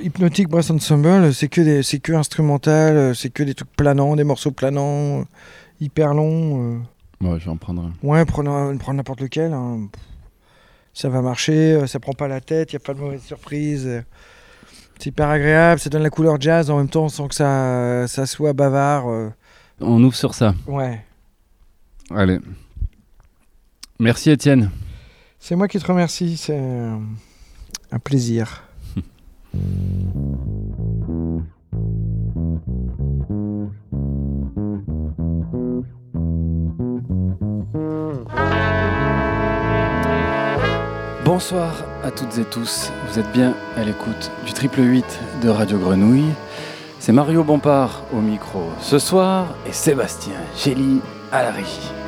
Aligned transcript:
Hypnotic 0.00 0.48
Brass 0.48 0.70
Ensemble, 0.70 1.34
c'est 1.34 1.48
que, 1.48 1.60
des, 1.60 1.82
c'est 1.82 1.98
que 1.98 2.12
instrumental, 2.12 2.96
euh, 2.96 3.14
c'est 3.14 3.30
que 3.30 3.42
des 3.42 3.54
trucs 3.54 3.72
planants, 3.74 4.14
des 4.14 4.22
morceaux 4.22 4.52
planants, 4.52 5.20
euh, 5.20 5.24
hyper 5.80 6.14
longs. 6.14 6.76
euh. 7.20 7.26
Ouais, 7.26 7.40
je 7.40 7.46
vais 7.46 7.50
en 7.50 7.56
prendre 7.56 7.82
un. 7.82 7.92
Ouais, 8.06 8.24
prendre, 8.24 8.76
prendre 8.78 8.96
n'importe 8.98 9.20
lequel. 9.20 9.52
hein. 9.52 9.88
Ça 10.92 11.08
va 11.08 11.22
marcher, 11.22 11.84
ça 11.88 11.98
prend 11.98 12.12
pas 12.12 12.28
la 12.28 12.40
tête, 12.40 12.72
il 12.72 12.76
n'y 12.76 12.82
a 12.82 12.86
pas 12.86 12.94
de 12.94 13.00
mauvaise 13.00 13.22
surprise. 13.22 14.04
C'est 15.00 15.06
hyper 15.10 15.28
agréable, 15.28 15.80
ça 15.80 15.90
donne 15.90 16.04
la 16.04 16.10
couleur 16.10 16.40
jazz 16.40 16.70
en 16.70 16.76
même 16.78 16.88
temps 16.88 17.08
sans 17.08 17.26
que 17.26 17.34
ça, 17.34 18.06
ça 18.06 18.26
soit 18.26 18.52
bavard. 18.52 19.06
On 19.80 20.04
ouvre 20.04 20.14
sur 20.14 20.34
ça. 20.34 20.54
Ouais. 20.68 21.04
Allez. 22.14 22.38
Merci 23.98 24.30
Étienne. 24.30 24.70
C'est 25.40 25.56
moi 25.56 25.66
qui 25.66 25.80
te 25.80 25.86
remercie, 25.86 26.36
c'est 26.36 26.56
un 26.56 27.98
plaisir. 27.98 28.63
Bonsoir 41.24 41.84
à 42.04 42.10
toutes 42.10 42.38
et 42.38 42.44
tous. 42.44 42.92
Vous 43.08 43.18
êtes 43.18 43.32
bien 43.32 43.54
à 43.76 43.82
l'écoute 43.82 44.30
du 44.46 44.52
triple 44.52 44.80
8 44.80 45.04
de 45.42 45.48
Radio 45.48 45.78
Grenouille. 45.78 46.32
C'est 47.00 47.12
Mario 47.12 47.42
Bompard 47.42 48.02
au 48.12 48.20
micro 48.20 48.62
ce 48.80 48.98
soir 48.98 49.46
et 49.66 49.72
Sébastien 49.72 50.34
Gély 50.56 51.00
à 51.32 51.42
la 51.42 51.50
régie. 51.50 52.03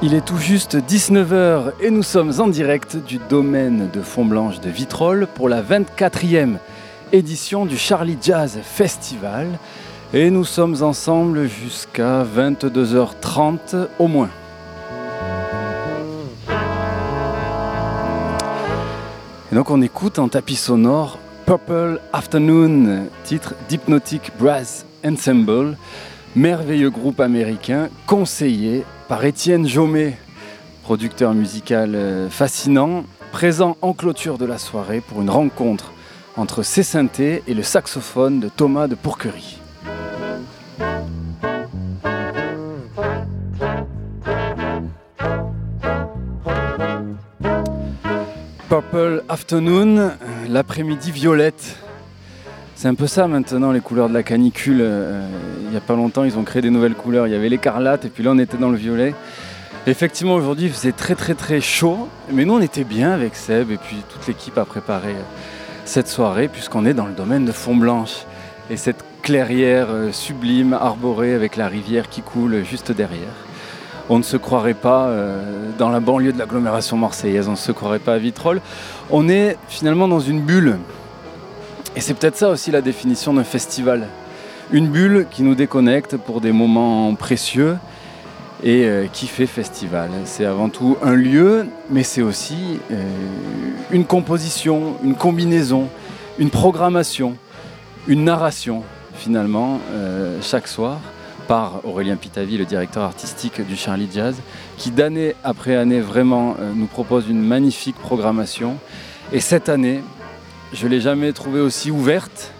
Il 0.00 0.14
est 0.14 0.24
tout 0.24 0.38
juste 0.38 0.76
19h 0.76 1.72
et 1.80 1.90
nous 1.90 2.04
sommes 2.04 2.32
en 2.38 2.46
direct 2.46 2.96
du 2.96 3.18
domaine 3.28 3.90
de 3.92 4.00
Fontblanche 4.00 4.60
de 4.60 4.70
Vitrolles 4.70 5.26
pour 5.34 5.48
la 5.48 5.60
24e 5.60 6.58
édition 7.10 7.66
du 7.66 7.76
Charlie 7.76 8.16
Jazz 8.22 8.60
Festival. 8.62 9.48
Et 10.14 10.30
nous 10.30 10.44
sommes 10.44 10.84
ensemble 10.84 11.48
jusqu'à 11.48 12.22
22h30 12.22 13.88
au 13.98 14.06
moins. 14.06 14.30
Et 19.50 19.54
donc 19.56 19.70
on 19.70 19.82
écoute 19.82 20.20
en 20.20 20.28
tapis 20.28 20.54
sonore 20.54 21.18
Purple 21.44 22.00
Afternoon, 22.12 23.06
titre 23.24 23.54
d'Hypnotic 23.68 24.30
Brass 24.38 24.86
Ensemble, 25.04 25.76
merveilleux 26.36 26.90
groupe 26.90 27.20
américain 27.20 27.88
conseillé 28.06 28.84
par 29.08 29.24
Étienne 29.24 29.66
Jomet, 29.66 30.16
producteur 30.82 31.34
musical 31.34 31.94
euh, 31.94 32.28
fascinant, 32.28 33.04
présent 33.32 33.76
en 33.82 33.92
clôture 33.92 34.38
de 34.38 34.44
la 34.44 34.58
soirée 34.58 35.00
pour 35.00 35.22
une 35.22 35.30
rencontre 35.30 35.92
entre 36.36 36.62
ses 36.62 36.82
synthés 36.82 37.42
et 37.46 37.54
le 37.54 37.62
saxophone 37.62 38.40
de 38.40 38.48
Thomas 38.48 38.86
de 38.86 38.94
Pourquerie. 38.94 39.58
Purple 48.68 49.24
Afternoon, 49.30 49.96
euh, 49.96 50.12
l'après-midi 50.48 51.10
violette. 51.10 51.87
C'est 52.80 52.86
un 52.86 52.94
peu 52.94 53.08
ça 53.08 53.26
maintenant 53.26 53.72
les 53.72 53.80
couleurs 53.80 54.08
de 54.08 54.14
la 54.14 54.22
canicule. 54.22 54.78
Euh, 54.80 55.26
il 55.64 55.70
n'y 55.70 55.76
a 55.76 55.80
pas 55.80 55.96
longtemps, 55.96 56.22
ils 56.22 56.38
ont 56.38 56.44
créé 56.44 56.62
des 56.62 56.70
nouvelles 56.70 56.94
couleurs. 56.94 57.26
Il 57.26 57.32
y 57.32 57.34
avait 57.34 57.48
l'écarlate 57.48 58.04
et 58.04 58.08
puis 58.08 58.22
là 58.22 58.30
on 58.30 58.38
était 58.38 58.56
dans 58.56 58.68
le 58.68 58.76
violet. 58.76 59.14
Effectivement, 59.88 60.36
aujourd'hui 60.36 60.66
il 60.66 60.72
faisait 60.72 60.92
très 60.92 61.16
très 61.16 61.34
très 61.34 61.60
chaud, 61.60 62.08
mais 62.30 62.44
nous 62.44 62.54
on 62.54 62.60
était 62.60 62.84
bien 62.84 63.10
avec 63.10 63.34
Seb 63.34 63.72
et 63.72 63.78
puis 63.78 63.96
toute 64.08 64.24
l'équipe 64.28 64.56
a 64.58 64.64
préparé 64.64 65.08
euh, 65.08 65.22
cette 65.86 66.06
soirée 66.06 66.46
puisqu'on 66.46 66.86
est 66.86 66.94
dans 66.94 67.06
le 67.06 67.14
domaine 67.14 67.44
de 67.44 67.50
Font-Blanche 67.50 68.26
et 68.70 68.76
cette 68.76 69.04
clairière 69.22 69.88
euh, 69.90 70.12
sublime 70.12 70.72
arborée 70.72 71.34
avec 71.34 71.56
la 71.56 71.66
rivière 71.66 72.08
qui 72.08 72.22
coule 72.22 72.62
juste 72.62 72.92
derrière. 72.92 73.34
On 74.08 74.18
ne 74.18 74.22
se 74.22 74.36
croirait 74.36 74.74
pas 74.74 75.10
dans 75.78 75.90
la 75.90 76.00
banlieue 76.00 76.32
de 76.32 76.38
l'agglomération 76.38 76.96
marseillaise, 76.96 77.46
on 77.48 77.50
ne 77.50 77.56
se 77.56 77.72
croirait 77.72 77.98
pas 77.98 78.14
à 78.14 78.18
Vitrolles. 78.18 78.62
On 79.10 79.28
est 79.28 79.58
finalement 79.68 80.08
dans 80.08 80.20
une 80.20 80.40
bulle. 80.40 80.78
Et 81.98 82.00
c'est 82.00 82.14
peut-être 82.14 82.36
ça 82.36 82.48
aussi 82.50 82.70
la 82.70 82.80
définition 82.80 83.34
d'un 83.34 83.42
festival. 83.42 84.06
Une 84.70 84.86
bulle 84.86 85.26
qui 85.32 85.42
nous 85.42 85.56
déconnecte 85.56 86.16
pour 86.16 86.40
des 86.40 86.52
moments 86.52 87.12
précieux 87.16 87.76
et 88.62 88.84
euh, 88.84 89.08
qui 89.12 89.26
fait 89.26 89.46
festival. 89.46 90.08
C'est 90.24 90.44
avant 90.44 90.68
tout 90.68 90.96
un 91.02 91.14
lieu, 91.14 91.66
mais 91.90 92.04
c'est 92.04 92.22
aussi 92.22 92.78
euh, 92.92 93.02
une 93.90 94.04
composition, 94.04 94.94
une 95.02 95.16
combinaison, 95.16 95.88
une 96.38 96.50
programmation, 96.50 97.36
une 98.06 98.22
narration 98.22 98.84
finalement 99.14 99.80
euh, 99.90 100.38
chaque 100.40 100.68
soir 100.68 101.00
par 101.48 101.84
Aurélien 101.84 102.14
Pitavi, 102.14 102.58
le 102.58 102.64
directeur 102.64 103.02
artistique 103.02 103.60
du 103.66 103.74
Charlie 103.74 104.08
Jazz, 104.14 104.36
qui 104.76 104.92
d'année 104.92 105.34
après 105.42 105.74
année 105.74 106.00
vraiment 106.00 106.54
nous 106.76 106.86
propose 106.86 107.28
une 107.28 107.42
magnifique 107.42 107.96
programmation. 107.96 108.76
Et 109.32 109.40
cette 109.40 109.68
année, 109.68 110.00
je 110.72 110.86
ne 110.86 110.90
l'ai 110.90 111.00
jamais 111.00 111.32
trouvée 111.32 111.60
aussi 111.60 111.90
ouverte, 111.90 112.52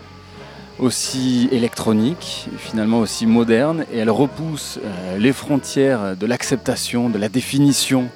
aussi 0.79 1.49
électronique, 1.53 2.49
finalement 2.57 3.01
aussi 3.01 3.27
moderne, 3.27 3.85
et 3.93 3.99
elle 3.99 4.11
repousse 4.11 4.79
euh, 4.83 5.19
les 5.19 5.33
frontières 5.33 6.17
de 6.17 6.27
l'acceptation, 6.27 7.11
de 7.11 7.19
la 7.19 7.29
définition 7.29 8.09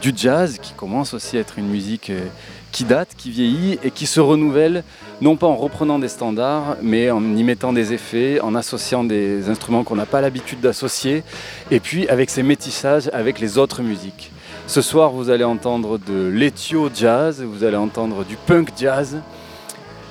du 0.00 0.12
jazz, 0.14 0.58
qui 0.60 0.72
commence 0.74 1.14
aussi 1.14 1.36
à 1.36 1.40
être 1.40 1.58
une 1.58 1.68
musique 1.68 2.10
euh, 2.10 2.26
qui 2.70 2.84
date, 2.84 3.10
qui 3.16 3.30
vieillit 3.30 3.78
et 3.82 3.90
qui 3.90 4.06
se 4.06 4.20
renouvelle, 4.20 4.84
non 5.20 5.36
pas 5.36 5.46
en 5.46 5.56
reprenant 5.56 5.98
des 5.98 6.08
standards, 6.08 6.76
mais 6.82 7.10
en 7.10 7.22
y 7.36 7.42
mettant 7.42 7.72
des 7.72 7.92
effets, 7.92 8.40
en 8.40 8.54
associant 8.54 9.04
des 9.04 9.48
instruments 9.48 9.84
qu'on 9.84 9.96
n'a 9.96 10.06
pas 10.06 10.20
l'habitude 10.20 10.60
d'associer, 10.60 11.24
et 11.70 11.80
puis 11.80 12.08
avec 12.08 12.30
ces 12.30 12.42
métissages 12.42 13.10
avec 13.12 13.40
les 13.40 13.58
autres 13.58 13.82
musiques. 13.82 14.30
Ce 14.66 14.80
soir, 14.80 15.10
vous 15.10 15.28
allez 15.28 15.44
entendre 15.44 15.98
de 15.98 16.28
l'ethio 16.28 16.88
jazz, 16.94 17.42
vous 17.42 17.64
allez 17.64 17.76
entendre 17.76 18.24
du 18.24 18.36
punk 18.36 18.70
jazz, 18.78 19.18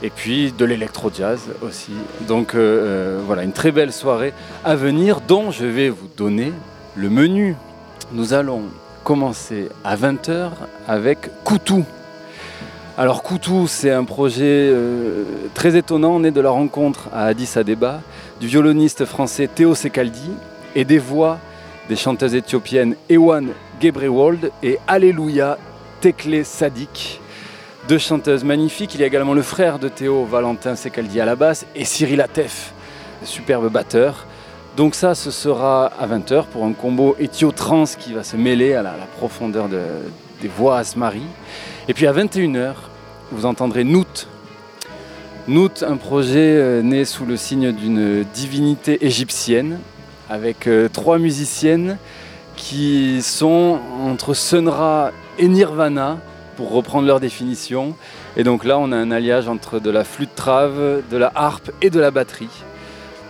et 0.04 0.10
puis 0.10 0.52
de 0.52 0.66
l'électro 0.66 1.10
jazz 1.14 1.50
aussi. 1.62 1.94
Donc 2.28 2.54
euh, 2.54 2.60
euh, 2.60 3.22
voilà, 3.26 3.44
une 3.44 3.54
très 3.54 3.72
belle 3.72 3.94
soirée 3.94 4.34
à 4.64 4.76
venir 4.76 5.22
dont 5.22 5.52
je 5.52 5.66
vais 5.66 5.90
vous 5.90 6.08
donner 6.18 6.52
le 6.96 7.10
menu. 7.10 7.56
Nous 8.12 8.34
allons 8.34 8.64
commencer 9.04 9.70
à 9.84 9.96
20h 9.96 10.50
avec 10.88 11.30
Koutou. 11.44 11.86
Alors 12.98 13.24
Koutou, 13.24 13.68
c'est 13.68 13.92
un 13.92 14.04
projet 14.04 14.70
euh, 14.72 15.24
très 15.54 15.78
étonnant, 15.78 16.20
né 16.20 16.32
de 16.32 16.42
la 16.42 16.50
rencontre 16.50 17.10
à 17.14 17.26
Addis 17.26 17.54
Abeba 17.56 18.02
du 18.40 18.48
violoniste 18.48 19.06
français 19.06 19.48
Théo 19.48 19.76
Sekaldi 19.76 20.32
et 20.76 20.84
des 20.84 21.00
voix 21.00 21.40
des 21.90 21.96
chanteuses 21.96 22.36
éthiopiennes 22.36 22.96
Ewan 23.10 23.50
Gebrewold 23.82 24.52
et 24.62 24.78
Alléluia 24.88 25.58
Tekle 26.02 26.46
Sadik. 26.46 27.20
Deux 27.90 27.98
chanteuses 27.98 28.44
magnifiques. 28.44 28.94
Il 28.94 29.02
y 29.02 29.04
a 29.04 29.08
également 29.08 29.34
le 29.34 29.42
frère 29.42 29.80
de 29.80 29.88
Théo, 29.88 30.24
Valentin 30.26 30.76
Sekaldi 30.76 31.20
à 31.20 31.26
la 31.26 31.36
basse, 31.36 31.66
et 31.76 31.84
Cyril 31.84 32.22
Atef, 32.22 32.74
superbe 33.24 33.72
batteur. 33.72 34.28
Donc 34.78 34.94
ça, 34.96 35.16
ce 35.16 35.32
sera 35.32 35.88
à 36.00 36.08
20h 36.08 36.46
pour 36.46 36.64
un 36.66 36.74
combo 36.74 37.16
éthio-trans 37.20 37.86
qui 38.00 38.14
va 38.14 38.24
se 38.24 38.38
mêler 38.38 38.74
à 38.76 38.84
la, 38.84 38.94
profondeur 39.18 39.68
de- 39.68 39.82
des 40.42 40.48
voix 40.48 40.78
Asmari. 40.78 41.24
Et 41.88 41.94
puis 41.94 42.06
à 42.08 42.14
21h, 42.14 42.74
vous 43.32 43.46
entendrez 43.46 43.84
Nout. 43.84 44.28
Nout, 45.48 45.84
un 45.84 45.98
projet 45.98 46.38
euh, 46.56 46.82
né 46.84 47.04
sous 47.04 47.26
le 47.26 47.36
signe 47.36 47.72
d'une 47.72 48.24
divinité 48.34 49.06
égyptienne, 49.06 49.80
avec 50.30 50.68
euh, 50.68 50.88
trois 50.88 51.18
musiciennes 51.18 51.98
qui 52.62 53.22
sont 53.24 53.80
entre 54.00 54.34
Sun 54.34 54.70
Ra 54.70 55.12
et 55.40 55.48
Nirvana, 55.48 56.20
pour 56.56 56.72
reprendre 56.72 57.08
leur 57.08 57.20
définition. 57.20 57.96
Et 58.38 58.44
donc 58.44 58.64
là, 58.66 58.78
on 58.78 58.92
a 58.92 58.96
un 58.96 59.10
alliage 59.10 59.48
entre 59.48 59.80
de 59.80 59.90
la 59.90 60.04
flûte 60.04 60.36
trave, 60.36 61.02
de 61.10 61.18
la 61.18 61.32
harpe 61.34 61.72
et 61.82 61.90
de 61.90 62.00
la 62.00 62.12
batterie 62.12 62.64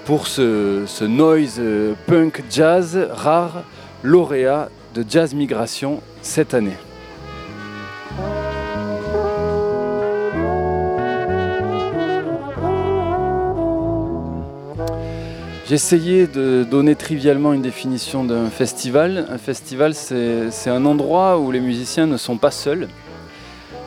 pour 0.05 0.27
ce, 0.27 0.83
ce 0.87 1.05
noise 1.05 1.57
euh, 1.59 1.93
punk 2.07 2.43
jazz 2.49 3.07
rare, 3.11 3.63
lauréat 4.03 4.69
de 4.93 5.05
Jazz 5.07 5.33
Migration 5.33 6.01
cette 6.21 6.53
année. 6.53 6.77
J'ai 15.71 15.75
essayé 15.75 16.27
de 16.27 16.67
donner 16.69 16.97
trivialement 16.97 17.53
une 17.53 17.61
définition 17.61 18.25
d'un 18.25 18.49
festival. 18.49 19.25
Un 19.29 19.37
festival, 19.37 19.95
c'est 19.95 20.69
un 20.69 20.85
endroit 20.85 21.39
où 21.39 21.49
les 21.49 21.61
musiciens 21.61 22.07
ne 22.07 22.17
sont 22.17 22.35
pas 22.35 22.51
seuls. 22.51 22.89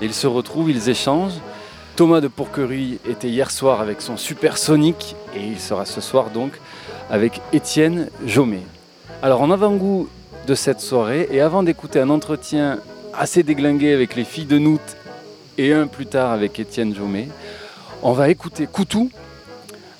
Ils 0.00 0.14
se 0.14 0.26
retrouvent, 0.26 0.70
ils 0.70 0.88
échangent. 0.88 1.42
Thomas 1.94 2.22
de 2.22 2.28
Pourquerie 2.28 3.00
était 3.06 3.28
hier 3.28 3.50
soir 3.50 3.82
avec 3.82 4.00
son 4.00 4.16
Super 4.16 4.56
Sonic 4.56 5.14
et 5.36 5.46
il 5.46 5.60
sera 5.60 5.84
ce 5.84 6.00
soir 6.00 6.30
donc 6.30 6.58
avec 7.10 7.42
Étienne 7.52 8.08
Jomet. 8.24 8.62
Alors 9.22 9.42
en 9.42 9.50
avant-goût 9.50 10.08
de 10.46 10.54
cette 10.54 10.80
soirée 10.80 11.28
et 11.30 11.42
avant 11.42 11.62
d'écouter 11.62 12.00
un 12.00 12.08
entretien 12.08 12.78
assez 13.12 13.42
déglingué 13.42 13.92
avec 13.92 14.16
les 14.16 14.24
filles 14.24 14.46
de 14.46 14.56
Nout 14.56 14.80
et 15.58 15.74
un 15.74 15.86
plus 15.86 16.06
tard 16.06 16.30
avec 16.30 16.58
Étienne 16.58 16.94
Jomé. 16.94 17.28
On 18.02 18.12
va 18.12 18.30
écouter 18.30 18.66
Koutou 18.66 19.10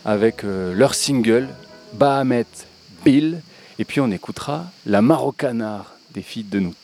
avec 0.07 0.45
euh, 0.45 0.73
leur 0.73 0.95
single 0.95 1.49
Bahamet 1.95 2.47
Bill 3.05 3.41
et 3.79 3.85
puis 3.85 4.01
on 4.01 4.11
écoutera 4.11 4.67
la 4.85 5.01
Marocanard 5.01 5.93
des 6.13 6.23
filles 6.23 6.45
de 6.45 6.59
Nout. 6.61 6.75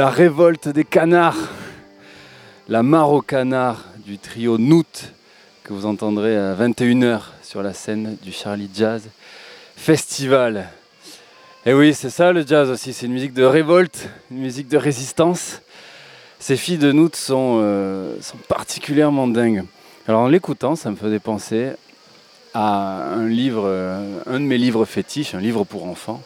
La 0.00 0.08
révolte 0.08 0.68
des 0.68 0.84
canards, 0.84 1.36
la 2.70 2.82
mare 2.82 3.12
aux 3.12 3.20
canards 3.20 3.84
du 3.98 4.16
trio 4.16 4.56
Noot 4.56 5.12
que 5.62 5.74
vous 5.74 5.84
entendrez 5.84 6.38
à 6.38 6.54
21h 6.54 7.20
sur 7.42 7.62
la 7.62 7.74
scène 7.74 8.16
du 8.22 8.32
Charlie 8.32 8.70
Jazz 8.74 9.02
Festival. 9.76 10.70
Et 11.66 11.74
oui, 11.74 11.92
c'est 11.92 12.08
ça 12.08 12.32
le 12.32 12.46
jazz 12.46 12.70
aussi, 12.70 12.94
c'est 12.94 13.04
une 13.04 13.12
musique 13.12 13.34
de 13.34 13.44
révolte, 13.44 14.08
une 14.30 14.38
musique 14.38 14.68
de 14.68 14.78
résistance. 14.78 15.60
Ces 16.38 16.56
filles 16.56 16.78
de 16.78 16.92
Noot 16.92 17.14
sont, 17.14 17.58
euh, 17.60 18.16
particulièrement 18.48 19.28
dingues. 19.28 19.64
Alors 20.08 20.22
en 20.22 20.28
l'écoutant, 20.28 20.76
ça 20.76 20.90
me 20.90 20.96
faisait 20.96 21.20
penser 21.20 21.72
à 22.54 23.12
un 23.16 23.28
livre, 23.28 23.64
euh, 23.66 24.22
un 24.24 24.40
de 24.40 24.46
mes 24.46 24.56
livres 24.56 24.86
fétiches, 24.86 25.34
un 25.34 25.40
livre 25.40 25.64
pour 25.64 25.84
enfants, 25.84 26.22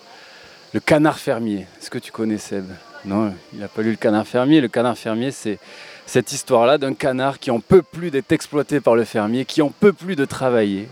Le 0.73 0.79
Canard 0.79 1.19
Fermier. 1.19 1.67
Est-ce 1.81 1.91
que 1.91 1.99
tu 1.99 2.13
connais 2.13 2.39
Seb? 2.39 2.67
Non, 3.05 3.35
il 3.53 3.59
n'a 3.59 3.69
pas 3.69 3.83
lu 3.83 3.91
Le 3.91 3.97
Canard 3.97 4.27
Fermier. 4.27 4.61
Le 4.61 4.69
Canard 4.69 4.97
Fermier, 4.97 5.31
c'est 5.31 5.59
cette 6.07 6.33
histoire-là 6.33 6.79
d'un 6.79 6.95
canard 6.95 7.39
qui 7.39 7.51
en 7.51 7.61
peut 7.61 7.83
plus 7.83 8.11
d'être 8.11 8.33
exploité 8.33 8.81
par 8.81 8.95
le 8.95 9.05
fermier, 9.05 9.45
qui 9.45 9.63
en 9.63 9.71
peut 9.71 9.93
plus 9.93 10.17
de 10.17 10.25
travailler, 10.25 10.89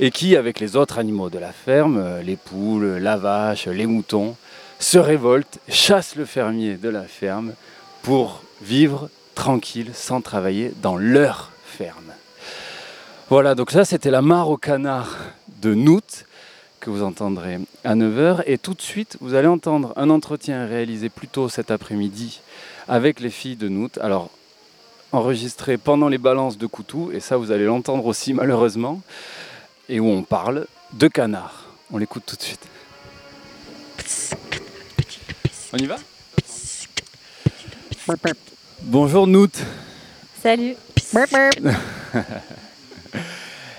et 0.00 0.10
qui, 0.10 0.36
avec 0.36 0.60
les 0.60 0.76
autres 0.76 0.98
animaux 0.98 1.30
de 1.30 1.38
la 1.38 1.52
ferme, 1.52 1.98
euh, 1.98 2.22
les 2.22 2.36
poules, 2.36 2.98
la 2.98 3.16
vache, 3.16 3.66
les 3.66 3.86
moutons, 3.86 4.36
se 4.78 4.98
révolte, 4.98 5.58
chasse 5.68 6.16
le 6.16 6.24
fermier 6.24 6.76
de 6.76 6.88
la 6.88 7.02
ferme 7.02 7.52
pour 8.02 8.42
vivre 8.62 9.08
tranquille, 9.34 9.90
sans 9.94 10.20
travailler 10.20 10.72
dans 10.82 10.96
leur 10.96 11.52
ferme. 11.64 12.12
Voilà, 13.28 13.54
donc 13.54 13.70
ça 13.70 13.84
c'était 13.84 14.10
la 14.10 14.22
mare 14.22 14.50
au 14.50 14.56
canard 14.56 15.16
de 15.62 15.74
Nout 15.74 16.24
que 16.80 16.90
vous 16.90 17.02
entendrez 17.02 17.58
à 17.84 17.94
9h. 17.94 18.42
Et 18.46 18.58
tout 18.58 18.74
de 18.74 18.80
suite, 18.80 19.16
vous 19.20 19.34
allez 19.34 19.46
entendre 19.46 19.92
un 19.96 20.10
entretien 20.10 20.66
réalisé 20.66 21.08
plus 21.08 21.28
tôt 21.28 21.48
cet 21.48 21.70
après-midi 21.70 22.40
avec 22.88 23.20
les 23.20 23.30
filles 23.30 23.56
de 23.56 23.68
Nout. 23.68 23.98
Alors, 24.00 24.30
enregistré 25.12 25.76
pendant 25.76 26.08
les 26.08 26.18
balances 26.18 26.58
de 26.58 26.66
Coutou, 26.66 27.10
et 27.12 27.20
ça 27.20 27.36
vous 27.36 27.52
allez 27.52 27.66
l'entendre 27.66 28.06
aussi 28.06 28.32
malheureusement, 28.34 29.00
et 29.88 30.00
où 30.00 30.06
on 30.06 30.22
parle 30.22 30.66
de 30.94 31.08
canard. 31.08 31.66
On 31.92 31.98
l'écoute 31.98 32.24
tout 32.26 32.36
de 32.36 32.42
suite. 32.42 32.66
On 35.72 35.76
y 35.76 35.86
va? 35.86 35.96
Bonjour 38.82 39.26
Nout. 39.26 39.52
Salut. 40.42 40.74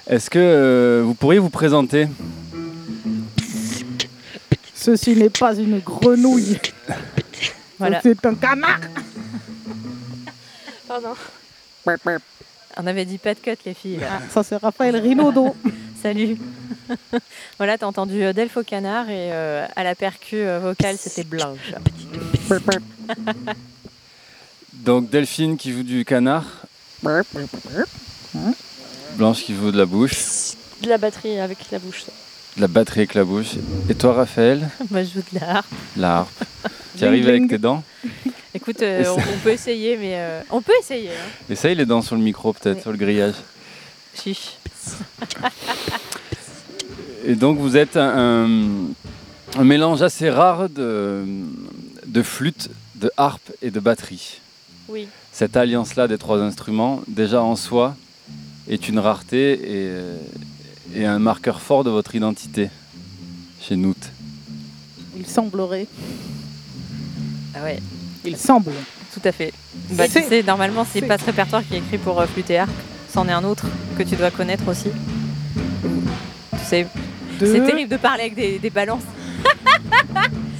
Est-ce 0.07 0.29
que 0.29 0.39
euh, 0.39 1.01
vous 1.05 1.13
pourriez 1.13 1.39
vous 1.39 1.49
présenter? 1.49 2.07
Ceci 4.81 5.15
n'est 5.15 5.29
pas 5.29 5.53
une 5.53 5.79
grenouille. 5.79 6.59
Voilà. 7.77 8.01
C'est 8.01 8.25
un 8.25 8.33
canard. 8.33 8.79
Pardon. 10.87 11.13
On 12.77 12.87
avait 12.87 13.05
dit 13.05 13.19
pas 13.19 13.35
de 13.35 13.39
cut 13.39 13.51
les 13.63 13.75
filles. 13.75 13.99
Ah, 14.03 14.21
ça 14.31 14.41
c'est 14.41 14.55
Raphaël 14.55 14.95
Rinaudot. 14.95 15.55
Salut. 16.01 16.35
voilà, 17.57 17.77
t'as 17.77 17.85
entendu 17.85 18.23
euh, 18.23 18.33
Delphes 18.33 18.57
au 18.57 18.63
canard 18.63 19.07
et 19.07 19.31
euh, 19.31 19.67
à 19.75 19.83
la 19.83 19.93
percu 19.93 20.37
euh, 20.37 20.59
vocale 20.59 20.97
c'était 20.97 21.25
Blanche. 21.25 21.73
Donc 24.73 25.11
Delphine 25.11 25.57
qui 25.57 25.73
joue 25.73 25.83
du 25.83 26.05
canard, 26.05 26.47
Blanche 27.03 27.27
qui 29.43 29.55
joue 29.55 29.71
de 29.71 29.77
la 29.77 29.85
bouche, 29.85 30.55
De 30.81 30.89
la 30.89 30.97
batterie 30.97 31.39
avec 31.39 31.59
la 31.71 31.77
bouche. 31.77 32.05
ça. 32.05 32.11
De 32.57 32.61
la 32.61 32.67
batterie 32.67 33.01
avec 33.01 33.13
la 33.13 33.23
bouche. 33.23 33.53
Et 33.89 33.95
toi 33.95 34.13
Raphaël, 34.13 34.69
Moi 34.91 35.03
je 35.03 35.13
joue 35.15 35.23
de 35.33 35.39
l'art. 35.39 35.63
la 35.97 36.17
harpe. 36.19 36.43
tu 36.97 37.05
arrives 37.05 37.27
avec 37.27 37.47
tes 37.47 37.57
dents 37.57 37.83
Écoute, 38.53 38.81
euh, 38.81 39.05
on, 39.07 39.13
on 39.17 39.37
peut 39.43 39.51
essayer, 39.51 39.95
mais 39.95 40.11
euh, 40.15 40.41
on 40.49 40.61
peut 40.61 40.73
essayer. 40.81 41.09
Hein. 41.09 41.29
Essaye 41.49 41.73
les 41.75 41.85
dents 41.85 42.01
sur 42.01 42.15
le 42.17 42.21
micro 42.21 42.51
peut-être, 42.51 42.75
Oui. 42.77 42.81
sur 42.81 42.91
le 42.91 42.97
grillage. 42.97 43.35
Chiche. 44.13 44.57
Et 47.25 47.35
donc 47.35 47.57
vous 47.59 47.77
êtes 47.77 47.97
un, 47.97 48.45
un- 48.45 49.59
un 49.59 49.63
mélange 49.63 50.01
assez 50.01 50.29
rare 50.29 50.69
de, 50.69 51.23
de 52.05 52.21
flûte, 52.23 52.69
de 52.95 53.11
harpe 53.17 53.51
et 53.61 53.69
de 53.71 53.79
batterie. 53.79 54.39
Oui. 54.87 55.07
Cette 55.31 55.55
alliance-là 55.55 56.07
des 56.07 56.17
trois 56.17 56.39
instruments, 56.39 57.01
déjà 57.07 57.41
en 57.41 57.55
soi, 57.55 57.95
est 58.69 58.87
une 58.89 58.99
rareté 58.99 59.53
et, 59.53 59.59
euh, 59.89 60.15
et 60.95 61.05
un 61.05 61.19
marqueur 61.19 61.61
fort 61.61 61.83
de 61.83 61.89
votre 61.89 62.15
identité 62.15 62.69
chez 63.61 63.75
Nout. 63.75 63.95
Il 65.17 65.25
semblerait. 65.25 65.87
Ah 67.55 67.63
ouais, 67.63 67.79
Il 68.25 68.37
semble. 68.37 68.71
tout 69.13 69.21
à 69.23 69.31
fait. 69.31 69.53
Bah, 69.91 70.07
tu 70.07 70.21
sais, 70.21 70.43
normalement 70.43 70.85
c'est 70.89 71.01
pas 71.01 71.17
ce 71.17 71.25
répertoire 71.25 71.63
qui 71.67 71.75
est 71.75 71.79
écrit 71.79 71.97
pour 71.97 72.19
euh, 72.19 72.25
flûte 72.27 72.49
et 72.49 72.57
harpe. 72.59 72.71
C'en 73.13 73.27
est 73.27 73.31
un 73.33 73.43
autre 73.43 73.65
que 73.97 74.03
tu 74.03 74.15
dois 74.15 74.31
connaître 74.31 74.67
aussi. 74.67 74.87
Tu 75.83 76.65
sais, 76.65 76.87
De... 77.39 77.45
c'est 77.45 77.65
terrible 77.65 77.89
de 77.91 77.97
parler 77.97 78.21
avec 78.23 78.35
des, 78.35 78.57
des 78.59 78.69
balances. 78.69 79.03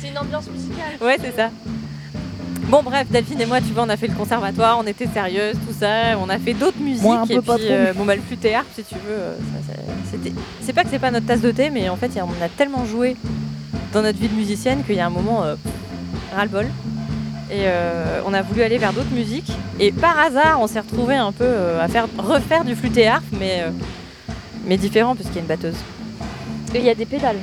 C'est 0.02 0.10
une 0.10 0.18
ambiance 0.18 0.48
musicale. 0.50 0.98
Ouais, 1.02 1.18
c'est 1.22 1.36
ça. 1.36 1.50
Bon, 2.68 2.82
bref, 2.84 3.08
Delphine 3.10 3.42
et 3.42 3.46
moi, 3.46 3.60
tu 3.60 3.74
vois, 3.74 3.84
on 3.84 3.90
a 3.90 3.98
fait 3.98 4.08
le 4.08 4.14
conservatoire, 4.14 4.78
on 4.80 4.88
était 4.88 5.08
sérieuses, 5.08 5.56
tout 5.68 5.74
ça. 5.78 6.18
On 6.24 6.30
a 6.30 6.40
fait 6.40 6.54
d'autres 6.54 6.80
musiques. 6.80 7.04
Moi, 7.04 7.20
un 7.20 7.28
peu 7.28 7.34
et 7.34 7.42
pas 7.42 7.56
puis, 7.58 7.66
trop. 7.66 7.74
euh, 7.74 7.94
bon, 7.94 8.06
bah, 8.06 8.16
le 8.16 8.22
flûte 8.22 8.46
et 8.46 8.56
harpe, 8.56 8.68
si 8.76 8.84
tu 8.84 8.96
veux. 8.96 9.02
euh, 9.12 9.36
C'est 10.62 10.72
pas 10.74 10.84
que 10.84 10.90
c'est 10.90 11.00
pas 11.00 11.12
notre 11.12 11.26
tasse 11.26 11.42
de 11.42 11.52
thé, 11.52 11.70
mais 11.70 11.90
en 11.90 11.98
fait, 11.98 12.16
a- 12.18 12.24
on 12.26 12.44
a 12.44 12.48
tellement 12.50 12.86
joué 12.86 13.18
dans 13.94 14.02
notre 14.02 14.18
vie 14.20 14.30
de 14.30 14.36
musicienne 14.36 14.84
qu'il 14.86 14.96
y 14.96 15.00
a 15.02 15.06
un 15.06 15.10
moment, 15.10 15.44
euh, 15.44 15.56
ras-le-bol. 16.36 16.66
Et 17.50 17.64
euh, 17.66 18.22
on 18.26 18.34
a 18.34 18.42
voulu 18.42 18.62
aller 18.64 18.78
vers 18.78 18.94
d'autres 18.94 19.12
musiques. 19.14 19.52
Et 19.80 19.92
par 19.92 20.18
hasard, 20.18 20.62
on 20.62 20.68
s'est 20.68 20.80
retrouvé 20.80 21.16
un 21.16 21.34
peu 21.34 21.44
euh, 21.44 21.84
à 21.84 21.90
faire, 21.90 22.08
refaire 22.18 22.64
du 22.64 22.76
flûte 22.76 22.96
et 22.96 23.08
harpe, 23.08 23.26
mais, 23.38 23.64
euh, 23.64 23.72
mais 24.66 24.78
différent, 24.78 25.16
puisqu'il 25.16 25.36
y 25.36 25.40
a 25.40 25.42
une 25.42 25.48
batteuse. 25.48 25.76
Et 26.74 26.80
il 26.80 26.86
y 26.86 26.90
a 26.90 26.96
des 26.96 27.06
pédales. 27.06 27.36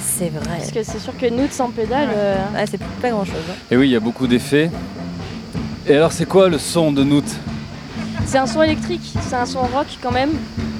C'est 0.00 0.28
vrai. 0.30 0.58
Parce 0.58 0.70
que 0.70 0.82
c'est 0.82 0.98
sûr 0.98 1.16
que 1.16 1.26
nous, 1.30 1.48
sans 1.50 1.70
pédale, 1.70 2.08
Ouais. 2.08 2.14
euh, 2.16 2.36
Ah, 2.56 2.64
c'est 2.70 2.80
pas 3.00 3.10
grand 3.10 3.24
chose. 3.24 3.34
Et 3.70 3.76
oui, 3.76 3.88
il 3.88 3.92
y 3.92 3.96
a 3.96 4.00
beaucoup 4.00 4.26
d'effets. 4.26 4.70
Et 5.86 5.94
alors 5.96 6.12
c'est 6.12 6.26
quoi 6.26 6.48
le 6.48 6.58
son 6.58 6.92
de 6.92 7.02
Nout 7.04 7.24
c'est 8.26 8.36
un 8.36 8.46
son 8.46 8.62
électrique. 8.62 9.14
C'est 9.26 9.36
un 9.36 9.46
son 9.46 9.60
rock 9.60 9.86
quand 10.02 10.10
même. 10.12 10.32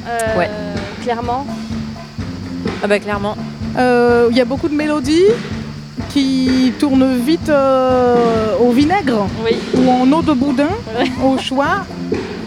Euh, 0.07 0.39
Ouais. 0.39 0.51
Clairement. 1.03 1.47
Ah, 2.83 2.87
bah, 2.87 2.99
clairement. 2.99 3.37
Euh, 3.79 4.29
Il 4.31 4.37
y 4.37 4.41
a 4.43 4.45
beaucoup 4.45 4.69
de 4.69 4.75
mélodies 4.75 5.25
qui 6.11 6.75
tournent 6.79 7.17
vite 7.17 7.49
euh, 7.49 8.55
au 8.61 8.71
vinaigre 8.73 9.27
Oui. 9.43 9.57
ou 9.75 9.91
en 9.91 10.13
eau 10.13 10.21
de 10.21 10.33
boudin 10.35 10.69
Ouais. 10.99 11.11
au 11.25 11.39
choix. 11.39 11.87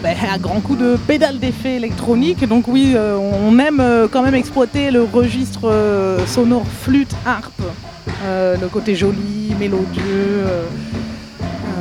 Ben, 0.02 0.16
à 0.34 0.38
grand 0.38 0.60
coup 0.60 0.74
de 0.74 0.96
pédale 1.06 1.38
d'effet 1.38 1.76
électronique. 1.76 2.46
Donc 2.48 2.64
oui, 2.66 2.94
euh, 2.96 3.16
on 3.16 3.56
aime 3.60 3.78
euh, 3.80 4.08
quand 4.10 4.22
même 4.22 4.34
exploiter 4.34 4.90
le 4.90 5.04
registre 5.04 5.60
euh, 5.70 6.26
sonore 6.26 6.66
flûte, 6.66 7.14
harpe. 7.24 7.62
Le 8.24 8.66
côté 8.68 8.94
joli, 8.94 9.52
mélodieux. 9.58 10.44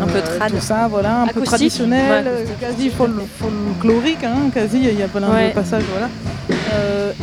Un 0.02 0.06
peu 0.08 0.20
trad. 0.22 0.52
Tout 0.52 0.60
ça, 0.60 0.88
voilà, 0.90 1.22
un 1.22 1.28
peu 1.28 1.42
traditionnel, 1.42 2.26
Ouais, 2.26 2.46
quasi 2.60 2.90
fol- 2.90 3.22
folklorique, 3.40 4.24
hein, 4.24 4.50
quasi, 4.54 4.80
il 4.82 5.00
y 5.00 5.04
a 5.04 5.08
plein 5.08 5.30
Ouais. 5.30 5.50
de 5.50 5.54
passages, 5.54 5.84
voilà. 5.92 6.10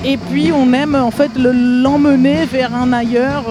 Et 0.04 0.16
puis 0.16 0.52
on 0.52 0.72
aime 0.72 0.94
en 0.94 1.10
fait 1.10 1.30
le- 1.36 1.50
l'emmener 1.82 2.44
vers 2.46 2.72
un 2.74 2.92
ailleurs 2.92 3.46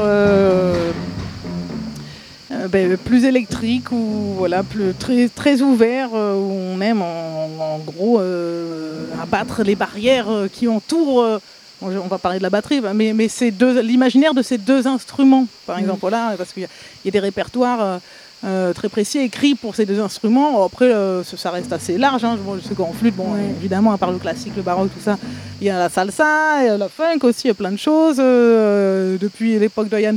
ben, 2.67 2.97
plus 2.97 3.25
électrique 3.25 3.91
ou 3.91 4.33
voilà 4.37 4.63
plus 4.63 4.93
très 4.97 5.27
très 5.29 5.61
ouvert 5.61 6.09
euh, 6.13 6.35
où 6.35 6.51
on 6.51 6.81
aime 6.81 7.01
en, 7.01 7.45
en 7.59 7.77
gros 7.79 8.19
euh, 8.19 9.05
abattre 9.21 9.63
les 9.63 9.75
barrières 9.75 10.29
euh, 10.29 10.47
qui 10.47 10.67
entourent 10.67 11.21
euh, 11.21 11.39
on 11.81 11.89
va 12.07 12.17
parler 12.17 12.39
de 12.39 12.43
la 12.43 12.49
batterie 12.49 12.81
mais, 12.93 13.13
mais 13.13 13.27
ces 13.27 13.51
deux 13.51 13.81
l'imaginaire 13.81 14.33
de 14.33 14.41
ces 14.41 14.57
deux 14.57 14.87
instruments 14.87 15.45
par 15.65 15.75
Mhm. 15.77 15.83
exemple 15.83 15.99
voilà 16.01 16.33
parce 16.37 16.51
qu'il 16.53 16.63
y 16.63 17.07
a 17.07 17.11
des 17.11 17.19
répertoires 17.19 17.99
euh, 18.43 18.71
très 18.73 18.87
précis 18.87 19.17
écrits 19.17 19.55
pour 19.55 19.75
ces 19.75 19.85
deux 19.85 19.99
instruments 19.99 20.63
après 20.63 20.93
euh, 20.93 21.23
ça 21.23 21.49
reste 21.49 21.73
assez 21.73 21.97
large 21.97 22.23
hein. 22.23 22.37
Bon, 22.45 22.55
je 22.55 22.67
sais 22.67 22.75
qu'en 22.75 22.93
flûte 22.93 23.15
bon 23.15 23.33
Ouais. 23.33 23.49
évidemment 23.57 23.91
à 23.91 23.97
part 23.97 24.11
le 24.11 24.19
classique 24.19 24.53
le 24.55 24.61
baroque 24.61 24.89
tout 24.93 25.03
ça 25.03 25.17
il 25.59 25.65
y 25.65 25.69
a 25.71 25.79
la 25.79 25.89
salsa, 25.89 26.61
il 26.61 26.67
y 26.67 26.69
a 26.69 26.77
la 26.77 26.87
funk 26.87 27.23
aussi, 27.23 27.45
il 27.45 27.47
y 27.47 27.51
a 27.51 27.55
plein 27.55 27.71
de 27.71 27.77
choses. 27.77 28.17
Euh, 28.19 29.17
depuis 29.19 29.57
l'époque 29.57 29.89
de 29.89 29.97
Ian 29.99 30.15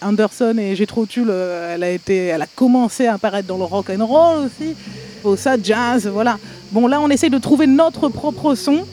Anderson 0.00 0.54
et 0.58 0.76
Jethro 0.76 1.06
Tull, 1.06 1.28
elle 1.28 1.82
a 1.82 1.90
été, 1.90 2.26
elle 2.26 2.42
a 2.42 2.46
commencé 2.46 3.08
à 3.08 3.14
apparaître 3.14 3.48
dans 3.48 3.58
le 3.58 3.64
rock 3.64 3.90
and 3.90 4.06
roll 4.06 4.46
aussi. 4.46 4.76
Au 5.24 5.34
ça, 5.34 5.56
jazz, 5.60 6.06
voilà. 6.06 6.38
Bon, 6.70 6.86
là, 6.86 7.00
on 7.00 7.08
essaie 7.08 7.30
de 7.30 7.38
trouver 7.38 7.66
notre 7.66 8.08
propre 8.08 8.54
son, 8.54 8.86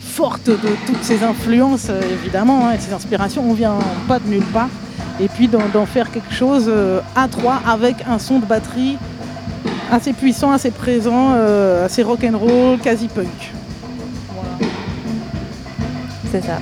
forte 0.00 0.46
de 0.46 0.56
toutes 0.86 1.02
ces 1.02 1.24
influences, 1.24 1.88
évidemment, 2.22 2.68
hein, 2.68 2.74
et 2.74 2.78
ces 2.78 2.92
inspirations. 2.92 3.42
On 3.44 3.54
vient 3.54 3.78
pas 4.06 4.20
de 4.20 4.28
nulle 4.28 4.44
part. 4.52 4.68
Et 5.20 5.28
puis 5.28 5.48
d'en 5.48 5.86
faire 5.86 6.10
quelque 6.10 6.32
chose 6.32 6.64
euh, 6.68 7.00
à 7.14 7.28
trois 7.28 7.60
avec 7.66 7.96
un 8.08 8.18
son 8.18 8.38
de 8.38 8.46
batterie 8.46 8.96
assez 9.92 10.12
puissant, 10.12 10.50
assez 10.52 10.70
présent, 10.70 11.32
euh, 11.34 11.84
assez 11.84 12.02
rock 12.02 12.20
and 12.24 12.38
roll, 12.38 12.78
quasi 12.78 13.08
punk. 13.08 13.26
Voilà. 14.32 14.72
C'est 16.30 16.42
ça. 16.44 16.58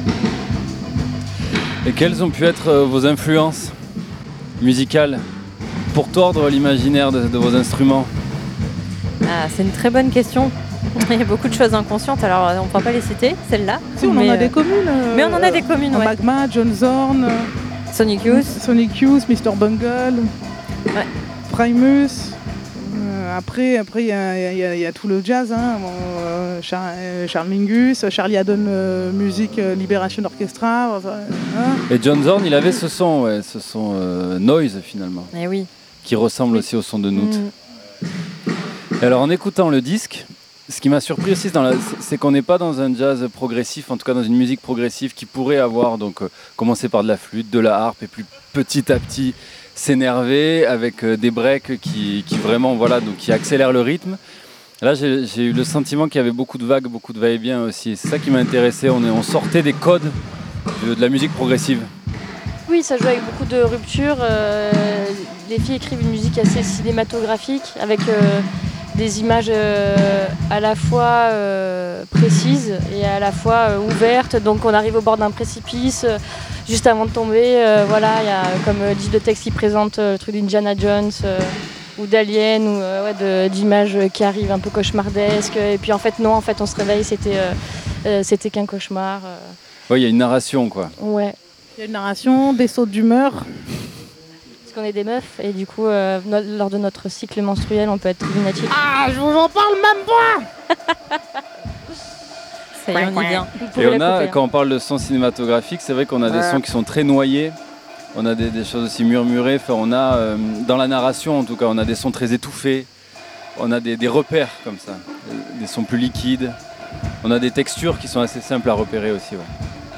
Et 1.87 1.93
quelles 1.93 2.23
ont 2.25 2.31
pu 2.31 2.45
être 2.45 2.69
euh, 2.69 2.85
vos 2.85 3.07
influences 3.07 3.73
musicales 4.61 5.21
pour 5.95 6.09
tordre 6.09 6.49
l'imaginaire 6.49 7.13
de, 7.13 7.29
de 7.29 7.39
vos 7.39 7.55
instruments? 7.55 8.07
Ah, 9.23 9.47
c'est 9.55 9.63
une 9.63 9.71
très 9.71 9.91
bonne 9.91 10.11
question. 10.11 10.51
Il 11.11 11.19
y 11.19 11.23
a 11.23 11.25
beaucoup 11.25 11.49
de 11.49 11.55
choses 11.55 11.75
inconscientes, 11.75 12.25
alors 12.25 12.49
euh, 12.49 12.59
on 12.61 12.67
ne 12.67 12.71
va 12.71 12.81
pas 12.81 12.93
les 12.93 13.01
citer, 13.03 13.37
celle-là. 13.51 13.79
Si, 13.97 14.07
on 14.07 14.13
mais, 14.15 14.29
en 14.29 14.33
a 14.33 14.37
euh, 14.37 14.39
des 14.39 14.49
communes. 14.49 14.89
euh, 14.89 15.15
mais 15.17 15.25
on 15.25 15.35
en 15.35 15.43
a 15.43 15.51
des 15.51 15.63
communes, 15.63 15.95
ouais. 15.97 16.05
Magma, 16.05 16.49
John 16.51 16.73
Zorn, 16.75 17.25
euh, 17.25 17.29
Sonic 17.99 18.25
Youth. 18.25 18.45
Sonic 18.63 19.01
Youth, 19.01 19.29
Mr. 19.29 19.51
Bungle, 19.57 20.23
Ouais. 20.87 21.05
Primus. 21.51 22.31
Euh, 22.97 23.37
après, 23.37 23.77
après 23.77 24.05
il 24.05 24.07
y, 24.07 24.13
a- 24.13 24.53
y 24.53 24.79
y 24.83 24.87
y 24.89 24.93
tout 24.93 25.09
le 25.09 25.21
jazz. 25.25 25.51
Hein. 25.53 25.79
Bon, 25.83 25.91
euh, 26.21 26.61
Char- 26.63 26.93
euh, 26.95 27.27
Charles 27.27 27.49
Mingus, 27.49 28.05
Charlie 28.09 28.37
Haddon 28.37 28.67
euh, 28.69 29.11
Music 29.11 29.59
euh, 29.59 29.75
Liberation 29.75 30.25
Orchestra. 30.25 30.97
enfin, 30.97 31.15
hein. 31.57 31.75
Et 31.91 31.99
John 32.01 32.23
Zorn, 32.23 32.45
il 32.47 32.55
avait 32.55 32.71
ce 32.71 32.87
son, 32.87 33.23
ouais, 33.23 33.41
ce 33.43 33.59
son 33.59 33.95
euh, 33.97 34.39
noise 34.39 34.79
finalement, 34.85 35.27
Eh 35.37 35.49
oui. 35.49 35.67
qui 36.05 36.15
ressemble 36.15 36.57
aussi 36.59 36.77
au 36.77 36.83
son 36.83 37.01
de 37.01 37.11
Noot. 37.11 37.37
Mm. 37.37 38.09
Et 39.03 39.07
alors 39.07 39.23
en 39.23 39.31
écoutant 39.31 39.71
le 39.71 39.81
disque, 39.81 40.25
ce 40.69 40.81
qui 40.81 40.89
m'a 40.89 41.01
surpris 41.01 41.33
aussi, 41.33 41.51
c'est- 42.01 42.19
qu'on 42.19 42.31
n'est 42.31 42.43
pas 42.43 42.59
dans 42.59 42.81
un 42.81 42.95
jazz 42.95 43.27
progressif, 43.33 43.91
en 43.91 43.97
tout 43.97 44.05
cas 44.05 44.15
dans 44.15 44.23
une 44.23 44.37
musique 44.37 44.61
progressive 44.61 45.15
qui 45.15 45.25
pourrait 45.25 45.59
avoir 45.59 45.99
donc 45.99 46.23
euh, 46.23 46.29
commencé 46.57 46.89
par 46.89 47.03
de 47.03 47.09
la 47.09 47.17
flûte, 47.17 47.51
de 47.51 47.59
la 47.59 47.77
harpe, 47.77 48.03
et 48.03 48.07
puis 48.07 48.25
petit 48.53 48.93
à 48.93 48.99
petit 48.99 49.35
s'énerver 49.75 50.67
avec 50.67 51.05
euh, 51.05 51.17
des 51.17 51.31
breaks 51.31 51.81
qui, 51.81 52.25
vraiment 52.43 52.75
voilà 52.75 53.01
donc 53.01 53.17
qui 53.17 53.33
accélèrent 53.33 53.73
le 53.73 53.81
rythme. 53.81 54.19
Là, 54.81 54.95
j'ai 54.95 55.43
eu 55.43 55.53
le 55.53 55.65
sentiment 55.65 56.07
qu'il 56.07 56.19
y 56.19 56.21
avait 56.21 56.31
beaucoup 56.31 56.57
de 56.57 56.65
vagues, 56.65 56.87
beaucoup 56.87 57.13
de 57.13 57.19
va-et-vient 57.19 57.63
aussi. 57.63 57.97
C'est 57.97 58.07
ça 58.07 58.19
qui 58.21 58.31
m'a 58.31 58.39
intéressé. 58.39 58.89
On, 58.89 59.23
sortait 59.25 59.63
des 59.63 59.73
codes 59.73 60.09
de, 60.87 61.01
la 61.01 61.09
musique 61.09 61.33
progressive. 61.33 61.81
Oui, 62.71 62.85
ça 62.85 62.97
joue 62.97 63.09
avec 63.09 63.25
beaucoup 63.25 63.45
de 63.45 63.61
ruptures. 63.61 64.19
euh, 64.21 64.71
les 65.51 65.59
filles 65.59 65.77
écrivent 65.77 66.01
une 66.01 66.11
musique 66.11 66.39
assez 66.39 66.63
cinématographique, 66.63 67.75
avec 67.81 67.99
des 68.99 69.21
images 69.21 69.47
euh, 69.49 70.27
à 70.51 70.59
la 70.61 70.75
fois 70.75 71.31
euh, 71.33 72.03
précises 72.11 72.75
et 72.95 73.05
à 73.07 73.21
la 73.21 73.33
fois 73.33 73.69
euh, 73.71 73.79
ouvertes. 73.79 74.37
Donc 74.37 74.65
on 74.65 74.75
arrive 74.75 74.97
au 74.97 75.01
bord 75.01 75.17
d'un 75.17 75.31
précipice, 75.31 76.05
euh, 76.05 76.19
juste 76.69 76.87
avant 76.87 77.07
de 77.07 77.11
tomber. 77.11 77.55
euh, 77.65 77.85
voilà, 77.89 78.11
il 78.23 78.27
y 78.27 78.31
a 78.31 78.43
comme 78.65 78.83
euh, 78.83 78.95
dit 78.95 79.09
le 79.13 79.21
texte 79.21 79.45
qui 79.45 79.51
présente 79.53 79.99
euh, 79.99 80.13
le 80.13 80.19
truc 80.19 80.35
d'Indiana 80.35 80.75
Jones. 80.77 81.13
euh, 81.25 81.39
ou 82.01 82.07
d'aliens 82.07 82.61
ou 82.61 82.81
euh, 82.81 83.13
ouais, 83.13 83.49
d'images 83.49 83.99
qui 84.15 84.23
arrivent 84.23 84.53
un 84.53 84.61
peu 84.61 84.71
cauchemardesques 84.71 85.57
et 85.57 85.79
puis 85.83 85.93
en 85.93 85.99
fait 85.99 86.21
non 86.21 86.33
en 86.33 86.41
fait 86.41 86.61
on 86.61 86.67
se 86.67 86.77
réveille 86.77 87.03
c'était 87.03 87.35
euh, 87.39 87.51
euh, 88.07 88.21
c'était 88.23 88.51
qu'un 88.51 88.67
cauchemar 88.67 89.21
euh, 89.25 89.37
Ouais, 89.91 89.99
il 89.99 90.03
y 90.05 90.07
a 90.07 90.09
une 90.09 90.19
narration 90.19 90.69
quoi. 90.69 90.91
ouais 91.01 91.35
Il 91.77 91.81
y 91.81 91.83
a 91.83 91.87
une 91.87 91.93
narration, 91.95 92.53
des 92.53 92.69
sauts 92.69 92.87
d'humeur. 92.87 93.45
Qu'on 94.79 94.85
est 94.85 94.93
des 94.93 95.03
meufs 95.03 95.41
et 95.43 95.53
du 95.53 95.67
coup, 95.67 95.87
euh, 95.87 96.21
no- 96.25 96.57
lors 96.57 96.71
de 96.71 96.79
notre 96.79 97.09
cycle 97.09 97.43
menstruel, 97.43 97.89
on 97.89 97.99
peut 97.99 98.11
être 98.11 98.25
lunatique. 98.33 98.71
Ah, 98.73 99.09
je 99.13 99.19
vous 99.19 99.27
en 99.37 99.49
parle 99.49 99.75
même 99.75 100.05
pas 100.07 100.77
Ça 102.87 102.93
y 102.93 102.95
est, 102.95 103.09
on 103.13 103.21
y 103.21 103.27
vient. 103.27 103.47
Vous 103.75 103.83
Et 103.83 103.87
on 103.89 103.99
la 103.99 104.07
a, 104.07 104.13
couper, 104.19 104.25
hein. 104.27 104.31
quand 104.33 104.43
on 104.45 104.49
parle 104.49 104.69
de 104.69 104.79
son 104.79 104.97
cinématographique, 104.99 105.81
c'est 105.83 105.93
vrai 105.95 106.07
qu'on 106.07 106.23
a 106.23 106.31
des 106.31 106.39
Ouais. 106.39 106.49
sons 106.53 106.61
qui 106.61 106.71
sont 106.71 106.85
très 106.85 107.03
noyés. 107.03 107.51
On 108.15 108.25
a 108.25 108.37
des, 108.37 108.51
des 108.51 108.65
choses 108.65 108.85
aussi 108.85 109.03
murmurées. 109.03 109.57
Enfin, 109.57 109.75
on 109.77 109.91
a, 109.91 110.15
euh, 110.15 110.37
dans 110.69 110.77
la 110.77 110.87
narration 110.87 111.41
en 111.41 111.43
tout 111.43 111.57
cas, 111.57 111.67
on 111.69 111.77
a 111.79 111.85
des 111.85 111.97
sons 111.97 112.13
très 112.13 112.33
étouffés. 112.33 112.87
On 113.59 113.73
a 113.73 113.81
des, 113.81 113.97
des 113.97 114.07
repères 114.09 114.51
comme 114.63 114.79
ça, 114.79 114.93
des- 115.29 115.61
des 115.63 115.67
sons 115.67 115.83
plus 115.83 115.99
liquides. 115.99 116.53
On 117.25 117.33
a 117.33 117.41
des 117.41 117.51
textures 117.51 117.99
qui 117.99 118.07
sont 118.07 118.21
assez 118.21 118.41
simples 118.41 118.71
à 118.71 118.75
repérer 118.75 119.11
aussi. 119.11 119.35
ouais. 119.35 119.43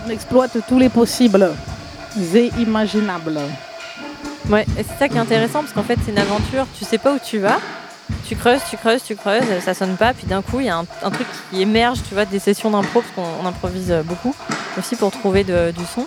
On 0.07 0.11
exploite 0.11 0.57
tous 0.66 0.79
les 0.79 0.88
possibles 0.88 1.51
et 2.35 2.51
imaginables. 2.59 3.38
Ouais, 4.48 4.64
et 4.79 4.83
c'est 4.83 4.98
ça 4.98 5.09
qui 5.09 5.16
est 5.16 5.20
intéressant 5.20 5.61
parce 5.61 5.72
qu'en 5.72 5.83
fait, 5.83 5.98
c'est 6.05 6.12
une 6.12 6.18
aventure, 6.18 6.66
tu 6.79 6.85
sais 6.85 6.98
pas 6.98 7.12
où 7.14 7.18
tu 7.18 7.38
vas. 7.38 7.59
Tu 8.26 8.35
creuses, 8.35 8.61
tu 8.68 8.76
creuses, 8.76 9.03
tu 9.05 9.14
creuses, 9.14 9.44
ça 9.64 9.72
sonne 9.72 9.96
pas, 9.96 10.12
puis 10.12 10.26
d'un 10.26 10.42
coup, 10.42 10.59
il 10.61 10.66
y 10.66 10.68
a 10.68 10.76
un, 10.76 11.11
truc 11.11 11.26
qui 11.50 11.62
émerge, 11.62 11.98
tu 12.09 12.14
vois, 12.14 12.24
des 12.24 12.40
sessions 12.40 12.70
d'impro, 12.70 13.03
parce 13.03 13.12
qu'on 13.14 13.44
on 13.44 13.46
improvise 13.46 13.94
beaucoup 14.05 14.35
aussi 14.79 14.96
pour 14.96 15.12
trouver 15.12 15.44
du 15.44 15.85
son. 15.94 16.07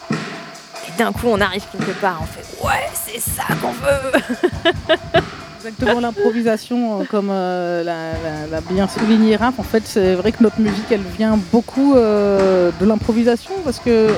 Et 0.88 0.98
d'un 0.98 1.14
coup, 1.14 1.28
on 1.28 1.40
arrive 1.40 1.64
quelque 1.72 1.98
part, 2.02 2.22
on 2.22 2.26
fait 2.26 2.66
ouais, 2.66 2.90
c'est 2.94 3.22
ça 3.22 3.44
qu'on 3.62 3.72
veut. 3.72 5.22
Exactement 5.66 6.02
l'improvisation, 6.02 7.00
euh, 7.00 7.04
comme 7.10 7.30
euh, 7.32 7.84
l'a, 7.84 8.62
bien 8.70 8.88
souligné 8.90 9.38
Raph. 9.38 9.60
En 9.60 9.64
fait, 9.64 9.84
c'est 9.86 10.14
vrai 10.16 10.34
que 10.34 10.44
notre 10.44 10.60
musique, 10.60 10.92
elle 10.92 11.04
vient 11.18 11.40
beaucoup 11.54 11.96
euh, 11.96 12.70
de 12.82 12.86
l'improvisation 12.86 13.54
parce 13.64 13.80
que 13.80 14.10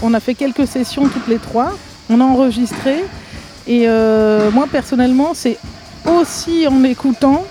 on 0.00 0.14
a 0.14 0.20
fait 0.20 0.34
quelques 0.34 0.66
sessions 0.66 1.08
toutes 1.08 1.28
les 1.28 1.36
trois, 1.36 1.76
on 2.08 2.22
a 2.22 2.24
enregistré. 2.24 3.04
Et 3.68 3.84
euh, 3.86 4.50
moi, 4.50 4.66
personnellement, 4.70 5.32
c'est 5.34 5.58
aussi 6.06 6.66
en 6.66 6.82
écoutant 6.84 7.44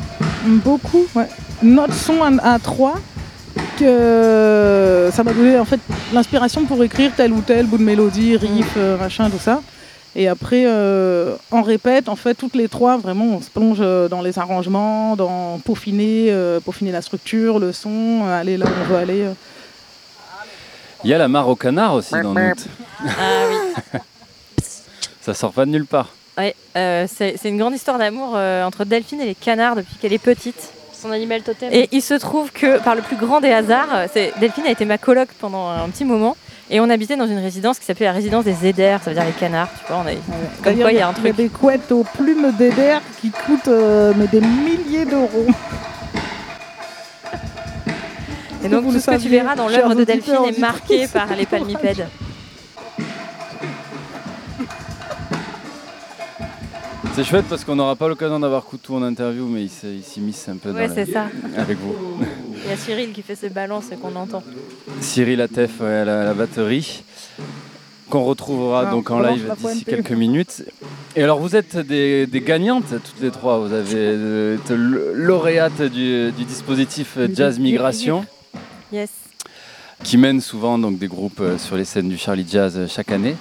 beaucoup 0.46 1.06
ouais, 1.16 1.28
notre 1.62 1.94
son 1.94 2.24
à, 2.24 2.54
à 2.56 2.60
trois 2.60 2.96
que 3.80 5.10
ça 5.14 5.24
m'a 5.24 5.34
donné 5.34 5.60
en 5.60 5.66
fait 5.66 5.80
l'inspiration 6.14 6.66
pour 6.66 6.84
écrire 6.84 7.12
tel 7.16 7.32
ou 7.32 7.42
tel 7.42 7.68
bout 7.68 7.78
de 7.78 7.84
mélodie, 7.84 8.36
riff, 8.36 8.74
euh, 8.78 8.98
machin, 8.98 9.30
tout 9.30 9.38
ça. 9.40 9.62
Et 10.16 10.28
après, 10.28 10.64
euh, 10.66 11.36
on 11.52 11.62
répète, 11.62 12.10
en 12.10 12.16
fait, 12.16 12.34
toutes 12.34 12.56
les 12.56 12.68
trois, 12.68 12.98
vraiment, 12.98 13.26
on 13.26 13.42
se 13.42 13.52
plonge 13.52 13.78
euh, 13.82 14.08
dans 14.08 14.22
les 14.24 14.40
arrangements, 14.40 15.16
dans 15.16 15.60
peaufiner, 15.64 16.28
euh, 16.30 16.60
peaufiner 16.60 16.92
la 16.92 17.04
structure, 17.04 17.60
le 17.60 17.72
son, 17.72 18.22
euh, 18.26 18.40
aller 18.42 18.58
là 18.58 18.66
où 18.66 18.70
on 18.82 18.94
veut 18.94 18.98
aller. 18.98 19.22
euh. 19.22 19.34
Il 21.04 21.12
y 21.12 21.14
a 21.14 21.20
la 21.20 21.28
mare 21.28 21.48
au 21.48 21.56
canard 21.56 21.94
aussi 21.94 22.16
dans 22.20 22.34
Noot. 22.34 22.66
Ah 23.06 23.12
oui. 23.94 24.00
Ça 25.28 25.34
sort 25.34 25.52
pas 25.52 25.66
de 25.66 25.72
nulle 25.72 25.86
part. 25.86 26.14
Ouais, 26.38 26.56
euh, 26.78 27.06
c'est 27.14 27.36
c'est 27.36 27.50
une 27.50 27.58
grande 27.58 27.74
histoire 27.76 27.98
d'amour 27.98 28.36
euh, 28.38 28.64
entre 28.64 28.86
Delphine 28.86 29.20
et 29.20 29.26
les 29.26 29.36
canards 29.36 29.76
depuis 29.76 29.94
qu'elle 30.00 30.14
est 30.14 30.20
petite. 30.20 30.56
Son 30.94 31.12
animal 31.12 31.42
totem. 31.42 31.68
Et 31.74 31.90
il 31.92 32.02
se 32.02 32.14
trouve 32.14 32.50
que 32.54 32.80
par 32.82 32.96
le 32.96 33.02
plus 33.02 33.18
grand 33.18 33.42
des 33.42 33.52
hasards, 33.52 33.90
euh, 33.94 34.08
c'est- 34.14 34.32
Delphine 34.40 34.66
a 34.68 34.72
été 34.72 34.86
ma 34.86 34.98
coloc 34.98 35.28
pendant 35.38 35.68
un 35.68 35.90
petit 35.90 36.06
moment. 36.06 36.38
Et 36.70 36.80
on 36.80 36.90
habitait 36.90 37.18
dans 37.18 37.28
une 37.28 37.40
résidence 37.40 37.78
qui 37.78 37.84
s'appelait 37.84 38.06
la 38.06 38.14
résidence 38.14 38.46
des 38.46 38.68
Éders, 38.68 39.04
ça 39.04 39.10
veut 39.10 39.16
dire 39.18 39.26
les 39.26 39.34
canards, 39.34 39.68
tu 39.86 39.92
vois. 39.92 40.02
On 40.06 40.08
a... 40.08 40.12
Comme 40.64 40.80
quoi, 40.80 40.94
il 40.94 40.98
y 40.98 41.02
a 41.02 41.10
un 41.10 41.14
truc. 41.14 41.36
des 41.36 41.50
couettes 41.50 41.92
aux 41.92 42.04
plumes 42.06 42.54
d'Eder 42.58 43.00
qui 43.20 43.30
coûtent 43.32 43.68
euh, 43.68 44.14
mais 44.16 44.28
des 44.28 44.40
milliers 44.40 45.04
d'euros. 45.04 45.46
Et 48.64 48.70
donc 48.70 48.86
vous 48.86 48.94
tout 48.94 49.00
ce 49.02 49.12
que 49.12 49.22
tu 49.22 49.28
verras 49.28 49.56
dans 49.56 49.68
l'œuvre 49.68 49.94
de 49.94 50.06
Delphine 50.06 50.46
est 50.48 50.58
marqué 50.58 51.06
par 51.10 51.28
les 51.36 51.46
palmipèdes. 51.46 52.08
C'est 57.18 57.24
chouette 57.24 57.46
parce 57.50 57.64
qu'on 57.66 57.76
n'aura 57.76 57.96
pas 57.96 58.08
l'occasion 58.08 58.40
d'avoir 58.40 58.64
Coutou 58.64 58.94
en 58.96 59.02
interview, 59.02 59.48
mais 59.48 59.64
il 59.64 60.04
s'immisce 60.04 60.48
un 60.50 60.58
peu 60.58 60.70
dans 60.70 60.76
Ouais, 60.78 60.88
la- 60.88 60.94
c'est 60.94 61.12
ça. 61.12 61.26
avec 61.58 61.80
vous. 61.80 61.96
Il 62.64 62.70
y 62.70 62.74
a 62.74 62.78
Cyril 62.78 63.12
qui 63.12 63.24
fait 63.24 63.34
ses 63.36 63.50
balances 63.50 63.86
et 63.92 63.96
qu'on 63.96 64.16
entend. 64.16 64.44
Cyril 65.02 65.42
Atef 65.42 65.80
ouais, 65.82 65.88
à 65.88 66.06
la, 66.06 66.22
à 66.22 66.24
la 66.26 66.34
batterie, 66.36 67.02
qu'on 68.12 68.24
retrouvera 68.24 68.86
Ah, 68.88 68.92
donc 68.92 69.10
en 69.10 69.20
live 69.20 69.52
d'ici 69.60 69.84
quelques 69.84 70.12
minutes. 70.12 70.64
Et 71.16 71.24
alors 71.24 71.40
vous 71.40 71.56
êtes 71.56 71.76
des, 71.78 72.28
des 72.28 72.42
gagnantes 72.42 72.86
toutes 72.90 73.20
les 73.22 73.32
trois, 73.32 73.58
vous 73.60 73.74
avez 73.74 73.96
euh, 73.96 74.58
lauréate 75.16 75.82
du, 75.82 76.32
du 76.32 76.46
dispositif 76.46 77.18
Jazz 77.34 77.58
Migration 77.58 78.26
Yes. 78.94 79.10
qui 80.04 80.18
mène 80.18 80.40
souvent 80.40 80.78
donc, 80.78 81.00
des 81.00 81.08
groupes 81.08 81.40
euh, 81.42 81.58
sur 81.58 81.78
les 81.78 81.84
scènes 81.86 82.10
du 82.10 82.18
Charlie 82.18 82.46
Jazz 82.48 82.76
euh, 82.78 82.88
chaque 82.88 83.12
année. 83.12 83.36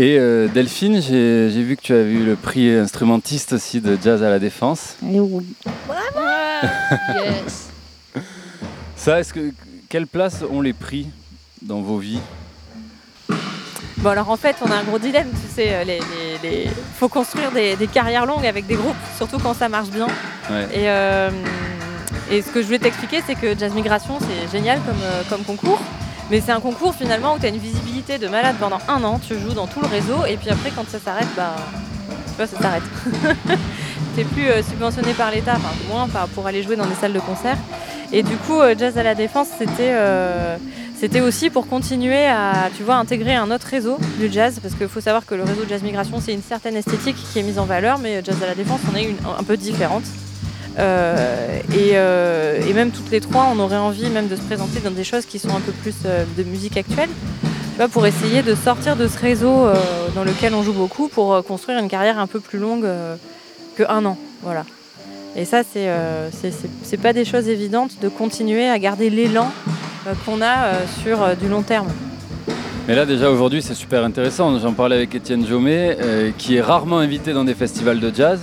Et 0.00 0.16
euh, 0.18 0.46
Delphine, 0.46 1.02
j'ai 1.02 1.48
vu 1.62 1.76
que 1.76 1.82
tu 1.82 1.92
avais 1.92 2.12
eu 2.12 2.24
le 2.24 2.36
prix 2.36 2.70
instrumentiste 2.72 3.54
aussi 3.54 3.80
de 3.80 3.98
Jazz 4.00 4.22
à 4.22 4.30
la 4.30 4.38
Défense. 4.38 4.96
Yes. 7.14 7.68
Ça, 8.96 9.20
est-ce 9.20 9.32
que 9.32 9.52
quelle 9.88 10.06
place 10.08 10.42
ont 10.50 10.60
les 10.60 10.72
prix 10.72 11.08
dans 11.62 11.80
vos 11.80 11.98
vies? 11.98 12.18
Bon 13.98 14.10
alors 14.10 14.30
en 14.30 14.36
fait 14.36 14.56
on 14.64 14.70
a 14.70 14.76
un 14.76 14.82
gros 14.84 14.98
dilemme, 14.98 15.28
tu 15.30 15.52
sais, 15.54 15.74
euh, 15.74 15.84
les, 15.84 15.98
les- 16.42 16.50
les- 16.50 16.68
faut 16.98 17.08
construire 17.08 17.50
des, 17.52 17.74
des 17.76 17.86
carrières 17.88 18.26
longues 18.26 18.46
avec 18.46 18.66
des 18.66 18.74
groupes, 18.76 18.94
surtout 19.16 19.38
quand 19.38 19.54
ça 19.54 19.68
marche 19.68 19.90
bien. 19.90 20.06
Ouais. 20.50 20.64
Et, 20.72 20.88
euh, 20.88 21.30
et 22.30 22.42
ce 22.42 22.50
que 22.50 22.60
je 22.60 22.66
voulais 22.66 22.78
t'expliquer 22.78 23.22
c'est 23.26 23.34
que 23.34 23.56
Jazz 23.58 23.72
Migration 23.74 24.18
c'est 24.20 24.50
génial 24.56 24.80
comme, 24.86 25.00
comme 25.28 25.44
concours, 25.44 25.80
mais 26.30 26.40
c'est 26.40 26.52
un 26.52 26.60
concours 26.60 26.94
finalement 26.94 27.34
où 27.34 27.38
tu 27.38 27.46
as 27.46 27.48
une 27.48 27.58
visibilité 27.58 28.18
de 28.18 28.28
malade 28.28 28.56
pendant 28.60 28.78
un 28.88 29.02
an, 29.04 29.18
tu 29.18 29.38
joues 29.38 29.54
dans 29.54 29.66
tout 29.66 29.80
le 29.80 29.86
réseau 29.86 30.24
et 30.26 30.36
puis 30.36 30.50
après 30.50 30.70
quand 30.74 30.88
ça 30.88 30.98
s'arrête, 30.98 31.28
bah 31.36 31.56
tu 32.08 32.36
vois 32.36 32.46
ça 32.46 32.58
s'arrête. 32.60 32.82
T'es 34.16 34.24
plus 34.24 34.48
euh, 34.48 34.62
subventionné 34.62 35.12
par 35.12 35.30
l'État, 35.30 35.54
enfin 35.56 35.74
moins 35.88 36.08
pour 36.34 36.46
aller 36.46 36.62
jouer 36.62 36.76
dans 36.76 36.86
des 36.86 36.94
salles 36.94 37.12
de 37.12 37.20
concert. 37.20 37.56
Et 38.12 38.22
du 38.22 38.36
coup 38.36 38.60
euh, 38.60 38.74
Jazz 38.78 38.98
à 38.98 39.02
la 39.02 39.14
Défense 39.14 39.48
c'était... 39.58 39.92
euh, 39.92 40.56
c'était 41.00 41.20
aussi 41.20 41.48
pour 41.48 41.68
continuer 41.68 42.26
à, 42.26 42.70
tu 42.76 42.82
vois, 42.82 42.96
intégrer 42.96 43.36
un 43.36 43.52
autre 43.52 43.68
réseau 43.68 43.98
du 44.18 44.32
jazz, 44.32 44.58
parce 44.60 44.74
qu'il 44.74 44.88
faut 44.88 45.00
savoir 45.00 45.24
que 45.24 45.36
le 45.36 45.44
réseau 45.44 45.62
Jazz 45.68 45.80
Migration, 45.84 46.20
c'est 46.20 46.34
une 46.34 46.42
certaine 46.42 46.74
esthétique 46.74 47.14
qui 47.32 47.38
est 47.38 47.44
mise 47.44 47.60
en 47.60 47.66
valeur, 47.66 48.00
mais 48.00 48.20
Jazz 48.24 48.42
à 48.42 48.46
la 48.46 48.56
Défense, 48.56 48.80
on 48.92 48.96
est 48.96 49.04
une 49.04 49.16
un 49.38 49.44
peu 49.44 49.56
différente. 49.56 50.02
Euh, 50.78 51.58
et, 51.72 51.92
euh, 51.94 52.60
et 52.68 52.72
même 52.72 52.90
toutes 52.90 53.10
les 53.10 53.20
trois, 53.20 53.48
on 53.52 53.58
aurait 53.58 53.76
envie 53.76 54.08
même 54.10 54.28
de 54.28 54.36
se 54.36 54.42
présenter 54.42 54.80
dans 54.80 54.90
des 54.90 55.04
choses 55.04 55.26
qui 55.26 55.38
sont 55.38 55.50
un 55.50 55.60
peu 55.60 55.72
plus 55.72 55.96
euh, 56.06 56.24
de 56.36 56.42
musique 56.44 56.76
actuelle, 56.76 57.08
tu 57.42 57.76
vois, 57.78 57.88
pour 57.88 58.06
essayer 58.06 58.42
de 58.42 58.54
sortir 58.54 58.94
de 58.94 59.08
ce 59.08 59.18
réseau 59.18 59.66
dans 60.14 60.24
lequel 60.24 60.54
on 60.54 60.62
joue 60.62 60.72
beaucoup, 60.72 61.08
pour 61.08 61.44
construire 61.44 61.78
une 61.78 61.88
carrière 61.88 62.18
un 62.18 62.26
peu 62.26 62.40
plus 62.40 62.58
longue 62.58 62.86
que 63.76 63.82
un 63.88 64.04
an. 64.04 64.16
Voilà. 64.42 64.64
Et 65.36 65.44
ça, 65.44 65.62
c'est 65.62 65.88
euh, 65.88 66.30
pas 67.02 67.12
des 67.12 67.24
choses 67.24 67.48
évidentes 67.48 68.00
de 68.00 68.08
continuer 68.08 68.68
à 68.68 68.78
garder 68.78 69.10
l'élan 69.10 69.50
qu'on 70.24 70.40
a 70.40 70.72
sur 71.02 71.36
du 71.36 71.48
long 71.48 71.62
terme. 71.62 71.88
Mais 72.86 72.94
là 72.94 73.04
déjà 73.04 73.30
aujourd'hui 73.30 73.60
c'est 73.60 73.74
super 73.74 74.02
intéressant. 74.02 74.58
J'en 74.58 74.72
parlais 74.72 74.96
avec 74.96 75.14
Étienne 75.14 75.46
Jomet 75.46 75.98
qui 76.38 76.56
est 76.56 76.62
rarement 76.62 76.98
invité 76.98 77.34
dans 77.34 77.44
des 77.44 77.54
festivals 77.54 78.00
de 78.00 78.10
jazz 78.14 78.40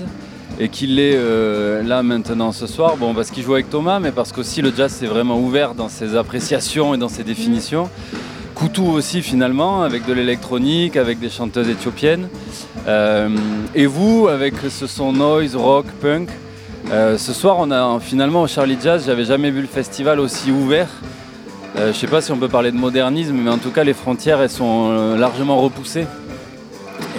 et 0.59 0.69
qui 0.69 0.87
l'est 0.87 1.15
euh, 1.15 1.83
là 1.83 2.03
maintenant 2.03 2.51
ce 2.51 2.67
soir. 2.67 2.97
Bon 2.97 3.13
parce 3.13 3.31
qu'il 3.31 3.43
joue 3.43 3.53
avec 3.53 3.69
Thomas 3.69 3.99
mais 3.99 4.11
parce 4.11 4.31
qu'aussi 4.31 4.61
le 4.61 4.71
jazz 4.75 4.95
c'est 4.97 5.05
vraiment 5.05 5.39
ouvert 5.39 5.75
dans 5.75 5.89
ses 5.89 6.15
appréciations 6.15 6.93
et 6.93 6.97
dans 6.97 7.09
ses 7.09 7.23
définitions. 7.23 7.89
Koutou 8.53 8.85
aussi 8.85 9.21
finalement 9.21 9.83
avec 9.83 10.05
de 10.05 10.13
l'électronique, 10.13 10.95
avec 10.95 11.19
des 11.19 11.29
chanteuses 11.29 11.67
éthiopiennes. 11.67 12.29
Euh, 12.87 13.29
et 13.73 13.85
vous 13.85 14.27
avec 14.29 14.53
ce 14.69 14.87
son 14.87 15.11
noise, 15.11 15.55
rock, 15.55 15.85
punk. 16.01 16.29
Euh, 16.91 17.17
ce 17.17 17.33
soir 17.33 17.57
on 17.59 17.71
a 17.71 17.99
finalement 17.99 18.43
au 18.43 18.47
Charlie 18.47 18.77
Jazz, 18.81 19.03
j'avais 19.05 19.25
jamais 19.25 19.51
vu 19.51 19.61
le 19.61 19.67
festival 19.67 20.19
aussi 20.19 20.51
ouvert. 20.51 20.89
Je 21.77 21.87
ne 21.87 21.91
sais 21.91 22.07
pas 22.07 22.21
si 22.21 22.31
on 22.31 22.37
peut 22.37 22.47
parler 22.47 22.71
de 22.71 22.77
modernisme, 22.77 23.35
mais 23.35 23.51
en 23.51 23.57
tout 23.57 23.69
cas, 23.69 23.83
les 23.83 23.93
frontières, 23.93 24.39
elles 24.39 24.49
sont 24.49 25.17
largement 25.17 25.59
repoussées. 25.59 26.05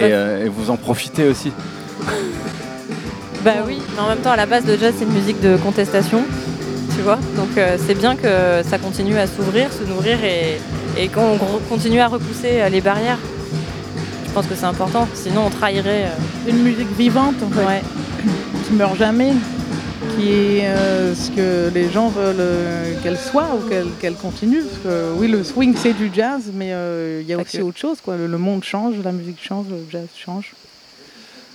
Et, 0.01 0.09
et 0.09 0.49
vous 0.49 0.71
en 0.71 0.77
profitez 0.77 1.27
aussi. 1.27 1.51
Bah 3.47 3.63
oui, 3.65 3.77
mais 3.95 4.01
en 4.01 4.09
même 4.09 4.17
temps, 4.19 4.31
à 4.31 4.35
la 4.35 4.45
base, 4.45 4.65
le 4.65 4.77
jazz, 4.77 4.93
c'est 4.97 5.05
une 5.05 5.13
musique 5.13 5.39
de 5.39 5.55
contestation, 5.57 6.21
tu 6.95 7.01
vois. 7.01 7.17
Donc 7.37 7.57
euh, 7.57 7.77
c'est 7.85 7.95
bien 7.95 8.15
que 8.17 8.61
ça 8.69 8.77
continue 8.77 9.17
à 9.17 9.25
s'ouvrir, 9.25 9.71
se 9.71 9.83
nourrir 9.83 10.17
et, 10.23 10.59
et 11.01 11.07
qu'on 11.07 11.37
continue 11.69 12.01
à 12.01 12.07
repousser 12.07 12.59
euh, 12.61 12.69
les 12.69 12.81
barrières. 12.81 13.19
Je 14.27 14.31
pense 14.33 14.47
que 14.47 14.55
c'est 14.55 14.65
important, 14.65 15.07
sinon 15.13 15.43
on 15.47 15.49
trahirait. 15.49 16.05
euh, 16.07 16.49
Une 16.49 16.61
musique 16.61 16.91
vivante, 16.97 17.35
en 17.41 17.49
fait, 17.49 17.65
ouais. 17.65 17.81
qui 18.67 18.73
meurt 18.73 18.97
jamais, 18.97 19.31
qui 20.17 20.29
est 20.33 20.65
euh, 20.67 21.15
ce 21.15 21.31
que 21.31 21.71
les 21.73 21.89
gens 21.89 22.09
veulent 22.09 22.97
qu'elle 23.01 23.17
soit 23.17 23.47
ou 23.55 23.69
qu'elle 23.99 24.15
continue. 24.15 24.61
Parce 24.61 24.79
que, 24.83 25.13
oui, 25.15 25.29
le 25.29 25.43
swing, 25.45 25.73
c'est 25.81 25.93
du 25.93 26.11
jazz, 26.13 26.51
mais 26.53 26.73
il 27.21 27.25
y 27.27 27.33
a 27.33 27.37
aussi 27.37 27.59
que. 27.59 27.63
autre 27.63 27.79
chose. 27.79 28.01
Quoi. 28.03 28.17
Le, 28.17 28.27
le 28.27 28.37
monde 28.37 28.63
change, 28.65 28.95
la 29.03 29.13
musique 29.13 29.39
change, 29.41 29.67
le 29.69 29.77
jazz 29.89 30.07
change. 30.17 30.51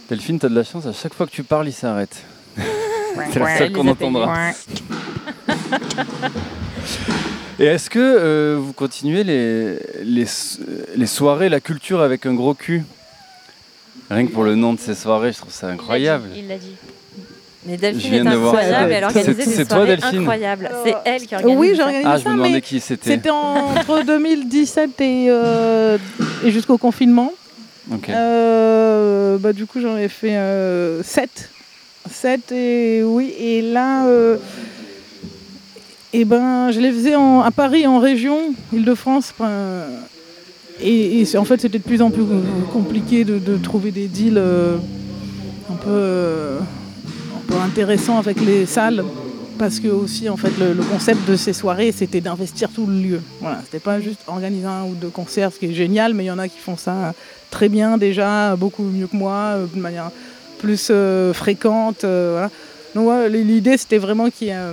Delphine, 0.09 0.39
tu 0.39 0.47
as 0.47 0.49
de 0.49 0.55
la 0.55 0.65
chance, 0.65 0.87
à 0.87 0.93
chaque 0.93 1.15
fois 1.15 1.27
que 1.27 1.31
tu 1.33 1.43
parles, 1.43 1.69
il 1.69 1.73
s'arrête. 1.73 2.17
C'est 3.33 3.39
la 3.39 3.59
seule 3.59 3.73
qu'on 3.73 3.87
entendra. 3.89 4.51
Et 7.59 7.65
est-ce 7.67 7.89
que 7.91 7.99
euh, 8.01 8.57
vous 8.61 8.73
continuez 8.73 9.23
les, 9.25 9.77
les, 10.03 10.25
les 10.97 11.07
soirées, 11.07 11.49
la 11.49 11.61
culture 11.61 12.01
avec 12.01 12.27
un 12.27 12.35
gros 12.35 12.55
cul 12.55 12.83
Rien 14.11 14.27
que 14.27 14.33
pour 14.33 14.45
le 14.45 14.55
nom 14.57 14.73
de 14.73 14.81
ces 14.81 14.95
soirées, 14.95 15.33
je 15.33 15.39
trouve 15.39 15.53
ça 15.53 15.69
incroyable. 15.69 16.29
Il 16.37 16.49
l'a 16.49 16.59
dit. 16.59 16.75
Mais 17.65 17.77
Delphine 17.77 18.15
est 18.15 18.25
de 18.25 18.35
voir 18.37 18.55
incroyable, 18.57 18.91
ça. 18.91 18.97
elle 18.99 19.05
organise 19.05 19.25
C'est- 19.27 19.35
des 19.35 19.45
c'est 19.45 19.65
toi, 19.67 19.77
soirées 19.77 19.97
Delphine 19.97 20.19
incroyables. 20.21 20.71
C'est 20.85 20.95
elle 21.05 21.23
qui 21.27 21.35
organise 21.37 21.57
oui, 21.59 21.69
ça. 21.69 21.75
j'organise 21.77 22.07
Ah, 22.07 22.19
je 22.19 22.25
me 22.25 22.31
mais 22.31 22.37
demandais 22.39 22.61
qui 22.61 22.81
c'était. 22.81 23.11
c'était 23.11 23.31
entre 23.31 24.03
2017 24.07 25.01
et, 25.01 25.27
euh, 25.31 25.99
et 26.45 26.51
jusqu'au 26.51 26.77
confinement. 26.79 27.33
Euh, 28.09 29.39
bah, 29.39 29.53
du 29.53 29.67
coup, 29.67 29.81
j'en 29.81 29.97
ai 29.97 30.09
fait 30.09 30.37
7. 31.03 31.51
7 32.11 32.53
et 32.53 33.03
oui, 33.05 33.33
et 33.39 33.63
là, 33.63 34.07
euh, 34.07 34.37
et 36.13 36.25
ben, 36.25 36.71
je 36.71 36.81
les 36.81 36.93
faisais 36.93 37.15
à 37.15 37.51
Paris, 37.55 37.87
en 37.87 37.99
région, 37.99 38.55
Île-de-France. 38.73 39.33
et 40.81 41.23
et 41.23 41.37
en 41.37 41.45
fait, 41.45 41.61
c'était 41.61 41.79
de 41.79 41.85
plus 41.85 42.03
en 42.03 42.11
plus 42.11 42.25
compliqué 42.73 43.25
de, 43.25 43.57
trouver 43.57 43.91
des 43.91 44.09
deals 44.09 44.37
euh, 44.37 44.77
un, 45.71 45.77
peu, 45.77 45.91
euh, 45.91 46.59
intéressants 47.65 48.19
avec 48.19 48.41
les 48.41 48.67
salles. 48.67 49.05
Parce 49.59 49.79
que 49.79 49.89
aussi, 49.89 50.29
en 50.29 50.37
fait, 50.37 50.51
le, 50.59 50.73
le 50.73 50.83
concept 50.83 51.29
de 51.29 51.37
ces 51.37 51.53
soirées, 51.53 51.93
c'était 51.93 52.21
d'investir 52.21 52.69
tout 52.71 52.87
le 52.87 52.95
lieu. 52.95 53.21
Voilà, 53.41 53.61
c'était 53.65 53.79
pas 53.79 54.01
juste 54.01 54.21
organiser 54.27 54.67
un 54.67 54.85
ou 54.85 54.95
deux 54.95 55.11
concerts, 55.11 55.53
ce 55.53 55.59
qui 55.61 55.67
est 55.67 55.75
génial, 55.75 56.15
mais 56.15 56.25
il 56.25 56.29
y 56.29 56.31
en 56.33 56.39
a 56.39 56.49
qui 56.49 56.59
font 56.59 56.77
ça 56.77 57.15
très 57.53 57.69
bien 57.69 57.99
déjà, 57.99 58.57
beaucoup 58.57 58.83
mieux 58.83 59.07
que 59.07 59.17
moi, 59.17 59.55
euh, 59.55 59.67
de 59.73 59.79
manière 59.79 60.11
plus 60.59 60.89
euh, 60.91 61.33
fréquente. 61.33 62.03
euh, 62.03 62.31
voilà. 62.33 62.51
Donc 62.97 63.07
l'idée 63.31 63.77
c'était 63.79 63.99
vraiment 63.99 64.29
qu'il 64.31 64.49
y 64.49 64.51
ait 64.51 64.67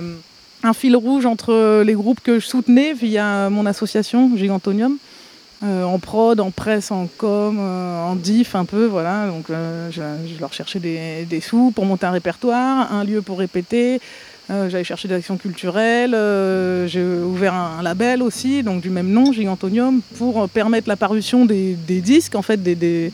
un 0.62 0.72
fil 0.74 0.96
rouge 0.96 1.24
entre 1.24 1.82
les 1.82 1.94
groupes 1.94 2.20
que 2.20 2.40
je 2.40 2.46
soutenais 2.46 2.92
via 2.92 3.48
mon 3.48 3.64
association 3.64 4.36
Gigantonium, 4.36 4.98
en 5.62 5.98
prod, 5.98 6.38
en 6.38 6.50
presse, 6.50 6.90
en 6.90 7.08
com, 7.16 7.58
en 7.58 8.14
diff 8.16 8.54
un 8.54 8.66
peu, 8.66 8.84
voilà. 8.84 9.26
Donc 9.28 9.46
je, 9.48 10.02
je 10.34 10.38
leur 10.38 10.52
cherchais 10.52 10.80
des, 10.80 11.24
des 11.24 11.40
sous 11.40 11.70
pour 11.74 11.86
monter 11.86 12.04
un 12.04 12.10
répertoire, 12.10 12.92
un 12.92 13.04
lieu 13.04 13.22
pour 13.22 13.38
répéter. 13.38 14.00
Euh, 14.50 14.68
J'allais 14.68 14.84
chercher 14.84 15.06
des 15.06 15.14
actions 15.14 15.36
culturelles. 15.36 16.12
euh, 16.14 16.86
J'ai 16.88 17.02
ouvert 17.04 17.54
un, 17.54 17.78
un 17.78 17.82
label 17.82 18.22
aussi, 18.22 18.62
donc 18.62 18.80
du 18.80 18.90
même 18.90 19.08
nom, 19.08 19.32
Gigantonium, 19.32 20.00
pour 20.18 20.48
permettre 20.48 20.88
la 20.88 20.96
parution 20.96 21.44
des, 21.44 21.74
des 21.86 22.00
disques, 22.00 22.34
en 22.34 22.42
fait, 22.42 22.60
des, 22.60 22.74
des, 22.74 23.12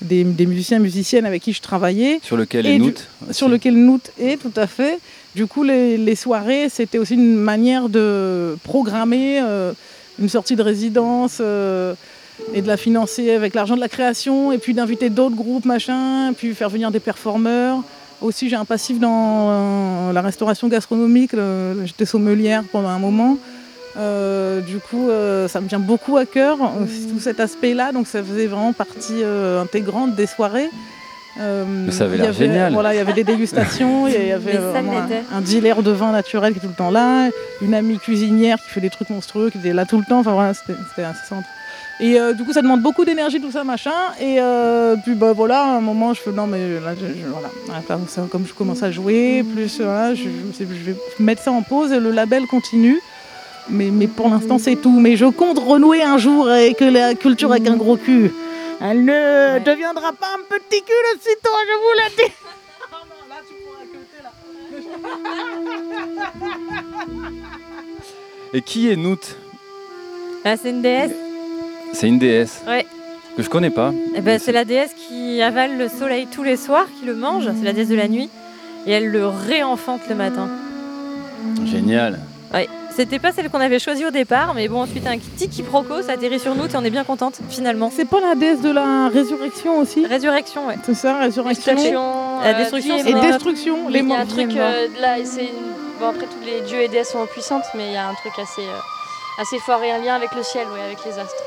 des- 0.00 0.24
des 0.24 0.46
musiciens 0.46 0.78
et 0.78 0.80
musiciennes 0.80 1.26
avec 1.26 1.42
qui 1.42 1.52
je 1.52 1.60
travaillais 1.60 2.20
Sur 2.22 2.36
lequel 2.36 2.66
et 2.66 2.78
Noot 2.78 3.06
sur 3.30 3.48
lequel 3.48 3.74
Noot 3.76 4.12
est, 4.18 4.40
tout 4.40 4.52
à 4.56 4.66
fait. 4.66 4.98
Du 5.34 5.46
coup, 5.46 5.62
les, 5.62 5.96
les 5.98 6.16
soirées, 6.16 6.68
c'était 6.70 6.98
aussi 6.98 7.14
une 7.14 7.36
manière 7.36 7.88
de 7.88 8.56
programmer 8.64 9.40
euh, 9.42 9.72
une 10.20 10.28
sortie 10.28 10.56
de 10.56 10.62
résidence 10.62 11.38
euh, 11.40 11.94
et 12.54 12.62
de 12.62 12.66
la 12.66 12.76
financer 12.78 13.30
avec 13.32 13.54
l'argent 13.54 13.76
de 13.76 13.80
la 13.80 13.88
création, 13.88 14.52
et 14.52 14.58
puis 14.58 14.72
d'inviter 14.74 15.10
d'autres 15.10 15.36
groupes, 15.36 15.64
machin, 15.66 16.32
puis 16.36 16.54
faire 16.54 16.70
venir 16.70 16.90
des 16.90 17.00
performeurs. 17.00 17.82
Aussi, 18.22 18.48
j'ai 18.48 18.56
un 18.56 18.64
passif 18.64 19.00
dans 19.00 19.48
euh, 19.48 20.12
la 20.12 20.22
restauration 20.22 20.68
gastronomique. 20.68 21.32
J'étais 21.84 22.06
sommelière 22.06 22.62
pendant 22.70 22.88
un 22.88 22.98
moment. 22.98 23.36
Euh, 23.96 24.60
du 24.60 24.78
coup, 24.78 25.10
euh, 25.10 25.48
ça 25.48 25.60
me 25.60 25.68
tient 25.68 25.78
beaucoup 25.78 26.16
à 26.16 26.24
cœur, 26.24 26.58
tout 26.58 27.20
cet 27.20 27.40
aspect-là. 27.40 27.92
Donc, 27.92 28.06
ça 28.06 28.22
faisait 28.22 28.46
vraiment 28.46 28.72
partie 28.72 29.22
euh, 29.22 29.62
intégrante 29.62 30.14
des 30.14 30.26
soirées. 30.26 30.70
Euh, 31.40 31.90
ça 31.90 32.04
avait 32.04 32.16
il 32.16 32.20
y 32.20 32.22
l'air 32.22 32.32
génial. 32.32 32.72
Voilà, 32.72 32.94
il 32.94 32.98
y 32.98 33.00
avait 33.00 33.14
des 33.14 33.24
dégustations, 33.24 34.06
il 34.06 34.12
y 34.12 34.32
avait 34.32 34.58
un, 34.58 35.40
dealer 35.40 35.82
de 35.82 35.90
vin 35.90 36.12
naturel 36.12 36.52
qui 36.52 36.58
est 36.58 36.62
tout 36.62 36.68
le 36.68 36.74
temps 36.74 36.90
là, 36.90 37.30
une 37.62 37.72
amie 37.72 37.98
cuisinière 37.98 38.58
qui 38.58 38.68
fait 38.68 38.82
des 38.82 38.90
trucs 38.90 39.08
monstrueux, 39.08 39.48
qui 39.48 39.58
était 39.58 39.72
là 39.72 39.86
tout 39.86 39.98
le 39.98 40.04
temps. 40.04 40.20
Enfin 40.20 40.34
voilà, 40.34 40.52
c'était 40.52 41.02
assez 41.02 41.26
simple. 41.26 41.46
Et 42.00 42.18
euh, 42.18 42.32
du 42.32 42.44
coup, 42.44 42.52
ça 42.52 42.62
demande 42.62 42.80
beaucoup 42.82 43.04
d'énergie, 43.04 43.40
tout 43.40 43.50
ça, 43.52 43.62
machin. 43.64 43.92
Et 44.20 44.40
euh, 44.40 44.96
puis 45.04 45.14
bah 45.14 45.32
voilà, 45.32 45.62
à 45.62 45.76
un 45.76 45.80
moment, 45.80 46.14
je 46.14 46.20
fais 46.20 46.32
non, 46.32 46.46
mais 46.46 46.80
là, 46.80 46.94
je, 46.94 47.06
je- 47.06 47.26
voilà. 47.28 47.48
Après, 47.76 47.94
ça, 48.08 48.26
comme 48.30 48.44
je 48.46 48.52
commence 48.54 48.82
à 48.82 48.90
jouer, 48.90 49.44
plus 49.44 49.80
voilà, 49.80 50.14
je, 50.14 50.24
vais 50.24 50.96
mettre 51.20 51.42
ça 51.42 51.52
en 51.52 51.62
pause 51.62 51.92
et 51.92 52.00
le 52.00 52.10
label 52.10 52.46
continue. 52.46 52.98
Mais, 53.70 53.90
mais 53.92 54.08
pour 54.08 54.28
l'instant, 54.28 54.58
c'est 54.58 54.74
tout. 54.76 54.98
Mais 54.98 55.16
je 55.16 55.26
compte 55.26 55.58
renouer 55.60 56.02
un 56.02 56.18
jour 56.18 56.48
avec 56.48 56.80
la 56.80 57.14
culture 57.14 57.52
avec 57.52 57.68
un 57.68 57.76
gros 57.76 57.96
cul. 57.96 58.32
Elle 58.80 59.04
ne 59.04 59.60
deviendra 59.64 60.12
pas 60.12 60.26
un 60.34 60.40
petit 60.58 60.82
cul 60.82 61.16
de 61.16 61.20
sitôt, 61.20 61.50
je 61.68 61.74
vous 61.78 61.94
le 62.00 62.08
dis. 62.16 62.32
Et 68.54 68.60
qui 68.62 68.90
est 68.90 68.96
Noot 68.96 69.36
Ah, 70.44 70.56
c'est 70.56 70.70
une 70.70 70.82
déesse. 70.82 71.12
C'est 71.92 72.08
une 72.08 72.18
déesse. 72.18 72.62
Ouais. 72.66 72.86
Que 73.36 73.42
je 73.42 73.48
connais 73.48 73.70
pas. 73.70 73.92
Eh 74.14 74.20
ben, 74.20 74.38
c'est 74.38 74.52
la 74.52 74.64
déesse 74.64 74.92
qui 74.94 75.40
avale 75.40 75.78
le 75.78 75.88
soleil 75.88 76.26
tous 76.26 76.42
les 76.42 76.56
soirs, 76.56 76.86
qui 76.98 77.06
le 77.06 77.14
mange. 77.14 77.44
C'est 77.58 77.64
la 77.64 77.72
déesse 77.72 77.88
de 77.88 77.94
la 77.96 78.08
nuit. 78.08 78.28
Et 78.86 78.92
elle 78.92 79.08
le 79.10 79.26
réenfante 79.28 80.00
le 80.08 80.14
matin. 80.14 80.48
Génial. 81.64 82.18
Ouais. 82.52 82.68
C'était 82.94 83.18
pas 83.18 83.32
celle 83.32 83.48
qu'on 83.48 83.60
avait 83.60 83.78
choisie 83.78 84.04
au 84.04 84.10
départ, 84.10 84.52
mais 84.54 84.68
bon, 84.68 84.82
ensuite 84.82 85.06
un 85.06 85.16
petit 85.16 85.48
quiproquo, 85.48 86.02
ça 86.02 86.12
atterrit 86.12 86.38
sur 86.38 86.54
nous 86.54 86.66
et 86.66 86.76
on 86.76 86.84
est 86.84 86.90
bien 86.90 87.04
contente, 87.04 87.38
finalement. 87.48 87.90
C'est 87.94 88.04
pas 88.04 88.20
la 88.20 88.34
déesse 88.34 88.60
de 88.60 88.70
la 88.70 89.08
résurrection 89.08 89.78
aussi? 89.78 90.04
Résurrection, 90.04 90.66
ouais. 90.66 90.76
C'est 90.84 90.92
ça, 90.94 91.16
résurrection? 91.18 91.72
Destruction. 91.72 92.40
La 92.44 92.50
euh, 92.50 92.58
destruction, 92.58 92.96
vie 92.96 93.02
c'est 93.02 93.10
Et 93.10 93.14
destruction, 93.14 93.88
les 93.88 94.00
Il 94.00 94.08
y 94.08 94.12
a 94.12 94.14
un 94.14 94.18
morts. 94.18 94.28
truc 94.28 94.50
euh, 94.54 94.88
là, 95.00 95.16
c'est 95.24 95.40
une- 95.44 96.00
bon 96.00 96.08
après 96.08 96.26
tous 96.26 96.44
les 96.44 96.60
dieux 96.68 96.82
et 96.82 96.88
déesses 96.88 97.12
sont 97.12 97.24
puissantes, 97.32 97.64
mais 97.74 97.86
il 97.86 97.92
y 97.94 97.96
a 97.96 98.06
un 98.08 98.14
truc 98.14 98.32
assez 98.38 98.60
euh, 98.60 99.40
assez 99.40 99.58
fort 99.60 99.82
et 99.82 99.90
un 99.90 99.98
lien 99.98 100.14
avec 100.14 100.34
le 100.36 100.42
ciel, 100.42 100.66
ouais, 100.74 100.82
avec 100.84 100.98
les 101.06 101.18
astres. 101.18 101.42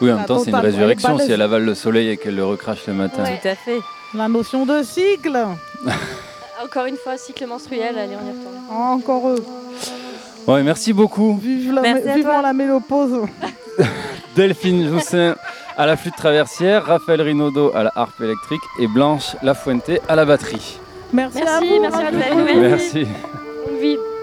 Oui, 0.00 0.10
en 0.10 0.14
même 0.14 0.22
La 0.22 0.24
temps, 0.24 0.38
c'est 0.40 0.50
une 0.50 0.56
résurrection 0.56 1.12
si 1.12 1.18
balèze. 1.18 1.30
elle 1.30 1.42
avale 1.42 1.64
le 1.64 1.74
soleil 1.74 2.08
et 2.10 2.16
qu'elle 2.16 2.36
le 2.36 2.44
recrache 2.44 2.86
le 2.86 2.92
matin. 2.94 3.22
Ouais. 3.22 3.38
Tout 3.42 3.48
à 3.48 3.54
fait. 3.54 3.78
La 4.14 4.28
notion 4.28 4.66
de 4.66 4.82
cycle. 4.82 5.36
Encore 6.64 6.86
une 6.86 6.96
fois, 6.96 7.16
cycle 7.16 7.46
menstruel, 7.46 7.96
allez, 7.98 8.14
on 8.20 8.26
y 8.26 8.30
retourne. 8.30 8.78
Encore 8.78 9.28
eux. 9.28 9.44
Ouais, 10.46 10.62
merci 10.62 10.92
beaucoup. 10.92 11.38
Vive 11.42 11.72
la, 11.72 11.80
Merci 11.82 12.08
vivement 12.14 12.40
la 12.40 12.52
ménopause. 12.52 13.22
Delphine 14.36 14.88
Joussin 14.88 15.34
à 15.76 15.86
la 15.86 15.96
flûte 15.96 16.16
traversière, 16.16 16.84
Raphaël 16.86 17.20
Rinaudot 17.22 17.72
à 17.74 17.82
la 17.82 17.92
harpe 17.94 18.20
électrique 18.20 18.62
et 18.78 18.86
Blanche 18.86 19.36
Lafuente 19.42 19.90
à 20.08 20.16
la 20.16 20.24
batterie. 20.24 20.78
Merci, 21.12 21.40
à 21.42 21.44
Merci, 21.60 21.68
vous. 21.68 21.80
merci 21.82 21.96
à 21.96 22.04
Radio 22.04 22.18
vous. 22.20 22.46
Canu. 22.46 22.60
Merci. 22.60 23.06
Merci. 23.80 24.15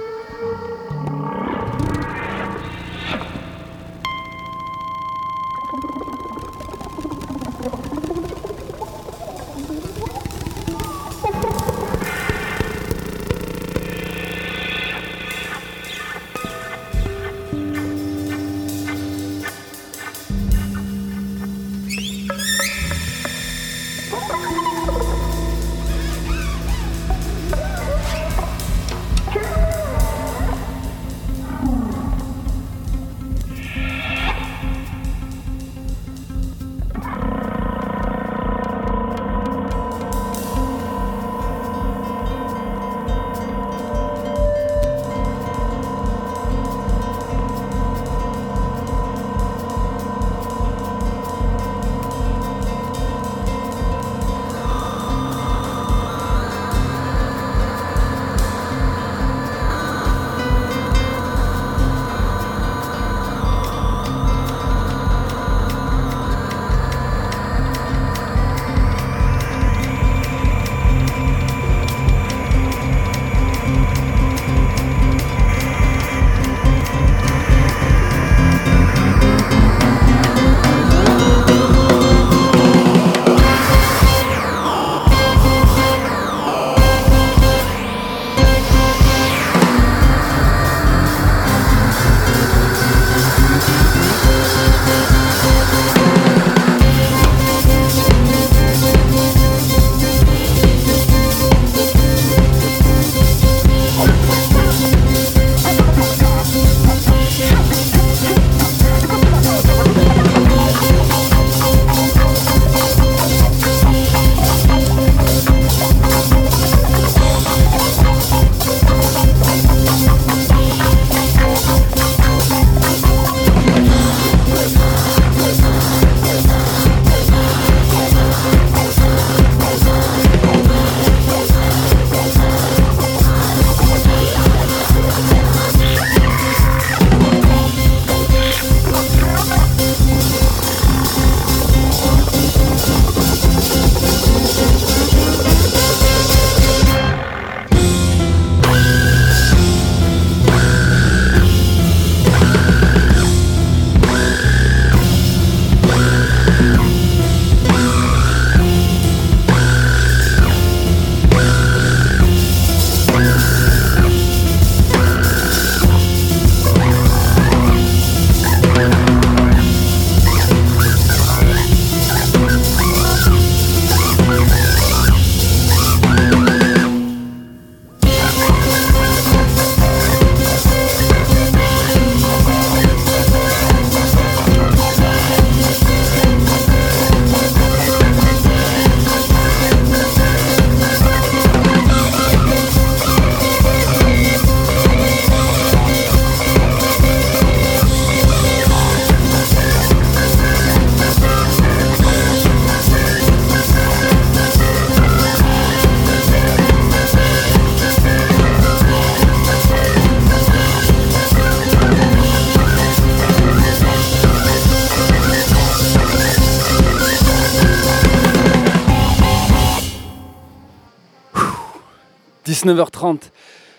19h30 222.64 223.18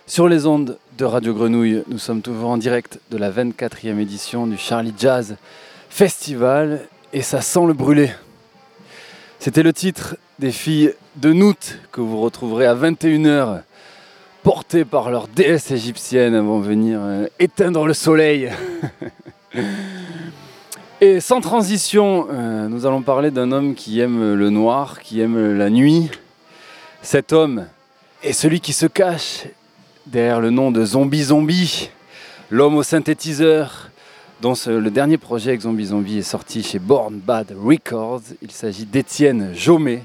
sur 0.07 0.29
les 0.29 0.44
ondes 0.44 0.77
de 0.99 1.07
Radio 1.07 1.33
Grenouille. 1.33 1.83
Nous 1.88 1.97
sommes 1.97 2.20
toujours 2.20 2.51
en 2.51 2.59
direct 2.59 3.01
de 3.11 3.16
la 3.16 3.31
24e 3.31 3.99
édition 3.99 4.47
du 4.47 4.59
Charlie 4.59 4.92
Jazz 4.99 5.37
Festival 5.88 6.83
et 7.14 7.23
ça 7.23 7.40
sent 7.40 7.64
le 7.66 7.73
brûler. 7.73 8.11
C'était 9.38 9.62
le 9.62 9.73
titre 9.73 10.16
des 10.38 10.53
filles 10.53 10.92
de 11.16 11.33
Nout 11.33 11.79
que 11.92 12.03
vous 12.03 12.20
retrouverez 12.20 12.66
à 12.66 12.75
21h, 12.75 13.62
portées 14.42 14.85
par 14.85 15.11
leur 15.11 15.29
déesse 15.29 15.70
égyptienne, 15.70 16.38
vont 16.40 16.61
venir 16.61 16.99
euh, 17.01 17.27
éteindre 17.38 17.87
le 17.87 17.94
soleil. 17.94 18.53
et 21.01 21.20
sans 21.20 21.40
transition, 21.40 22.27
euh, 22.31 22.68
nous 22.68 22.85
allons 22.85 23.01
parler 23.01 23.31
d'un 23.31 23.51
homme 23.51 23.75
qui 23.75 24.01
aime 24.01 24.35
le 24.35 24.51
noir, 24.51 25.01
qui 25.01 25.23
aime 25.23 25.57
la 25.57 25.70
nuit. 25.70 26.11
Cet 27.01 27.33
homme 27.33 27.64
est 28.25 28.33
celui 28.33 28.61
qui 28.61 28.73
se 28.73 28.87
cache 28.87 29.45
derrière 30.07 30.41
le 30.41 30.49
nom 30.49 30.71
de 30.71 30.83
Zombie 30.83 31.25
Zombie, 31.25 31.91
l'homme 32.51 32.77
au 32.77 32.83
synthétiseur, 32.83 33.91
dont 34.41 34.55
le 34.67 34.89
dernier 34.89 35.19
projet 35.19 35.51
avec 35.51 35.61
Zombie 35.61 35.87
Zombie 35.87 36.19
est 36.19 36.23
sorti 36.23 36.63
chez 36.63 36.79
Born 36.79 37.19
Bad 37.19 37.55
Records. 37.55 38.23
Il 38.41 38.51
s'agit 38.51 38.87
d'Étienne 38.87 39.53
Jomet. 39.55 40.05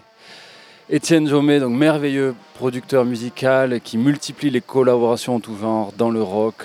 Étienne 0.89 1.29
Jomet, 1.29 1.61
donc 1.61 1.77
merveilleux 1.77 2.35
producteur 2.55 3.05
musical 3.05 3.79
qui 3.79 3.97
multiplie 3.97 4.49
les 4.49 4.61
collaborations 4.61 5.35
en 5.35 5.39
tout 5.39 5.55
genre 5.55 5.93
dans 5.97 6.09
le 6.09 6.21
rock, 6.21 6.55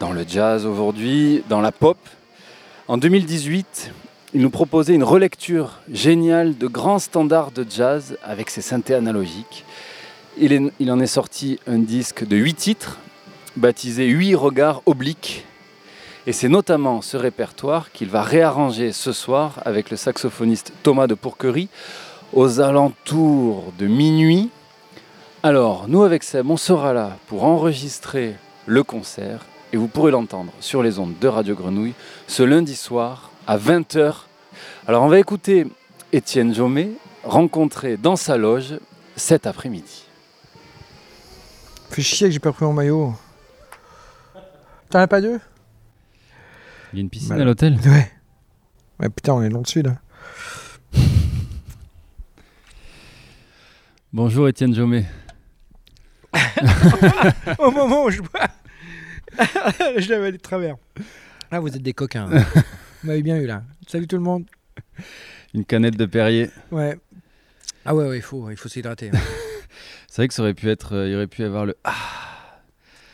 dans 0.00 0.10
le 0.10 0.24
jazz 0.26 0.66
aujourd'hui, 0.66 1.44
dans 1.48 1.60
la 1.60 1.70
pop. 1.70 1.98
En 2.88 2.96
2018, 2.96 3.92
il 4.34 4.40
nous 4.40 4.50
proposait 4.50 4.94
une 4.94 5.04
relecture 5.04 5.78
géniale 5.92 6.58
de 6.58 6.66
grands 6.66 6.98
standards 6.98 7.52
de 7.52 7.64
jazz 7.68 8.16
avec 8.24 8.50
ses 8.50 8.60
synthés 8.60 8.94
analogiques. 8.94 9.64
Il, 10.38 10.90
en 10.90 11.00
est 11.00 11.06
sorti 11.06 11.58
un 11.66 11.78
disque 11.78 12.26
de 12.26 12.36
8 12.36 12.54
titres, 12.54 12.98
baptisé 13.56 14.06
8 14.06 14.34
regards 14.34 14.82
obliques 14.86 15.44
et 16.26 16.32
c'est 16.32 16.48
notamment 16.48 17.00
ce 17.00 17.16
répertoire 17.16 17.92
qu'il 17.92 18.08
va 18.08 18.22
réarranger 18.22 18.92
ce 18.92 19.12
soir 19.12 19.60
avec 19.64 19.90
le 19.90 19.96
saxophoniste 19.96 20.72
Thomas 20.82 21.06
de 21.06 21.14
Pourquerie 21.14 21.68
aux 22.34 22.60
alentours 22.60 23.72
de 23.78 23.86
minuit. 23.86 24.50
Alors, 25.42 25.86
nous 25.88 26.02
avec 26.02 26.22
Seb, 26.22 26.50
on 26.50 26.58
sera 26.58 26.92
là 26.92 27.16
pour 27.26 27.44
enregistrer 27.44 28.34
le 28.66 28.82
concert 28.82 29.46
et 29.72 29.78
vous 29.78 29.88
pourrez 29.88 30.10
l'entendre 30.10 30.52
sur 30.60 30.82
les 30.82 30.98
ondes 30.98 31.14
de 31.18 31.28
Radio 31.28 31.54
Grenouille 31.54 31.94
ce 32.26 32.42
lundi 32.42 32.76
soir 32.76 33.30
à 33.46 33.56
20h. 33.56 34.14
Alors, 34.86 35.02
on 35.02 35.08
va 35.08 35.18
écouter 35.18 35.66
Étienne 36.12 36.54
Jomet 36.54 36.90
rencontré 37.24 37.96
dans 37.96 38.16
sa 38.16 38.36
loge 38.36 38.74
cet 39.16 39.46
après-midi. 39.46 40.09
Fais 41.90 42.02
chier 42.02 42.28
que 42.28 42.32
j'ai 42.32 42.38
pas 42.38 42.52
pris 42.52 42.64
mon 42.64 42.72
maillot. 42.72 43.16
T'en 44.90 45.00
as 45.00 45.08
pas 45.08 45.20
deux? 45.20 45.40
Il 46.92 46.96
y 46.96 46.98
a 46.98 47.02
une 47.02 47.10
piscine 47.10 47.32
à 47.32 47.44
l'hôtel? 47.44 47.78
Ouais. 47.84 48.12
Ouais, 49.00 49.08
putain, 49.08 49.34
on 49.34 49.42
est 49.42 49.48
dans 49.48 49.58
le 49.58 49.64
sud. 49.64 49.92
Bonjour 54.12 54.48
Étienne 54.48 54.72
Jomet. 54.72 55.04
Au 57.58 57.72
moment 57.72 58.04
où 58.04 58.10
je 58.10 58.20
bois, 58.20 58.46
je 59.98 60.08
l'avais 60.10 60.30
de 60.30 60.36
travers. 60.36 60.76
Ah, 61.50 61.58
vous 61.58 61.74
êtes 61.74 61.82
des 61.82 61.92
coquins. 61.92 62.26
vous 62.26 62.44
m'avez 63.02 63.22
bien 63.22 63.36
eu 63.36 63.46
là. 63.46 63.64
Salut 63.88 64.06
tout 64.06 64.16
le 64.16 64.22
monde. 64.22 64.46
Une 65.54 65.64
canette 65.64 65.96
de 65.96 66.06
Perrier. 66.06 66.50
Ouais. 66.70 66.96
Ah 67.84 67.96
ouais, 67.96 68.06
ouais 68.06 68.18
il 68.18 68.22
faut, 68.22 68.48
il 68.50 68.56
faut 68.56 68.68
s'hydrater. 68.68 69.10
Hein. 69.12 69.18
C'est 70.10 70.22
vrai 70.22 70.28
que 70.28 70.34
ça 70.34 70.42
aurait 70.42 70.54
pu 70.54 70.68
être, 70.68 70.96
euh, 70.96 71.08
il 71.08 71.14
aurait 71.14 71.28
pu 71.28 71.44
avoir 71.44 71.64
le 71.66 71.76
ah. 71.84 71.94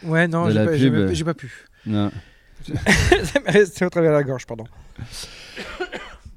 Ouais, 0.03 0.27
non, 0.27 0.49
j'ai 0.49 0.55
pas, 0.55 0.65
pas, 0.65 1.25
pas, 1.25 1.35
pu. 1.35 1.67
Non. 1.85 2.11
ça 2.67 3.41
m'est 3.45 3.51
resté 3.51 3.85
au 3.85 3.91
travers 3.91 4.13
de 4.13 4.17
la 4.17 4.23
gorge, 4.23 4.47
pardon. 4.47 4.65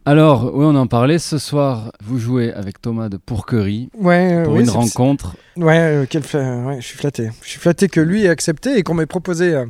Alors, 0.03 0.53
oui, 0.53 0.65
on 0.65 0.75
en 0.75 0.85
parlait. 0.85 1.17
Ce 1.17 1.37
soir, 1.37 1.93
vous 2.03 2.19
jouez 2.19 2.51
avec 2.51 2.81
Thomas 2.81 3.07
de 3.07 3.15
Pourquerie 3.15 3.89
ouais, 3.93 4.43
pour 4.43 4.59
une 4.59 4.69
rencontre. 4.69 5.37
Ouais, 5.55 6.05
euh, 6.35 6.65
ouais, 6.65 6.81
je 6.81 6.85
suis 6.85 6.97
flatté. 6.97 7.29
Je 7.41 7.47
suis 7.47 7.59
flatté 7.59 7.87
que 7.87 8.01
lui 8.01 8.25
ait 8.25 8.29
accepté 8.29 8.77
et 8.77 8.83
qu'on 8.83 8.95
m'ait 8.95 9.05
proposé 9.05 9.55
euh, 9.55 9.65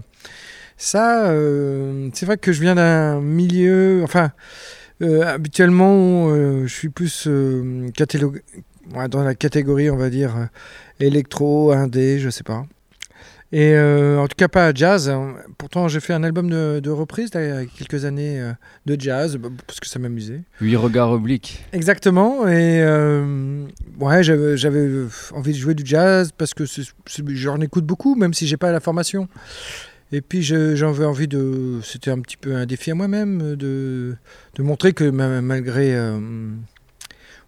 ça. 0.75 1.27
Euh, 1.27 2.09
c'est 2.15 2.25
vrai 2.25 2.37
que 2.37 2.51
je 2.51 2.61
viens 2.61 2.73
d'un 2.73 3.21
milieu. 3.21 4.01
Enfin, 4.03 4.31
habituellement, 4.99 6.33
je 6.33 6.73
suis 6.73 6.89
plus 6.89 7.27
dans 9.09 9.23
la 9.23 9.35
catégorie, 9.35 9.89
on 9.89 9.97
va 9.97 10.09
dire, 10.09 10.49
électro, 10.99 11.71
indé, 11.71 12.19
je 12.19 12.29
sais 12.29 12.43
pas. 12.43 12.65
Et 13.51 13.73
euh, 13.73 14.19
en 14.19 14.27
tout 14.27 14.35
cas 14.37 14.47
pas 14.47 14.71
jazz. 14.73 15.11
Pourtant 15.57 15.87
j'ai 15.87 15.99
fait 15.99 16.13
un 16.13 16.23
album 16.23 16.49
de, 16.49 16.79
de 16.79 16.89
reprise 16.91 17.31
il 17.33 17.41
y 17.41 17.51
a 17.51 17.65
quelques 17.65 18.05
années 18.05 18.39
euh, 18.39 18.51
de 18.85 18.99
jazz 18.99 19.37
bah, 19.37 19.49
parce 19.65 19.79
que 19.79 19.87
ça 19.87 19.97
m'amusait. 19.97 20.41
Huit 20.61 20.75
regards 20.75 21.11
obliques. 21.11 21.65
Exactement. 21.73 22.47
Et 22.47 22.79
euh, 22.81 23.65
ouais, 23.99 24.23
j'avais 24.23 25.07
envie 25.33 25.53
de 25.53 25.57
jouer 25.57 25.73
du 25.73 25.83
jazz 25.83 26.31
parce 26.37 26.53
que 26.53 26.63
j'en 27.29 27.59
écoute 27.61 27.85
beaucoup, 27.85 28.15
même 28.15 28.35
si 28.35 28.45
j'ai 28.45 28.57
pas 28.57 28.71
la 28.71 28.79
formation. 28.79 29.27
Et 30.11 30.21
puis 30.21 30.41
j'avais 30.43 31.05
envie 31.05 31.27
de, 31.27 31.79
c'était 31.83 32.11
un 32.11 32.19
petit 32.19 32.37
peu 32.37 32.55
un 32.55 32.65
défi 32.65 32.91
à 32.91 32.95
moi-même 32.95 33.55
de, 33.55 34.15
de 34.55 34.63
montrer 34.63 34.93
que 34.93 35.09
malgré 35.09 35.95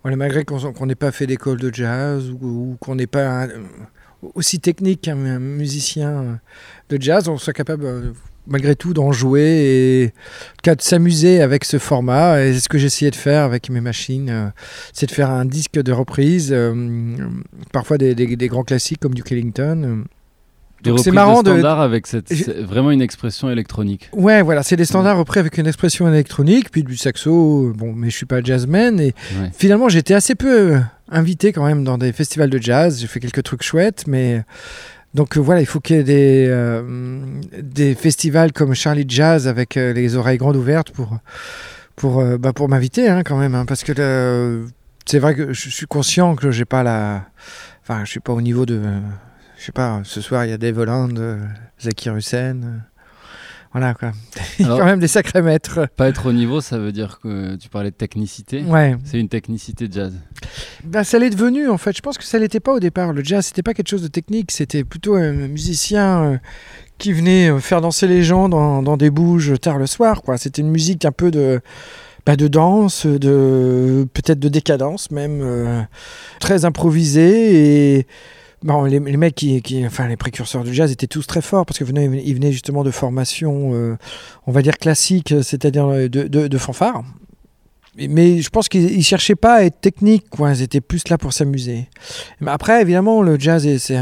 malgré 0.03 0.43
qu'on 0.45 0.85
n'ait 0.85 0.95
pas 0.95 1.11
fait 1.11 1.27
d'école 1.27 1.59
de 1.59 1.73
jazz 1.73 2.31
ou, 2.41 2.77
qu'on 2.79 2.95
n'ait 2.95 3.07
pas 3.07 3.47
aussi 4.35 4.59
technique 4.59 5.01
qu'un 5.01 5.15
musicien 5.39 6.39
de 6.89 7.01
jazz, 7.01 7.27
on 7.27 7.37
soit 7.37 7.53
capable 7.53 7.85
euh, 7.85 8.11
malgré 8.47 8.75
tout 8.75 8.93
d'en 8.93 9.11
jouer 9.11 10.11
et 10.63 10.69
de 10.69 10.81
s'amuser 10.81 11.41
avec 11.41 11.65
ce 11.65 11.77
format. 11.77 12.43
Et 12.43 12.59
ce 12.59 12.69
que 12.69 12.77
j'essayais 12.77 13.11
de 13.11 13.15
faire 13.15 13.43
avec 13.43 13.69
mes 13.69 13.81
machines, 13.81 14.29
euh, 14.29 14.47
c'est 14.93 15.07
de 15.07 15.11
faire 15.11 15.29
un 15.29 15.45
disque 15.45 15.81
de 15.81 15.91
reprise, 15.91 16.49
euh, 16.51 17.15
parfois 17.71 17.97
des, 17.97 18.47
grands 18.47 18.63
classiques 18.63 18.99
comme 18.99 19.13
du 19.13 19.23
Ellington. 19.29 20.05
C'est 20.97 21.11
marrant 21.11 21.43
de 21.43 21.51
standards 21.51 21.82
avec 21.82 22.07
cette, 22.07 22.32
vraiment 22.63 22.91
une 22.91 23.01
expression 23.01 23.49
électronique. 23.49 24.09
Ouais, 24.13 24.41
voilà, 24.41 24.63
c'est 24.63 24.75
des 24.75 24.86
standards 24.86 25.17
repris 25.17 25.39
avec 25.39 25.57
une 25.57 25.67
expression 25.67 26.07
électronique, 26.07 26.71
puis 26.71 26.84
du 26.84 26.97
saxo. 26.97 27.73
Bon, 27.75 27.93
mais 27.93 28.09
je 28.09 28.15
suis 28.15 28.25
pas 28.25 28.41
jazzman 28.41 28.99
et 28.99 29.13
finalement 29.53 29.89
j'étais 29.89 30.13
assez 30.13 30.36
peu 30.36 30.79
invité 31.09 31.51
quand 31.51 31.65
même 31.65 31.84
dans 31.84 31.97
des 31.97 32.11
festivals 32.13 32.49
de 32.49 32.57
jazz. 32.57 32.99
J'ai 33.01 33.07
fait 33.07 33.19
quelques 33.19 33.43
trucs 33.43 33.63
chouettes, 33.63 34.05
mais 34.07 34.43
donc 35.13 35.38
euh, 35.38 35.41
voilà, 35.41 35.61
il 35.61 35.65
faut 35.65 35.79
qu'il 35.79 35.97
y 35.97 35.99
ait 35.99 36.03
des, 36.03 36.45
euh, 36.47 37.21
des 37.61 37.95
festivals 37.95 38.53
comme 38.53 38.73
Charlie 38.73 39.05
Jazz 39.07 39.47
avec 39.47 39.75
euh, 39.75 39.93
les 39.93 40.15
oreilles 40.15 40.38
grandes 40.38 40.55
ouvertes 40.55 40.91
pour, 40.91 41.17
pour, 41.95 42.23
bah, 42.39 42.53
pour 42.53 42.69
m'inviter 42.69 43.09
hein, 43.09 43.23
quand 43.23 43.38
même. 43.38 43.55
Hein, 43.55 43.65
parce 43.65 43.84
que 43.84 44.63
c'est 45.05 45.19
vrai 45.19 45.36
que 45.36 45.53
je 45.53 45.69
suis 45.69 45.88
conscient 45.88 46.36
que 46.36 46.51
j'ai 46.51 46.65
pas 46.65 46.84
la. 46.84 47.25
Enfin, 47.84 48.05
je 48.05 48.11
suis 48.11 48.19
pas 48.19 48.34
au 48.34 48.41
niveau 48.41 48.65
de. 48.65 48.82
Je 49.62 49.68
sais 49.68 49.72
pas, 49.72 50.01
ce 50.03 50.22
soir 50.22 50.43
il 50.43 50.49
y 50.49 50.53
a 50.53 50.57
Dave 50.57 50.80
Holland, 50.80 51.39
Zakir 51.80 52.16
Hussein. 52.16 52.82
Voilà 53.72 53.93
quoi. 53.93 54.12
Il 54.57 54.66
y 54.66 54.68
a 54.68 54.76
quand 54.76 54.86
même 54.86 54.99
des 54.99 55.07
sacrés 55.07 55.43
maîtres. 55.43 55.88
Pas 55.97 56.09
être 56.09 56.26
au 56.26 56.34
niveau, 56.34 56.62
ça 56.62 56.80
veut 56.80 56.91
dire 56.91 57.20
que 57.22 57.55
tu 57.57 57.70
parlais 57.70 57.91
de 57.91 57.95
technicité. 57.95 58.64
Ouais. 58.64 58.95
C'est 59.03 59.20
une 59.20 59.30
technicité 59.30 59.88
jazz. 59.91 60.16
Ben, 60.84 61.03
ça 61.03 61.20
l'est 61.20 61.30
devenu 61.30 61.70
en 61.70 61.78
fait. 61.78 61.95
Je 61.95 62.01
pense 62.01 62.18
que 62.18 62.24
ça 62.24 62.39
l'était 62.39 62.59
pas 62.59 62.74
au 62.74 62.80
départ. 62.80 63.14
Le 63.14 63.24
jazz, 63.24 63.45
c'était 63.45 63.62
pas 63.62 63.76
quelque 63.76 63.89
chose 63.89 64.01
de 64.01 64.07
technique. 64.07 64.51
C'était 64.51 64.84
plutôt 64.84 65.14
un 65.14 65.32
musicien 65.32 66.24
euh, 66.24 66.38
qui 66.97 67.14
venait 67.14 67.51
euh, 67.51 67.59
faire 67.59 67.82
danser 67.82 68.07
les 68.07 68.24
gens 68.24 68.49
dans, 68.49 68.82
dans, 68.82 68.97
des 68.97 69.12
bouges 69.12 69.53
tard 69.62 69.78
le 69.78 69.86
soir. 69.86 70.24
Quoi. 70.24 70.39
C'était 70.39 70.64
une 70.64 70.72
musique 70.72 71.05
un 71.05 71.12
peu 71.12 71.30
de. 71.30 71.62
Bah, 72.26 72.36
de 72.36 72.47
danse, 72.47 73.05
de 73.05 74.07
peut-être 74.14 74.39
de 74.39 74.47
décadence 74.47 75.09
même, 75.12 75.41
euh, 75.43 75.82
très 76.39 76.66
improvisée 76.66 77.97
et 77.99 78.07
Bon, 78.64 78.84
les, 78.84 78.99
mecs 78.99 79.34
qui, 79.34 79.84
enfin 79.86 80.07
les 80.07 80.18
précurseurs 80.18 80.64
du 80.64 80.72
jazz 80.72 80.91
étaient 80.91 81.07
tous 81.07 81.26
très 81.26 81.41
forts 81.41 81.66
parce 81.66 81.80
qu'ils 81.80 81.88
venaient, 81.88 82.22
ils 82.24 82.36
venaient 82.36 82.51
justement 82.51 82.84
de 82.84 82.91
formations, 82.91 83.74
euh, 83.74 83.97
on 84.45 84.51
va 84.51 84.62
dire 84.62 84.78
classiques, 84.78 85.34
c'est-à-dire 85.41 85.88
de, 85.88 86.07
de, 86.28 86.57
fanfare. 86.59 87.03
Mais 87.97 88.39
je 88.39 88.49
pense 88.49 88.70
qu'ils 88.70 89.03
cherchaient 89.03 89.36
pas 89.36 89.55
à 89.55 89.64
être 89.64 89.82
techniques, 89.82 90.30
quoi. 90.30 90.51
ils 90.51 90.62
étaient 90.62 90.80
plus 90.80 91.07
là 91.09 91.18
pour 91.18 91.34
s'amuser. 91.34 91.88
Après, 92.45 92.82
évidemment, 92.82 93.24
le 93.24 93.39
jazz 93.39 93.68
s'est 93.78 93.99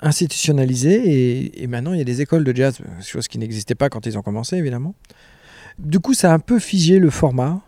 institutionnalisé 0.00 1.62
et, 1.62 1.66
maintenant 1.66 1.92
il 1.92 1.98
y 1.98 2.02
a 2.02 2.04
des 2.04 2.22
écoles 2.22 2.42
de 2.42 2.56
jazz, 2.56 2.78
chose 3.04 3.28
qui 3.28 3.36
n'existait 3.38 3.74
pas 3.74 3.90
quand 3.90 4.06
ils 4.06 4.16
ont 4.16 4.22
commencé, 4.22 4.56
évidemment. 4.56 4.94
Du 5.78 6.00
coup, 6.00 6.14
ça 6.14 6.30
a 6.30 6.34
un 6.34 6.38
peu 6.38 6.58
figé 6.58 6.98
le 6.98 7.10
format. 7.10 7.60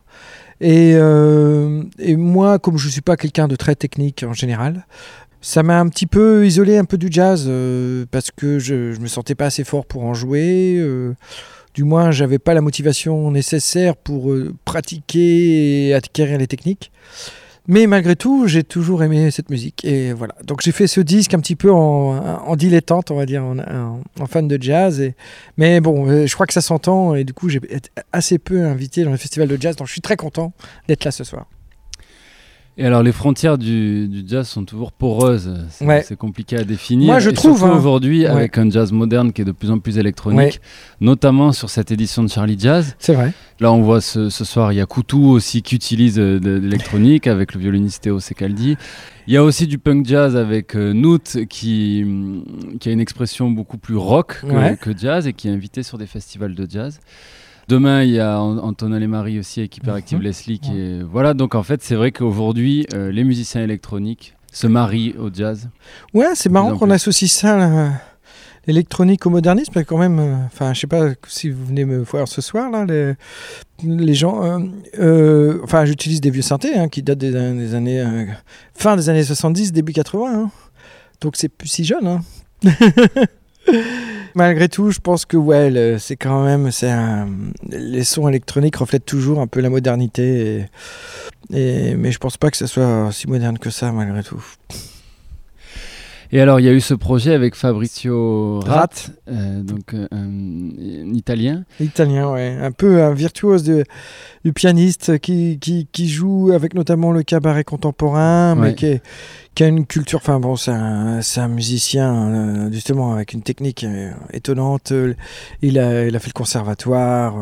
Et, 0.60 0.92
euh, 0.94 1.82
et 1.98 2.16
moi, 2.16 2.58
comme 2.58 2.78
je 2.78 2.86
ne 2.86 2.92
suis 2.92 3.00
pas 3.00 3.16
quelqu'un 3.16 3.48
de 3.48 3.56
très 3.56 3.74
technique 3.74 4.24
en 4.26 4.32
général, 4.32 4.86
ça 5.42 5.64
m'a 5.64 5.78
un 5.78 5.88
petit 5.88 6.06
peu 6.06 6.46
isolé 6.46 6.78
un 6.78 6.84
peu 6.84 6.96
du 6.96 7.08
jazz 7.10 7.46
euh, 7.48 8.06
parce 8.10 8.30
que 8.30 8.60
je, 8.60 8.96
ne 8.96 8.98
me 8.98 9.08
sentais 9.08 9.34
pas 9.34 9.46
assez 9.46 9.64
fort 9.64 9.84
pour 9.84 10.04
en 10.04 10.14
jouer. 10.14 10.76
Euh, 10.78 11.14
du 11.74 11.82
moins, 11.84 12.12
j'avais 12.12 12.38
pas 12.38 12.54
la 12.54 12.60
motivation 12.60 13.30
nécessaire 13.30 13.96
pour 13.96 14.30
euh, 14.30 14.54
pratiquer 14.64 15.88
et 15.88 15.94
acquérir 15.94 16.38
les 16.38 16.46
techniques. 16.46 16.92
Mais 17.66 17.86
malgré 17.86 18.14
tout, 18.14 18.46
j'ai 18.46 18.62
toujours 18.62 19.02
aimé 19.02 19.30
cette 19.30 19.50
musique. 19.50 19.84
Et 19.84 20.12
voilà. 20.12 20.34
Donc 20.44 20.62
j'ai 20.62 20.72
fait 20.72 20.86
ce 20.86 21.00
disque 21.00 21.34
un 21.34 21.40
petit 21.40 21.56
peu 21.56 21.72
en, 21.72 22.56
dilettante, 22.56 23.10
on 23.12 23.16
va 23.16 23.26
dire, 23.26 23.44
en, 23.44 24.26
fan 24.26 24.48
de 24.48 24.60
jazz. 24.60 25.00
Mais 25.58 25.80
bon, 25.80 26.26
je 26.26 26.34
crois 26.34 26.46
que 26.46 26.52
ça 26.52 26.60
s'entend. 26.60 27.14
Et 27.14 27.22
du 27.22 27.32
coup, 27.32 27.48
j'ai 27.48 27.60
été 27.68 27.88
assez 28.12 28.38
peu 28.38 28.64
invité 28.64 29.04
dans 29.04 29.12
les 29.12 29.16
festivals 29.16 29.48
de 29.48 29.60
jazz. 29.60 29.76
Donc 29.76 29.86
je 29.86 29.92
suis 29.92 30.00
très 30.00 30.16
content 30.16 30.52
d'être 30.88 31.04
là 31.04 31.12
ce 31.12 31.22
soir. 31.22 31.46
Et 32.78 32.86
alors, 32.86 33.02
les 33.02 33.12
frontières 33.12 33.58
du, 33.58 34.08
du 34.08 34.24
jazz 34.26 34.48
sont 34.48 34.64
toujours 34.64 34.92
poreuses. 34.92 35.54
C'est 35.68 35.84
Ouais. 35.84 36.02
compliqué 36.18 36.56
à 36.56 36.64
définir. 36.64 37.08
Moi, 37.08 37.18
je 37.18 37.28
Et 37.28 37.34
trouve, 37.34 37.62
hein. 37.64 37.76
aujourd'hui, 37.76 38.20
Ouais. 38.22 38.26
avec 38.28 38.56
un 38.56 38.70
jazz 38.70 38.92
moderne 38.92 39.30
qui 39.34 39.42
est 39.42 39.44
de 39.44 39.52
plus 39.52 39.70
en 39.70 39.78
plus 39.78 39.98
électronique, 39.98 40.38
Ouais. 40.38 40.52
notamment 41.02 41.52
sur 41.52 41.68
cette 41.68 41.90
édition 41.90 42.22
de 42.22 42.28
Charlie 42.28 42.56
Jazz. 42.58 42.96
C'est 42.98 43.12
vrai. 43.12 43.32
Là, 43.60 43.70
on 43.72 43.82
voit 43.82 44.00
ce, 44.00 44.30
ce 44.30 44.44
soir, 44.46 44.72
il 44.72 44.76
y 44.76 44.80
a 44.80 44.86
Koutou 44.86 45.22
aussi 45.26 45.60
qui 45.60 45.74
utilise 45.74 46.18
euh, 46.18 46.40
de, 46.40 46.58
de 46.58 46.64
l'électronique 46.64 47.26
avec 47.26 47.52
le 47.54 47.60
violoniste 47.60 48.04
Théo 48.04 48.20
Secaldi. 48.20 48.76
Il 49.26 49.34
y 49.34 49.36
a 49.36 49.44
aussi 49.44 49.66
du 49.66 49.76
punk 49.78 50.06
jazz 50.06 50.34
avec 50.34 50.74
euh, 50.74 50.94
Noot 50.94 51.44
qui, 51.50 52.06
qui 52.80 52.88
a 52.88 52.92
une 52.92 53.00
expression 53.00 53.50
beaucoup 53.50 53.76
plus 53.76 53.96
rock 53.96 54.40
que 54.80 54.96
jazz 54.96 55.26
et 55.26 55.34
qui 55.34 55.48
est 55.48 55.52
invité 55.52 55.82
sur 55.82 55.98
des 55.98 56.06
festivals 56.06 56.54
de 56.54 56.66
jazz. 56.68 57.00
Demain, 57.72 58.02
il 58.02 58.10
y 58.10 58.20
a 58.20 58.38
An- 58.38 58.58
Antonin 58.58 59.06
Marie 59.06 59.38
aussi 59.38 59.60
avec 59.60 59.78
Hyperactive 59.78 60.18
Mhm. 60.18 60.24
Leslie 60.24 60.58
qui 60.58 60.78
est... 60.78 61.02
Voilà, 61.02 61.32
donc 61.32 61.54
en 61.54 61.62
fait, 61.62 61.82
c'est 61.82 61.94
vrai 61.94 62.12
qu'aujourd'hui, 62.12 62.86
euh, 62.92 63.10
les 63.10 63.24
musiciens 63.24 63.62
électroniques 63.62 64.34
se 64.52 64.66
marient 64.66 65.14
au 65.18 65.30
jazz. 65.32 65.70
Ouais, 66.12 66.26
c'est 66.34 66.50
marrant 66.50 66.76
qu'on 66.76 66.90
associe 66.90 67.32
ça, 67.32 67.88
l'électronique 68.66 69.24
au 69.24 69.30
modernisme, 69.30 69.82
quand 69.84 69.96
même, 69.96 70.18
euh, 70.18 70.34
enfin, 70.44 70.74
je 70.74 70.80
sais 70.80 70.86
pas 70.86 71.12
si 71.26 71.48
vous 71.48 71.64
venez 71.64 71.86
me 71.86 72.02
voir 72.02 72.28
ce 72.28 72.42
soir, 72.42 72.70
là, 72.70 72.84
les, 72.84 73.14
les 73.82 74.14
gens, 74.14 74.44
euh, 74.44 74.58
euh, 74.98 75.58
enfin, 75.64 75.86
j'utilise 75.86 76.20
des 76.20 76.30
vieux 76.30 76.42
synthés 76.42 76.74
hein, 76.76 76.88
qui 76.90 77.02
datent 77.02 77.16
des, 77.18 77.34
an- 77.34 77.54
des 77.54 77.74
années, 77.74 78.02
euh, 78.02 78.26
fin 78.74 78.96
des 78.96 79.08
années 79.08 79.24
70, 79.24 79.72
début 79.72 79.94
80, 79.94 80.26
hein. 80.44 80.50
donc 81.22 81.36
c'est 81.36 81.48
plus 81.48 81.68
si 81.68 81.84
jeune. 81.84 82.06
hein. 82.06 82.20
Malgré 84.34 84.68
tout, 84.68 84.90
je 84.90 84.98
pense 85.00 85.24
que 85.26 85.36
ouais, 85.36 85.70
le- 85.70 85.98
c'est 85.98 86.16
quand 86.16 86.44
même, 86.44 86.70
c'est 86.70 86.90
un- 86.90 87.28
les 87.68 88.04
sons 88.04 88.28
électroniques 88.28 88.76
reflètent 88.76 89.04
toujours 89.04 89.40
un 89.40 89.46
peu 89.46 89.60
la 89.60 89.68
modernité, 89.70 90.66
et, 91.52 91.90
et- 91.90 91.94
mais 91.96 92.12
je 92.12 92.18
pense 92.18 92.36
pas 92.38 92.50
que 92.50 92.56
ça 92.56 92.66
soit 92.66 93.10
si 93.12 93.28
moderne 93.28 93.58
que 93.58 93.70
ça, 93.70 93.92
malgré 93.92 94.22
tout. 94.22 94.42
Et 96.34 96.40
alors, 96.40 96.60
il 96.60 96.62
y 96.64 96.68
a 96.70 96.72
eu 96.72 96.80
ce 96.80 96.94
projet 96.94 97.34
avec 97.34 97.54
Fabrizio 97.54 98.60
Rat, 98.60 98.88
euh, 99.28 99.60
donc 99.60 99.92
euh, 99.92 100.08
un, 100.12 101.12
Italien. 101.14 101.64
Italien, 101.78 102.30
ouais. 102.32 102.56
Un 102.58 102.72
peu 102.72 103.02
un 103.02 103.12
virtuose 103.12 103.64
de, 103.64 103.84
du 104.42 104.54
pianiste 104.54 105.18
qui, 105.18 105.58
qui, 105.60 105.88
qui 105.92 106.08
joue 106.08 106.52
avec 106.54 106.72
notamment 106.72 107.12
le 107.12 107.22
cabaret 107.22 107.64
contemporain, 107.64 108.54
mais 108.54 108.68
Ouais. 108.68 108.74
qui, 108.74 108.86
est- 108.86 109.02
qui 109.54 109.64
a 109.64 109.68
une 109.68 109.86
culture. 109.86 110.18
Enfin 110.22 110.40
bon, 110.40 110.56
c'est 110.56 110.70
un, 110.72 111.48
musicien, 111.48 112.14
euh, 112.14 112.72
justement, 112.72 113.14
avec 113.14 113.32
une 113.32 113.42
technique 113.42 113.84
euh, 113.84 114.10
étonnante. 114.32 114.92
Euh, 114.92 115.14
Il 115.62 115.78
a, 115.78 116.06
il 116.06 116.16
a 116.16 116.18
fait 116.18 116.28
le 116.28 116.32
conservatoire. 116.32 117.34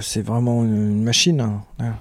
c'est 0.00 0.22
vraiment 0.22 0.64
une, 0.64 1.02
machine. 1.02 1.40
hein. 1.40 1.92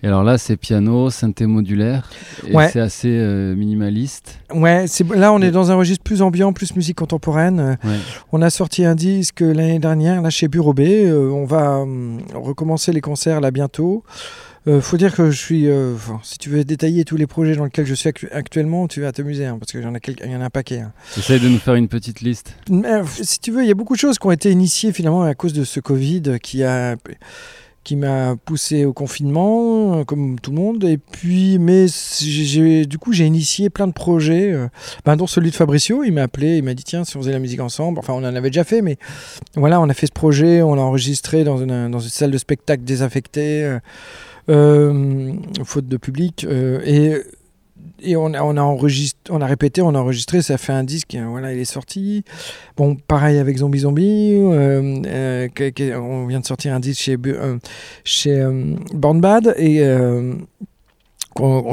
Et 0.00 0.06
alors 0.06 0.22
là, 0.22 0.38
c'est 0.38 0.56
piano, 0.56 1.10
synthé 1.10 1.46
modulaire. 1.46 2.08
Et 2.46 2.54
Ouais. 2.54 2.68
c'est 2.68 2.78
assez 2.78 3.08
euh, 3.10 3.56
minimaliste. 3.56 4.38
Ouais, 4.54 4.84
c'est, 4.86 5.04
là 5.12 5.32
on 5.32 5.40
est 5.42 5.50
dans 5.50 5.72
un 5.72 5.74
registre 5.74 6.04
plus 6.04 6.22
ambiant, 6.22 6.52
plus 6.52 6.76
musique 6.76 6.98
contemporaine. 6.98 7.76
Ouais. 7.82 7.96
On 8.30 8.40
a 8.40 8.48
sorti 8.48 8.84
un 8.84 8.94
disque 8.94 9.40
l'année 9.40 9.80
dernière 9.80 10.22
là 10.22 10.30
chez 10.30 10.46
Bureau 10.46 10.72
B. 10.72 10.80
Euh, 10.82 11.30
on 11.30 11.46
va 11.46 11.78
hum, 11.80 12.20
recommencer 12.32 12.92
les 12.92 13.00
concerts 13.00 13.40
là 13.40 13.50
bientôt. 13.50 14.04
Euh, 14.68 14.80
faut 14.82 14.96
dire 14.98 15.14
que 15.14 15.30
je 15.30 15.38
suis. 15.38 15.66
euh, 15.66 15.94
enfin, 15.94 16.20
si 16.22 16.36
tu 16.38 16.50
veux 16.50 16.62
détailler 16.64 17.04
tous 17.04 17.16
les 17.16 17.26
projets 17.26 17.56
dans 17.56 17.64
lesquels 17.64 17.86
je 17.86 17.94
suis 17.94 18.08
actu- 18.08 18.28
actuellement, 18.32 18.86
tu 18.86 19.00
vas 19.00 19.12
t'amuser 19.12 19.46
hein, 19.46 19.56
parce 19.58 19.72
qu'il 19.72 19.80
y 19.80 19.86
en 19.86 19.94
a 19.94 20.00
quelques- 20.00 20.22
il 20.24 20.30
y 20.30 20.36
en 20.36 20.40
a 20.40 20.44
un 20.46 20.50
paquet. 20.50 20.80
hein. 20.80 20.92
J'essaie 21.16 21.38
de 21.38 21.48
nous 21.48 21.58
faire 21.58 21.74
une 21.74 21.88
petite 21.88 22.20
liste. 22.20 22.54
Mais, 22.68 22.88
euh, 22.92 23.04
si 23.22 23.38
tu 23.40 23.50
veux, 23.50 23.62
il 23.62 23.68
y 23.68 23.70
a 23.70 23.74
beaucoup 23.74 23.94
de 23.94 24.00
choses 24.00 24.18
qui 24.18 24.26
ont 24.26 24.30
été 24.32 24.50
initiées 24.50 24.92
finalement 24.92 25.22
à 25.22 25.34
cause 25.34 25.52
de 25.54 25.64
ce 25.64 25.80
Covid 25.80 26.22
qui 26.42 26.62
a 26.64 26.96
qui 27.84 27.96
m'a 27.96 28.36
poussé 28.44 28.84
au 28.84 28.92
confinement, 28.92 30.00
euh, 30.00 30.04
comme 30.04 30.38
tout 30.38 30.50
le 30.50 30.56
monde. 30.58 30.84
Et 30.84 30.98
puis, 30.98 31.58
mais 31.58 31.86
j'ai- 32.20 32.84
du 32.84 32.98
coup, 32.98 33.14
j'ai 33.14 33.24
initié 33.24 33.70
plein 33.70 33.86
de 33.86 33.92
projets, 33.94 34.52
euh, 34.52 34.66
ben, 35.06 35.16
dont 35.16 35.26
celui 35.26 35.48
de 35.50 35.56
Fabricio. 35.56 36.04
Il 36.04 36.12
m'a 36.12 36.24
appelé, 36.24 36.58
il 36.58 36.64
m'a 36.64 36.74
dit 36.74 36.84
tiens, 36.84 37.04
si 37.04 37.16
on 37.16 37.20
faisait 37.20 37.32
la 37.32 37.38
musique 37.38 37.60
ensemble. 37.60 37.98
Enfin, 37.98 38.12
on 38.12 38.18
en 38.18 38.24
avait 38.24 38.50
déjà 38.50 38.64
fait, 38.64 38.82
mais 38.82 38.98
voilà, 39.56 39.80
on 39.80 39.88
a 39.88 39.94
fait 39.94 40.06
ce 40.06 40.12
projet, 40.12 40.60
on 40.60 40.74
l'a 40.74 40.82
enregistré 40.82 41.44
dans 41.44 41.56
une, 41.56 41.90
dans 41.90 42.00
une 42.00 42.10
salle 42.10 42.30
de 42.30 42.36
spectacle 42.36 42.82
désaffectée, 42.84 43.64
euh, 43.64 43.78
faute 45.64 45.88
de 45.88 45.96
public. 45.96 46.46
euh, 46.48 46.80
et 46.84 47.22
et 48.00 48.16
on 48.16 48.32
a, 48.32 48.42
on 48.42 48.56
a 48.56 48.62
enregistré, 48.62 49.18
on 49.30 49.40
a 49.40 49.46
répété, 49.46 49.82
on 49.82 49.94
a 49.94 49.98
enregistré, 49.98 50.40
ça 50.42 50.56
fait 50.56 50.72
un 50.72 50.84
disque, 50.84 51.14
euh, 51.14 51.26
voilà, 51.28 51.52
il 51.52 51.58
est 51.58 51.64
sorti. 51.64 52.22
Bon, 52.76 52.94
pareil 52.94 53.38
avec 53.38 53.58
Zombie 53.58 53.80
Zombie, 53.80 54.34
euh, 54.34 55.02
euh, 55.06 55.48
on 55.96 56.26
vient 56.26 56.40
de 56.40 56.46
sortir 56.46 56.74
un 56.74 56.80
disque 56.80 57.00
chez, 57.02 57.16
euh, 57.26 57.58
chez 58.04 58.40
euh, 58.40 58.76
Born 58.94 59.20
Bad 59.20 59.54
et 59.56 59.80
euh, 59.82 60.34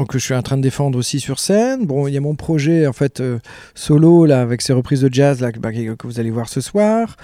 que 0.06 0.18
je 0.18 0.24
suis 0.24 0.34
en 0.34 0.42
train 0.42 0.56
de 0.56 0.62
défendre 0.62 0.98
aussi 0.98 1.20
sur 1.20 1.38
scène. 1.38 1.86
Bon, 1.86 2.06
il 2.06 2.14
y 2.14 2.16
a 2.16 2.20
mon 2.20 2.34
projet 2.34 2.86
en 2.86 2.92
fait 2.92 3.20
euh, 3.20 3.38
solo 3.74 4.24
là 4.26 4.40
avec 4.40 4.62
ces 4.62 4.72
reprises 4.72 5.00
de 5.00 5.12
jazz 5.12 5.40
là 5.40 5.52
que, 5.52 5.58
bah, 5.58 5.72
que- 5.72 6.06
vous 6.06 6.20
allez 6.20 6.30
voir 6.30 6.48
ce 6.48 6.60
soir. 6.60 7.16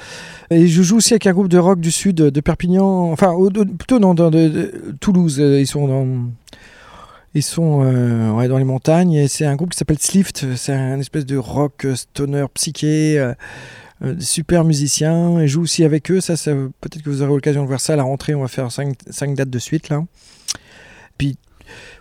Et 0.51 0.66
je 0.66 0.82
joue 0.82 0.97
aussi 0.97 1.14
avec 1.14 1.26
un 1.26 1.32
groupe 1.32 1.49
de 1.49 1.59
rock 1.59 1.80
du 1.80 1.90
sud 1.90 2.16
de 2.16 2.40
Perpignan, 2.40 3.11
enfin 3.12 3.34
plutôt 3.78 3.99
non, 3.99 4.14
de, 4.14 4.95
Toulouse. 5.01 5.38
euh, 5.40 5.61
Ils 5.61 5.66
sont 5.66 5.86
dans 5.88 6.07
ils 7.34 7.43
sont 7.43 7.80
euh, 7.82 8.47
dans 8.49 8.59
les 8.59 8.64
montagnes 8.64 9.12
et 9.14 9.26
c'est 9.28 9.47
un 9.47 9.57
groupe 9.57 9.70
qui 9.70 9.78
s'appelle 9.78 9.99
Slift. 9.99 10.45
C'est 10.57 10.74
un 10.74 10.99
espèce 11.01 11.24
de 11.24 11.36
rock 11.38 11.86
stoner 11.95 12.45
psyché. 12.55 13.18
euh, 13.18 13.34
super 14.18 14.64
musiciens 14.64 15.38
et 15.38 15.47
joue 15.47 15.62
aussi 15.62 15.84
avec 15.84 16.11
eux. 16.11 16.20
Ça, 16.20 16.36
ça 16.36 16.53
peut-être 16.80 17.03
que 17.03 17.09
vous 17.09 17.22
aurez 17.22 17.30
l'occasion 17.32 17.62
de 17.62 17.68
voir 17.68 17.80
ça 17.80 17.93
à 17.93 17.97
la 17.97 18.03
rentrée. 18.03 18.34
On 18.34 18.40
va 18.43 18.49
faire 18.49 18.70
5, 18.72 18.97
dates 19.36 19.49
de 19.49 19.59
suite 19.61 19.88
là. 19.90 20.03
Puis 21.18 21.36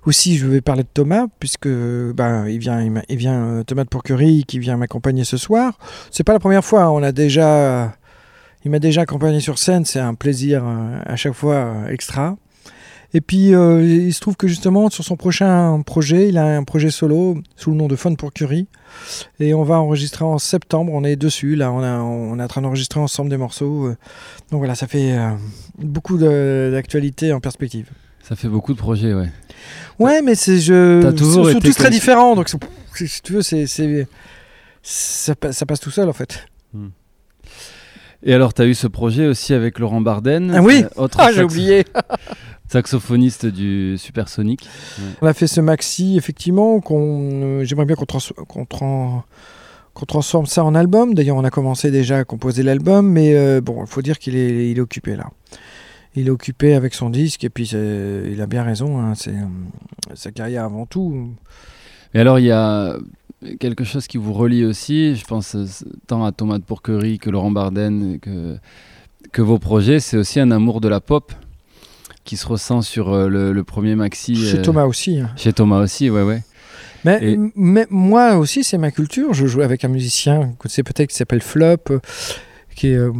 aussi, 0.05 0.38
je 0.38 0.47
vais 0.47 0.61
parler 0.61 0.84
de 0.84 0.89
Thomas 0.91 1.28
puisque 1.39 1.67
bah, 1.67 2.49
il 2.49 2.57
vient, 2.57 2.82
euh, 2.82 3.63
Thomas 3.63 3.84
de 3.84 3.89
Pourquerie 3.89 4.45
qui 4.47 4.59
vient 4.59 4.78
m'accompagner 4.78 5.24
ce 5.24 5.38
soir. 5.38 5.78
C'est 6.09 6.24
pas 6.24 6.34
la 6.34 6.39
première 6.39 6.65
fois. 6.65 6.89
On 6.91 7.03
a 7.03 7.11
déjà, 7.11 7.95
il 8.65 8.72
m'a 8.72 8.80
déjà 8.80 9.01
accompagné 9.01 9.39
sur 9.39 9.59
scène. 9.59 9.86
C'est 9.86 9.99
un 9.99 10.15
plaisir 10.15 10.63
euh, 10.65 10.99
à 11.05 11.15
chaque 11.15 11.34
fois 11.34 11.55
euh, 11.55 11.88
extra. 11.89 12.36
Et 13.13 13.19
puis, 13.19 13.49
il 13.49 14.13
se 14.13 14.22
trouve 14.22 14.38
que 14.38 14.47
justement, 14.47 14.89
sur 14.89 15.03
son 15.03 15.17
prochain 15.17 15.82
projet, 15.86 16.30
il 16.30 16.38
a 16.38 16.55
un 16.55 16.63
projet 16.63 16.89
solo 16.89 17.39
sous 17.57 17.72
le 17.72 17.76
nom 17.76 17.89
de 17.89 17.97
Fun 17.97 18.15
pour 18.15 18.32
Curie. 18.32 18.67
Et 19.41 19.53
on 19.53 19.63
va 19.63 19.82
enregistrer 19.82 20.24
en 20.24 20.38
septembre. 20.38 20.93
On 20.95 21.03
est 21.03 21.17
dessus. 21.17 21.57
Là, 21.57 21.74
on, 21.74 22.39
est 22.39 22.41
en 22.41 22.47
train 22.47 22.61
d'enregistrer 22.61 23.01
ensemble 23.01 23.30
des 23.30 23.36
morceaux. 23.36 23.89
Donc 24.49 24.59
voilà, 24.59 24.76
ça 24.76 24.88
fait 24.88 25.13
beaucoup 25.78 26.17
d'actualités 26.17 27.34
en 27.34 27.41
perspective. 27.41 27.89
Ça 28.24 28.38
fait 28.38 28.47
beaucoup 28.47 28.74
de 28.74 28.80
projets, 28.80 29.13
ouais. 29.13 29.30
Ouais, 29.99 30.22
mais 30.22 30.36
c'est 30.36 30.59
je. 30.59 31.01
T'as 31.01 31.12
toujours 31.14 31.49
ils 31.49 31.53
sont 31.53 31.59
été 31.59 31.68
tous 31.70 31.76
très 31.76 31.89
différents. 31.89 32.36
Donc, 32.36 32.49
si 32.95 33.22
tu 33.22 33.34
veux, 33.34 33.41
c'est. 33.41 33.66
Ça, 34.84 35.36
pa- 35.36 35.51
ça 35.53 35.66
passe 35.66 35.80
tout 35.80 35.91
seul 35.91 36.09
en 36.09 36.14
fait. 36.14 36.45
Et 38.24 38.34
alors, 38.34 38.53
tu 38.53 38.62
as 38.62 38.66
eu 38.66 38.74
ce 38.76 38.88
projet 38.88 39.26
aussi 39.28 39.53
avec 39.53 39.80
Laurent 39.80 40.01
Barden. 40.01 40.53
Ah 40.55 40.62
oui 40.62 40.84
euh, 40.84 41.01
autre 41.01 41.18
Ah, 41.20 41.32
j'ai 41.32 41.43
oublié 41.43 41.86
Saxophoniste 42.68 43.45
du 43.47 43.97
Supersonic. 43.97 44.70
On 45.22 45.28
a 45.28 45.34
fait 45.34 45.47
ce 45.47 45.59
maxi, 45.59 46.18
effectivement, 46.18 46.80
qu'on, 46.80 47.30
euh, 47.62 47.64
j'aimerais 47.66 47.86
bien 47.86 47.95
qu'on, 47.95 48.05
trans- 48.66 49.24
transforme 50.07 50.45
ça 50.45 50.64
en 50.64 50.74
album. 50.76 51.14
D'ailleurs, 51.16 51.36
on 51.36 51.43
a 51.43 51.49
commencé 51.49 51.91
déjà 51.91 52.20
à 52.20 52.24
composer 52.24 52.64
l'album, 52.64 53.09
mais 53.09 53.34
euh, 53.36 53.59
bon, 53.59 53.84
il 53.84 53.88
faut 53.89 54.01
dire 54.01 54.20
qu'il 54.20 54.36
est, 54.36 54.70
il 54.72 54.78
est 54.78 54.82
occupé 54.82 55.16
là. 55.16 55.26
Il 56.16 56.28
est 56.28 56.32
occupé 56.32 56.74
avec 56.74 56.93
son 56.93 57.09
disque, 57.09 57.43
et 57.43 57.49
puis 57.49 57.68
c'est- 57.68 58.24
il 58.32 58.41
a 58.41 58.45
bien 58.47 58.64
raison, 58.64 58.99
hein, 58.99 59.14
c'est 59.16 59.32
euh, 59.32 60.14
sa 60.14 60.32
carrière 60.32 60.66
avant 60.66 60.86
tout. 60.86 61.30
Et 62.14 62.20
alors, 62.20 62.38
il 62.39 62.45
y 62.45 62.51
a 62.51 62.97
quelque 63.59 63.84
chose 63.86 64.07
qui 64.07 64.18
vous 64.18 64.34
relie 64.34 64.66
aussi, 64.66 65.16
je 65.16 65.24
pense 65.26 65.55
euh, 65.55 65.66
tant 66.07 66.26
à 66.26 66.32
Thomas 66.32 66.57
de 66.59 66.64
Pourquerie 66.64 67.18
que 67.18 67.30
Laurent 67.30 67.51
Barden, 67.51 68.20
que, 68.20 68.57
que 69.32 69.41
vos 69.41 69.57
projets, 69.57 69.99
c'est 70.01 70.18
aussi 70.18 70.39
un 70.39 70.51
amour 70.51 70.82
de 70.82 70.89
la 70.89 70.99
pop 70.99 71.32
qui 72.26 72.36
se 72.38 72.45
ressent 72.45 72.82
sur 72.82 73.12
euh, 73.14 73.28
le, 73.30 73.51
le 73.53 73.64
premier 73.64 73.95
maxi. 73.95 74.36
Chez 74.36 74.59
euh, 74.59 74.62
Thomas 74.62 74.86
aussi. 74.86 75.20
hein. 75.22 75.30
Chez 75.38 75.53
Thomas 75.53 75.80
aussi, 75.80 76.09
ouais, 76.09 76.24
ouais. 76.24 76.41
Mais, 77.03 77.20
Et- 77.22 77.39
mais 77.55 77.88
moi 77.89 78.36
aussi, 78.36 78.64
c'est 78.64 78.78
ma 78.78 78.91
culture. 78.91 79.34
Je 79.34 79.47
jouais 79.47 79.64
avec 79.64 79.84
un 79.86 79.88
musicien, 79.88 80.53
sais 80.70 80.84
peut-être, 80.84 81.09
qui 81.09 81.16
s'appelle 81.16 81.41
Flop. 81.41 81.78
Euh, 82.84 83.11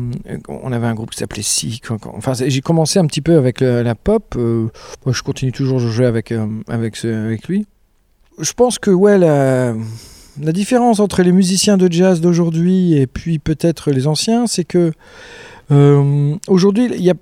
on 0.47 0.72
avait 0.72 0.88
un 0.88 0.93
groupe 0.93 1.12
qui 1.12 1.18
s'appelait 1.18 1.41
Sick. 1.41 1.84
Enfin, 1.91 2.34
j'ai 2.34 2.62
commencé 2.62 2.99
un 2.99 3.06
petit 3.06 3.22
peu 3.22 3.38
avec 3.38 3.62
la 3.62 3.95
pop. 3.95 4.36
euh, 4.38 4.68
moi, 5.06 5.14
je 5.14 5.22
continue 5.22 5.52
toujours 5.52 5.80
de 5.80 5.88
jouer 5.88 6.06
avec, 6.06 6.32
euh, 6.32 6.47
avec, 6.68 6.97
lui. 7.47 7.66
Je 8.39 8.54
pense 8.54 8.80
que 8.80 8.91
ouais, 8.91 9.18
la, 9.18 9.74
différence 10.38 10.99
entre 10.99 11.22
les 11.22 11.32
musiciens 11.32 11.78
de 11.78 11.91
jazz 11.91 12.22
d'aujourd'hui 12.22 12.93
et 12.93 13.08
puis 13.08 13.39
peut-être 13.39 13.91
les 13.91 14.08
anciens, 14.08 14.47
c'est 14.47 14.66
que 14.66 14.91
aujourd'hui, 16.47 16.89
il 16.93 17.04
y 17.04 17.12
a 17.12 17.16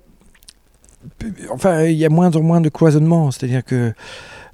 enfin, 1.50 1.84
il 1.84 1.96
y 1.96 2.04
a 2.04 2.08
moins 2.08 2.30
en 2.34 2.42
moins 2.42 2.60
de 2.60 2.68
cloisonnement. 2.68 3.30
C'est-à-dire 3.30 3.64
que 3.64 3.92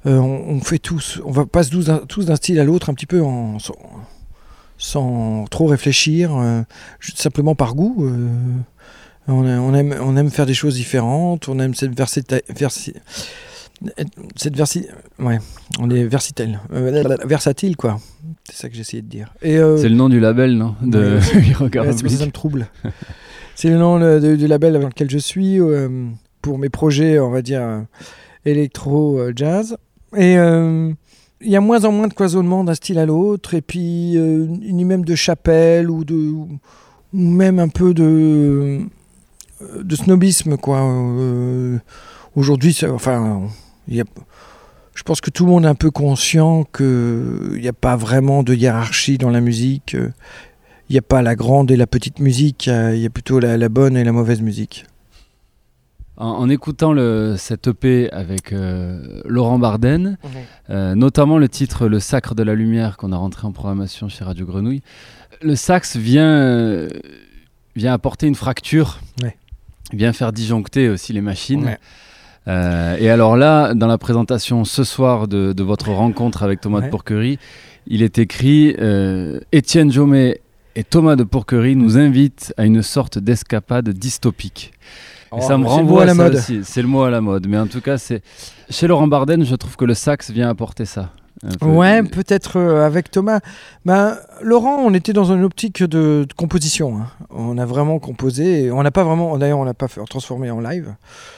on, 0.05 0.61
fait 0.61 0.79
tous, 0.79 1.19
on 1.25 1.31
va 1.31 1.45
passe 1.45 1.69
tous 1.69 1.85
d'un- 2.25 2.35
style 2.35 2.59
à 2.59 2.63
l'autre 2.63 2.89
un 2.89 2.93
petit 2.93 3.05
peu 3.05 3.21
en, 3.21 3.57
sans 4.77 5.45
trop 5.49 5.65
réfléchir, 5.67 6.35
euh, 6.37 6.61
simplement 7.15 7.55
par 7.55 7.73
goût. 7.75 8.05
euh. 8.05 8.27
on, 9.27 9.45
on 9.45 9.73
aime, 9.73 9.95
on 10.01 10.15
aime 10.17 10.29
faire 10.29 10.45
des 10.45 10.53
choses 10.53 10.75
différentes, 10.75 11.49
on 11.49 11.59
aime 11.59 11.73
cette 11.73 11.97
versata- 11.97 12.41
versi- 12.53 12.93
cette 14.35 14.55
versi, 14.55 14.87
ouais, 15.19 15.39
on 15.79 15.89
est 15.89 16.03
versatile, 16.05 16.59
euh, 16.73 17.03
versatile 17.25 17.75
quoi. 17.75 17.99
C'est 18.49 18.55
ça 18.55 18.69
que 18.69 18.75
j'essayais 18.75 19.01
de 19.03 19.07
dire. 19.09 19.33
Et 19.41 19.57
euh, 19.57 19.77
C'est 19.77 19.89
le 19.89 19.95
nom 19.95 20.09
du 20.09 20.19
label, 20.19 20.57
non 20.57 20.75
De 20.81 21.19
Ouais, 21.19 21.19
c'est 21.97 22.09
ça 22.09 22.25
me 22.25 22.31
trouble. 22.31 22.67
c'est 23.55 23.69
le 23.69 23.77
nom 23.77 23.97
le- 23.97 24.19
de- 24.19 24.35
du 24.35 24.47
label 24.47 24.75
avec 24.75 24.87
lequel 24.89 25.09
je 25.09 25.17
suis 25.17 25.59
euh, 25.59 26.07
pour 26.41 26.57
mes 26.57 26.69
projets, 26.69 27.19
on 27.19 27.29
va 27.29 27.41
dire, 27.41 27.61
euh, 27.61 27.81
électro-jazz. 28.45 29.77
Et 30.15 30.37
euh, 30.37 30.91
il 31.41 31.49
y 31.49 31.55
a 31.55 31.61
moins 31.61 31.83
en 31.85 31.91
moins 31.91 32.07
de 32.07 32.13
cloisonnement 32.13 32.63
d'un 32.63 32.73
style 32.73 32.97
à 32.99 33.05
l'autre, 33.05 33.53
et 33.53 33.61
puis 33.61 34.17
euh, 34.17 34.45
ni 34.47 34.85
même 34.85 35.05
de 35.05 35.15
chapelle 35.15 35.89
ou 35.89 36.03
de 36.03 36.15
ou 36.15 36.47
même 37.13 37.59
un 37.59 37.67
peu 37.69 37.93
de 37.93 38.79
de 39.83 39.95
snobisme 39.95 40.57
quoi. 40.57 40.81
Euh, 40.81 41.77
Aujourd'hui, 42.35 42.77
enfin, 42.91 43.41
il 43.87 44.03
je 44.93 45.03
pense 45.03 45.21
que 45.21 45.29
tout 45.31 45.45
le 45.45 45.51
monde 45.51 45.65
est 45.65 45.67
un 45.67 45.75
peu 45.75 45.89
conscient 45.91 46.63
qu'il 46.65 47.59
n'y 47.59 47.67
a 47.67 47.73
pas 47.73 47.95
vraiment 47.95 48.43
de 48.43 48.53
hiérarchie 48.53 49.17
dans 49.17 49.29
la 49.31 49.41
musique. 49.41 49.95
il 50.89 50.93
n'y 50.93 50.97
a 50.99 51.01
pas 51.03 51.21
la 51.21 51.35
grande 51.35 51.69
et 51.71 51.75
la 51.75 51.87
petite 51.87 52.19
musique, 52.19 52.67
il 52.67 52.69
y 52.69 52.73
a- 52.73 52.95
il 52.95 53.09
plutôt 53.11 53.39
la 53.39 53.69
bonne 53.69 53.97
et 53.97 54.03
la 54.03 54.11
mauvaise 54.11 54.41
musique. 54.41 54.85
En, 56.17 56.25
en 56.29 56.49
écoutant 56.49 56.93
le, 56.93 57.35
cette 57.37 57.67
EP 57.67 58.09
avec 58.11 58.51
euh, 58.51 59.21
Laurent 59.25 59.59
Barden, 59.59 60.17
euh, 60.71 60.95
notamment 60.95 61.37
le 61.37 61.47
titre 61.47 61.87
Le 61.87 61.99
Sacre 61.99 62.33
de 62.33 62.41
la 62.41 62.55
Lumière 62.55 62.97
qu'on 62.97 63.11
a 63.11 63.17
rentré 63.17 63.45
en 63.45 63.51
programmation 63.51 64.09
chez 64.09 64.23
Radio 64.23 64.45
Grenouille, 64.47 64.81
le 65.43 65.55
sax 65.55 65.95
vient, 65.95 66.25
euh, 66.27 66.89
vient 67.75 67.93
apporter 67.93 68.25
une 68.25 68.33
fracture, 68.35 68.99
Ouais. 69.21 69.37
vient 69.93 70.11
faire 70.11 70.33
disjoncter 70.33 70.89
aussi 70.89 71.13
les 71.13 71.21
machines. 71.21 71.65
Ouais. 71.65 71.77
Et 72.99 73.09
alors 73.09 73.35
là, 73.37 73.73
dans 73.73 73.87
la 73.87 73.97
présentation 73.97 74.63
ce 74.63 74.83
soir 74.85 75.27
de, 75.27 75.51
de 75.53 75.63
votre 75.63 75.91
rencontre 75.91 76.43
avec 76.43 76.61
Thomas 76.61 76.79
de. 76.81 76.89
Pourquerie, 76.89 77.37
il 77.87 78.01
est 78.01 78.17
écrit 78.19 78.73
Étienne 79.51 79.91
Jomet 79.91 80.39
et 80.77 80.83
Thomas 80.85 81.17
de 81.17 81.23
Pourquerie 81.23 81.75
nous 81.75 81.97
invitent 81.97 82.53
à 82.55 82.65
une 82.65 82.81
sorte 82.83 83.19
d'escapade 83.19 83.89
dystopique. 83.89 84.71
Et 85.35 85.41
ça 85.41 85.57
me 85.57 85.63
c'est 85.63 85.69
le 85.69 85.75
renvoie 85.75 85.83
mot 85.95 85.99
à 85.99 86.05
la 86.05 86.13
mode. 86.13 86.37
C'est 86.63 86.81
le 86.81 86.87
mot 86.87 87.01
à 87.03 87.09
la 87.09 87.21
mode. 87.21 87.47
Mais 87.47 87.57
en 87.57 87.67
tout 87.67 87.81
cas, 87.81 87.97
c'est 87.97 88.21
chez 88.69 88.87
Laurent 88.87 89.07
Barden, 89.07 89.43
je 89.43 89.55
trouve 89.55 89.75
que 89.75 89.85
le 89.85 89.93
sax 89.93 90.31
vient 90.31 90.49
apporter 90.49 90.85
ça. 90.85 91.11
peu. 91.59 91.65
Ouais, 91.67 92.01
peut-être 92.03 92.57
euh, 92.57 92.85
avec 92.85 93.11
Thomas. 93.11 93.39
Ben, 93.85 94.17
Laurent, 94.41 94.77
on 94.83 94.93
était 94.93 95.13
dans 95.13 95.31
une 95.33 95.43
optique 95.43 95.83
de, 95.83 96.25
de 96.27 96.33
composition. 96.35 96.97
hein. 96.97 97.07
On 97.29 97.57
a 97.57 97.65
vraiment 97.65 97.99
composé. 97.99 98.63
et 98.65 98.71
on 98.71 98.81
n'a 98.83 98.91
pas 98.91 99.03
vraiment, 99.03 99.37
d'ailleurs, 99.37 99.59
on 99.59 99.65
n'a 99.65 99.73
pas 99.73 99.87
fait, 99.87 100.01
transformé 100.09 100.49
en 100.49 100.59
live 100.61 100.95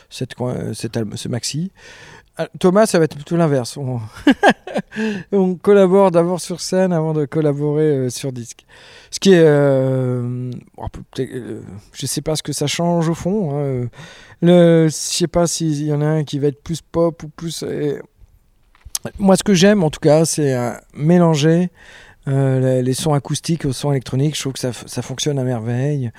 cette, 0.09 0.35
co- 0.35 0.51
cet 0.73 0.95
album, 0.97 1.17
ce 1.17 1.27
maxi. 1.27 1.71
Ah, 2.41 2.47
Thomas, 2.57 2.85
ça 2.85 2.99
va 2.99 3.03
être 3.03 3.15
plutôt 3.15 3.35
l'inverse. 3.35 3.77
On... 5.33 5.55
collabore 5.55 6.09
d'abord 6.09 6.39
sur 6.39 6.61
scène 6.61 6.93
avant 6.93 7.11
de 7.11 7.25
collaborer 7.25 7.83
euh, 7.83 8.09
sur 8.09 8.31
disque. 8.31 8.65
Ce 9.11 9.19
qui 9.19 9.33
est, 9.33 9.43
euh, 9.43 10.49
bon, 10.77 10.87
euh, 11.19 11.61
sais 11.93 12.21
pas 12.21 12.37
ce 12.37 12.43
que 12.43 12.53
ça 12.53 12.65
change 12.65 13.09
au 13.09 13.13
fond. 13.13 13.51
hein. 13.51 13.59
Euh, 13.59 13.85
Le, 14.41 14.87
je 14.87 14.93
sais 14.93 15.27
pas 15.27 15.47
s'il 15.47 15.83
y 15.83 15.91
en 15.91 15.99
a 15.99 16.05
un 16.05 16.23
qui 16.23 16.39
va 16.39 16.47
être 16.47 16.63
plus 16.63 16.79
pop 16.79 17.21
ou 17.23 17.27
plus. 17.27 17.65
moi, 19.19 19.35
ce 19.35 19.43
que 19.43 19.53
j'aime, 19.53 19.83
en 19.83 19.89
tout 19.89 19.99
cas, 19.99 20.23
c'est 20.23 20.55
mélanger 20.93 21.69
les, 22.25 22.93
sons 22.93 23.13
acoustiques 23.13 23.65
aux 23.65 23.73
sons 23.73 23.91
électroniques. 23.91 24.37
Je 24.37 24.41
trouve 24.43 24.53
que 24.53 24.59
ça 24.59 25.01
fonctionne 25.01 25.39
à 25.39 25.43
merveille. 25.43 26.09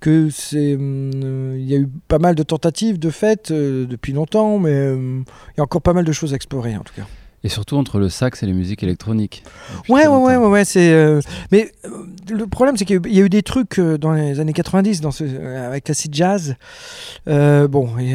Que 0.00 0.28
c'est, 0.30 0.74
hum, 0.76 1.10
euh, 1.24 1.56
il 1.58 1.64
y 1.64 1.74
a 1.74 1.78
eu 1.78 1.88
pas 2.08 2.18
mal 2.18 2.34
de 2.34 2.42
tentatives 2.42 2.98
de 2.98 3.08
fait 3.10 3.50
euh, 3.50 3.86
depuis 3.86 4.12
longtemps, 4.12 4.58
mais 4.58 4.88
hum, 4.90 5.24
il 5.54 5.58
y 5.58 5.60
a 5.60 5.64
encore 5.64 5.80
pas 5.82 5.94
mal 5.94 6.04
de 6.04 6.12
choses 6.12 6.32
à 6.32 6.36
explorer, 6.36 6.76
en 6.76 6.82
tout 6.82 6.94
cas. 6.94 7.06
Et 7.44 7.48
surtout 7.48 7.76
entre 7.76 7.98
le 7.98 8.08
sax 8.08 8.42
et 8.42 8.46
les 8.46 8.52
musiques 8.52 8.82
électroniques. 8.82 9.44
Ouais, 9.88 10.06
ouais, 10.08 10.16
ouais, 10.16 10.36
ouais, 10.36 10.46
ouais, 10.48 10.64
c'est. 10.64 10.90
euh, 10.92 11.20
Mais 11.52 11.70
le 12.28 12.46
problème, 12.46 12.76
c'est 12.76 12.84
qu'il 12.84 12.96
y 12.96 12.98
a 12.98 13.02
eu- 13.02 13.10
il 13.10 13.16
y 13.16 13.22
a 13.22 13.24
eu 13.24 13.28
des 13.28 13.42
trucs 13.42 13.78
dans 13.80 14.12
les 14.12 14.40
années 14.40 14.52
90 14.52 15.00
dans 15.00 15.12
ce, 15.12 15.24
avec 15.24 15.86
l'acid 15.88 16.12
jazz. 16.14 16.56
Bon, 17.26 17.88
il 17.98 18.06
n'y 18.06 18.14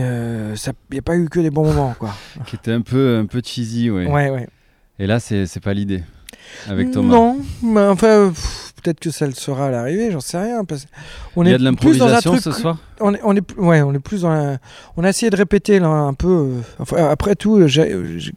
a 0.99 1.01
pas 1.03 1.15
eu 1.15 1.29
que 1.29 1.39
des 1.39 1.49
bons 1.49 1.63
moments, 1.65 1.95
quoi. 1.97 2.13
Qui 2.45 2.57
était 2.57 2.71
un 2.73 2.81
peu, 2.81 3.17
un 3.17 3.25
peu 3.25 3.41
cheesy, 3.43 3.89
ouais. 3.89 4.05
Ouais, 4.05 4.29
ouais. 4.29 4.47
Et 4.99 5.07
là, 5.07 5.19
c'est 5.19 5.59
pas 5.63 5.73
l'idée. 5.73 6.03
Avec 6.67 6.91
Thomas. 6.91 7.13
Non, 7.13 7.37
mais 7.63 7.81
enfin, 7.81 8.29
pff, 8.33 8.70
peut-être 8.81 8.99
que 8.99 9.11
ça 9.11 9.25
le 9.27 9.33
sera 9.33 9.67
à 9.67 9.71
l'arrivée, 9.71 10.11
j'en 10.11 10.19
sais 10.19 10.37
rien. 10.37 10.63
Parce... 10.65 10.85
On 11.35 11.43
Il 11.43 11.51
y 11.51 11.53
a 11.53 11.57
de 11.57 11.71
plus 11.75 11.97
dans 11.97 12.05
un 12.05 12.11
l'improvisation 12.11 12.31
truc- 12.31 12.43
ce 12.43 12.51
soir 12.51 12.77
On 12.99 13.13
est, 13.13 13.19
on 13.23 13.35
est, 13.35 13.51
ouais, 13.57 13.81
on 13.81 13.93
est 13.93 13.99
plus 13.99 14.21
dans 14.21 14.29
la- 14.33 14.57
On 14.97 15.03
a 15.03 15.09
essayé 15.09 15.29
de 15.29 15.35
répéter 15.35 15.79
là 15.79 15.87
un 15.87 16.13
peu. 16.13 16.27
euh, 16.27 16.61
enfin, 16.79 16.97
après 17.09 17.35
tout, 17.35 17.67
j'ai- 17.67 17.95
j'ai- 18.17 18.33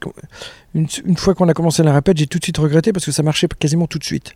une, 0.73 0.87
une 1.05 1.17
fois 1.17 1.33
qu'on 1.35 1.47
a 1.49 1.53
commencé 1.53 1.83
la 1.83 1.93
répète, 1.93 2.17
j'ai 2.17 2.27
tout 2.27 2.39
de 2.39 2.43
suite 2.43 2.57
regretté 2.57 2.91
parce 2.93 3.05
que 3.05 3.11
ça 3.11 3.23
marchait 3.23 3.47
quasiment 3.59 3.87
tout 3.87 3.99
de 3.99 4.03
suite. 4.03 4.33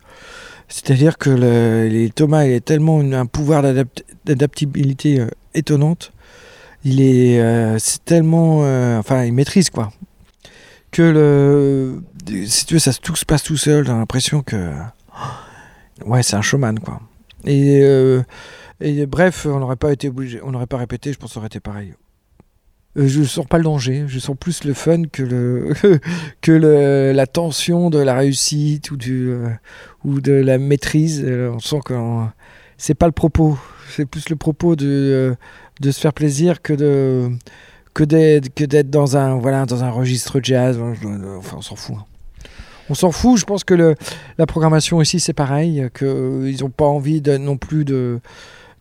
C'est-à-dire 0.68 1.18
que 1.18 1.30
le, 1.30 1.88
les, 1.88 2.10
Thomas 2.10 2.44
il 2.44 2.54
a 2.54 2.60
tellement 2.60 3.00
une- 3.00 3.14
un 3.14 3.26
pouvoir 3.26 3.62
d'adapt- 3.62 4.04
d'adaptabilité 4.24 5.20
euh, 5.20 5.26
étonnante. 5.54 6.12
Il 6.84 7.00
est, 7.02 7.40
euh, 7.40 7.76
c'est 7.78 8.04
tellement, 8.04 8.60
euh, 8.62 8.98
enfin, 8.98 9.24
il 9.24 9.32
maîtrise 9.34 9.68
quoi. 9.68 9.92
Que 10.92 11.02
le, 11.02 12.02
si 12.46 12.64
tu 12.66 12.74
veux, 12.74 12.80
ça 12.80 12.92
tout 12.94 13.14
se 13.16 13.24
passe 13.24 13.42
tout 13.42 13.56
seul. 13.56 13.84
J'ai 13.86 13.92
l'impression 13.92 14.42
que, 14.42 14.70
ouais, 16.06 16.22
c'est 16.22 16.36
un 16.36 16.42
showman 16.42 16.78
quoi. 16.78 17.00
Et 17.46 17.80
euh, 17.82 18.22
et 18.80 19.06
bref, 19.06 19.46
on 19.46 19.58
n'aurait 19.60 19.76
pas 19.76 19.92
été 19.92 20.08
obligé, 20.08 20.40
on 20.42 20.52
n'aurait 20.52 20.66
pas 20.66 20.78
répété, 20.78 21.12
je 21.12 21.18
pense 21.18 21.30
que 21.30 21.34
ça 21.34 21.40
aurait 21.40 21.48
été 21.48 21.60
pareil. 21.60 21.94
Euh, 22.96 23.06
je 23.06 23.22
sens 23.22 23.46
pas 23.46 23.58
le 23.58 23.64
danger, 23.64 24.04
je 24.08 24.18
sens 24.18 24.36
plus 24.38 24.64
le 24.64 24.74
fun 24.74 25.02
que 25.12 25.22
le 25.22 25.72
que 26.40 26.52
le, 26.52 27.12
la 27.12 27.26
tension 27.26 27.88
de 27.90 27.98
la 27.98 28.14
réussite 28.14 28.90
ou 28.90 28.96
du 28.96 29.30
euh, 29.30 29.48
ou 30.04 30.20
de 30.20 30.32
la 30.32 30.58
maîtrise. 30.58 31.22
Euh, 31.24 31.50
on 31.54 31.60
sent 31.60 31.80
que 31.84 31.94
c'est 32.78 32.94
pas 32.94 33.06
le 33.06 33.12
propos, 33.12 33.58
c'est 33.90 34.06
plus 34.06 34.28
le 34.28 34.36
propos 34.36 34.76
de 34.76 35.36
de 35.80 35.90
se 35.90 36.00
faire 36.00 36.12
plaisir 36.12 36.62
que 36.62 36.72
de 36.72 37.30
que 37.94 38.04
d'être 38.04 38.90
dans 38.90 39.16
un 39.16 39.36
voilà 39.38 39.66
dans 39.66 39.84
un 39.84 39.90
registre 39.90 40.40
jazz. 40.42 40.78
Enfin, 41.38 41.56
on 41.58 41.62
s'en 41.62 41.76
fout. 41.76 41.96
hein. 41.98 42.04
On 42.90 42.94
s'en 42.94 43.12
fout. 43.12 43.38
Je 43.38 43.44
pense 43.44 43.62
que 43.62 43.94
la 44.36 44.46
programmation 44.46 45.00
ici 45.00 45.20
c'est 45.20 45.32
pareil, 45.32 45.88
que 45.94 46.04
euh, 46.04 46.50
ils 46.50 46.64
ont 46.64 46.70
pas 46.70 46.86
envie 46.86 47.22
non 47.40 47.56
plus 47.56 47.84
de 47.84 48.20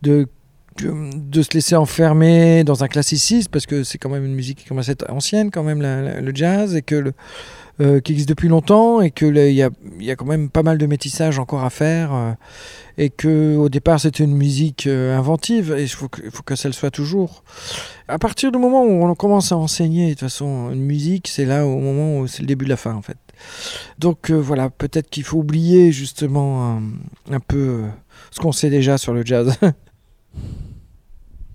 de 0.02 1.42
se 1.42 1.50
laisser 1.54 1.76
enfermer 1.76 2.64
dans 2.64 2.86
un 2.86 2.88
classicisme 2.88 3.50
parce 3.52 3.66
que 3.66 3.84
c'est 3.84 3.98
quand 3.98 4.10
même 4.10 4.24
une 4.24 4.34
musique 4.34 4.60
qui 4.60 4.66
commence 4.66 4.88
à 4.88 4.94
être 4.94 5.12
ancienne 5.12 5.52
quand 5.52 5.64
même 5.64 5.82
le 5.82 6.32
jazz 6.34 6.74
et 6.74 6.82
que 6.82 7.12
euh, 7.82 8.00
qui 8.00 8.14
existe 8.14 8.30
depuis 8.30 8.48
longtemps 8.48 9.02
et 9.02 9.12
que 9.12 9.26
là, 9.26 9.50
il 9.50 9.56
y 9.56 9.62
a, 9.62 9.72
y 10.00 10.10
a 10.10 10.16
quand 10.16 10.26
même 10.26 10.50
pas 10.50 10.64
mal 10.64 10.78
de 10.78 10.86
métissage 10.86 11.38
encore 11.38 11.66
à 11.66 11.70
faire 11.70 12.14
euh, 12.14 12.32
et 12.98 13.10
que 13.10 13.58
au 13.58 13.68
départ 13.68 14.00
c'était 14.00 14.24
une 14.24 14.38
musique 14.38 14.88
inventive 14.88 15.76
et 15.78 15.84
il 15.84 15.90
faut 15.90 16.08
que, 16.08 16.30
faut 16.30 16.44
que 16.44 16.56
ça 16.56 16.70
le 16.70 16.74
soit 16.74 16.92
toujours. 16.92 17.44
À 18.08 18.18
partir 18.18 18.50
du 18.50 18.58
moment 18.58 18.84
où 18.84 19.04
on 19.06 19.16
commence 19.16 19.52
à 19.52 19.58
enseigner 19.58 20.06
de 20.06 20.12
toute 20.12 20.22
façon 20.22 20.72
une 20.72 20.84
musique, 20.84 21.28
c'est 21.28 21.46
là 21.46 21.66
au 21.66 21.78
moment 21.78 22.20
où 22.20 22.28
c'est 22.28 22.42
le 22.42 22.48
début 22.48 22.64
de 22.64 22.70
la 22.70 22.78
fin 22.78 22.94
en 22.94 23.02
fait. 23.02 23.18
Donc 24.00 24.30
euh, 24.32 24.36
voilà, 24.36 24.70
peut-être 24.70 25.10
qu'il 25.10 25.24
faut 25.24 25.38
oublier 25.38 25.92
justement 25.92 26.78
euh, 26.78 27.36
un 27.36 27.40
peu 27.40 27.58
euh, 27.58 27.88
ce 28.32 28.40
qu'on 28.40 28.52
sait 28.52 28.70
déjà 28.70 28.98
sur 28.98 29.14
le 29.14 29.26
jazz. 29.26 29.56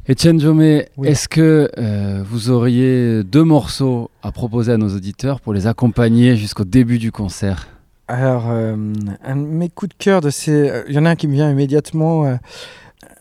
Etienne 0.09 0.39
Jomet, 0.39 0.91
Oui. 0.99 1.09
est-ce 1.09 1.29
que 1.29 1.71
euh, 1.79 2.23
vous 2.29 2.51
auriez 2.51 3.23
deux 3.25 3.45
morceaux 3.45 4.11
à 4.23 4.33
proposer 4.33 4.73
à 4.73 4.77
nos 4.77 4.95
auditeurs 4.95 5.41
pour 5.41 5.55
les 5.55 5.67
accompagner 5.67 6.37
jusqu'au 6.37 6.65
début 6.65 6.99
du 6.99 7.11
concert? 7.11 7.69
Alors, 8.07 8.51
euh, 8.51 8.77
un 9.25 9.37
de 9.37 9.41
mes 9.41 9.71
coups 9.71 9.89
de 9.91 9.95
cœur, 10.05 10.21
de 10.21 10.29
ces, 10.29 10.83
il 10.89 10.95
y 10.95 10.99
en 10.99 11.07
a 11.07 11.11
un 11.11 11.17
qui 11.17 11.27
me 11.27 11.33
vient 11.33 11.51
immédiatement 11.51 12.27
euh, 12.27 12.37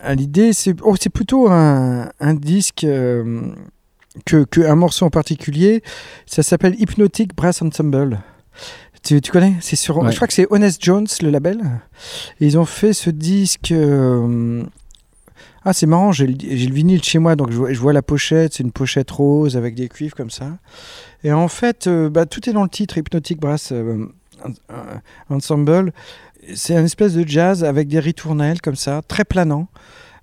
à 0.01 0.14
l'idée. 0.14 0.51
C'est 0.51 0.76
oh, 0.82 0.93
plutôt 1.14 1.49
un, 1.49 2.09
un 2.20 2.34
disque 2.34 2.84
euh, 2.84 3.43
que, 4.26 4.43
que 4.43 4.59
un 4.59 4.76
morceau 4.76 5.05
en 5.05 5.09
particulier. 5.09 5.84
Ça 6.26 6.43
s'appelle 6.43 6.76
Hypnotic 6.78 7.34
Brass 7.34 7.61
Ensemble. 7.61 8.20
Tu, 9.03 9.19
tu 9.19 9.31
connais? 9.31 9.55
C'est 9.59 9.75
sur. 9.75 9.97
Ouais. 9.97 10.11
Je 10.11 10.15
crois 10.15 10.27
que 10.27 10.33
c'est 10.33 10.47
Honest 10.49 10.81
Jones 10.83 11.07
le 11.21 11.29
label. 11.29 11.59
Et 12.39 12.45
ils 12.47 12.57
ont 12.57 12.65
fait 12.65 12.93
ce 12.93 13.09
disque. 13.09 13.71
euh, 13.71 14.63
ah, 15.65 15.73
c'est 15.73 15.85
marrant, 15.85 16.11
j'ai 16.11 16.27
le, 16.27 16.33
vinyle 16.73 17.01
chez 17.03 17.19
moi, 17.19 17.35
donc 17.37 17.51
je 17.51 17.57
vois, 17.57 17.71
je 17.73 17.79
vois 17.79 17.93
la 17.93 18.01
pochette, 18.01 18.53
c'est 18.53 18.63
une 18.63 18.71
pochette 18.73 19.09
rose 19.11 19.55
avec 19.55 19.75
des 19.75 19.87
cuivres 19.87 20.15
comme 20.15 20.29
ça. 20.29 20.57
Et 21.23 21.31
en 21.31 21.47
fait, 21.47 21.87
euh, 21.87 22.09
bah, 22.09 22.25
tout 22.25 22.49
est 22.49 22.53
dans 22.53 22.63
le 22.63 22.69
titre, 22.69 22.97
Hypnotic 22.97 23.39
Brass 23.39 23.71
euh, 23.71 24.05
en- 25.29 25.35
Ensemble. 25.35 25.93
C'est 26.53 26.75
un 26.75 26.83
espèce 26.83 27.13
de 27.13 27.25
jazz 27.25 27.63
avec 27.63 27.87
des 27.87 27.99
ritournelles 27.99 28.59
comme 28.61 28.75
ça, 28.75 29.01
très 29.07 29.23
planant, 29.23 29.67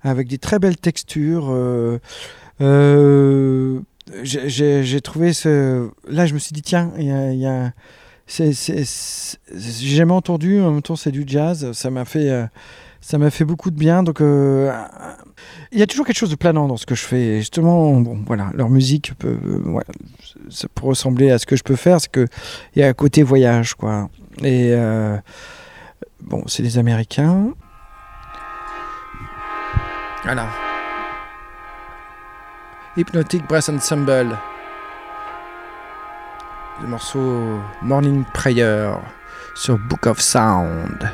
avec 0.03 0.27
des 0.27 0.37
très 0.37 0.59
belles 0.59 0.77
textures. 0.77 1.47
euh, 1.51 1.97
j'ai- 4.23 5.01
trouvé 5.01 5.33
ce. 5.33 5.89
Là, 6.07 6.25
je 6.27 6.33
me 6.33 6.39
suis 6.39 6.53
dit, 6.53 6.61
tiens, 6.61 6.91
il 6.97 7.05
y 7.05 7.11
a. 7.11 7.31
y 7.33 7.45
a- 7.45 7.71
J'ai 8.27 8.85
jamais 9.55 10.13
entendu, 10.13 10.61
en 10.61 10.71
même 10.71 10.81
temps, 10.81 10.95
c'est 10.95 11.11
du 11.11 11.23
jazz. 11.25 11.71
Ça 11.73 11.89
m'a 11.89 12.05
fait. 12.05 12.29
euh, 12.29 13.29
fait 13.29 13.45
beaucoup 13.45 13.71
de 13.71 13.77
bien. 13.77 14.03
Donc, 14.03 14.21
euh, 14.21 14.71
il 15.71 15.79
y 15.79 15.81
a 15.81 15.87
toujours 15.87 16.05
quelque 16.05 16.17
chose 16.17 16.29
de 16.29 16.35
planant 16.35 16.67
dans 16.67 16.77
ce 16.77 16.85
que 16.85 16.95
je 16.95 17.03
fais. 17.03 17.39
Justement, 17.39 17.99
bon, 17.99 18.23
voilà, 18.25 18.51
leur 18.53 18.69
musique 18.69 19.11
euh, 19.25 19.37
peut 20.75 20.85
ressembler 20.85 21.31
à 21.31 21.39
ce 21.39 21.45
que 21.45 21.55
je 21.55 21.63
peux 21.63 21.75
faire. 21.75 21.99
C'est 21.99 22.11
que 22.11 22.27
il 22.75 22.81
y 22.81 22.83
a 22.83 22.87
un 22.87 22.93
côté 22.93 23.23
voyage, 23.23 23.73
quoi. 23.75 24.09
Et 24.43 24.73
bon, 26.21 26.43
c'est 26.47 26.63
des 26.63 26.77
Américains. 26.77 27.53
Voilà. 30.23 30.47
Hypnotic 32.95 33.47
Brass 33.47 33.69
Ensemble. 33.69 34.37
Le 36.81 36.87
morceau 36.87 37.59
Morning 37.83 38.23
Prayer 38.33 38.91
sur 39.53 39.77
Book 39.77 40.07
of 40.07 40.19
Sound. 40.19 41.09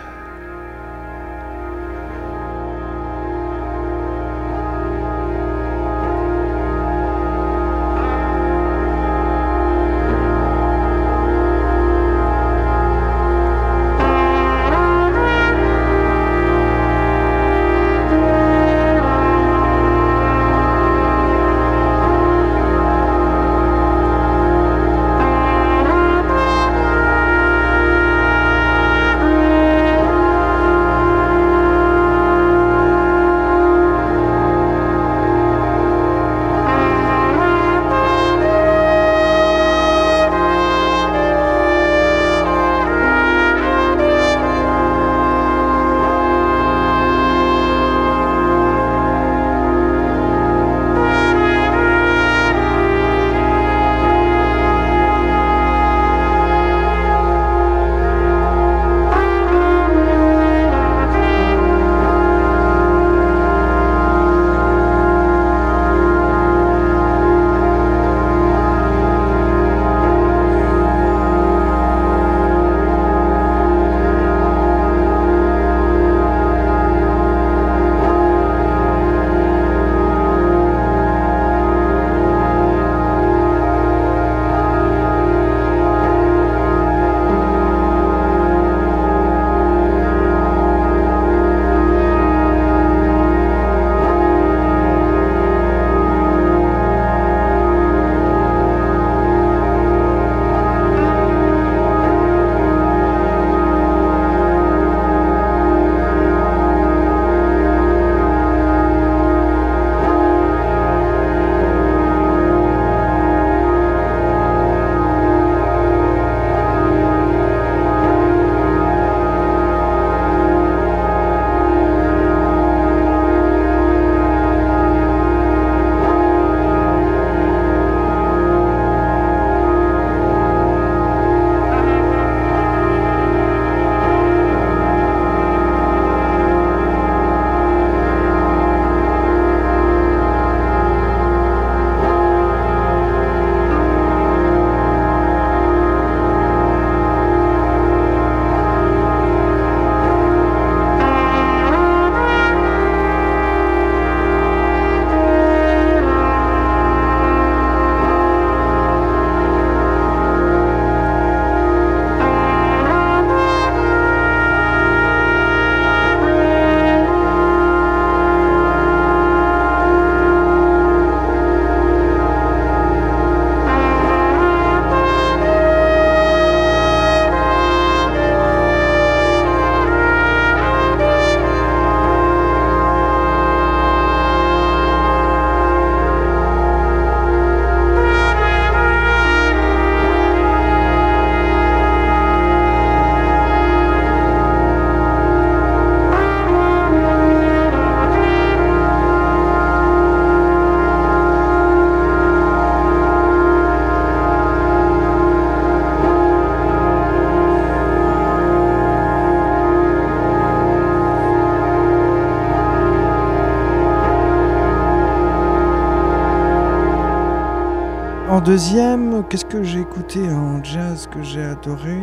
Deuxième, 218.58 219.24
qu'est-ce 219.30 219.46
que 219.46 219.62
j'ai 219.62 219.82
écouté 219.82 220.20
en 220.32 220.64
jazz 220.64 221.08
que 221.14 221.22
j'ai 221.22 221.44
adoré? 221.44 221.96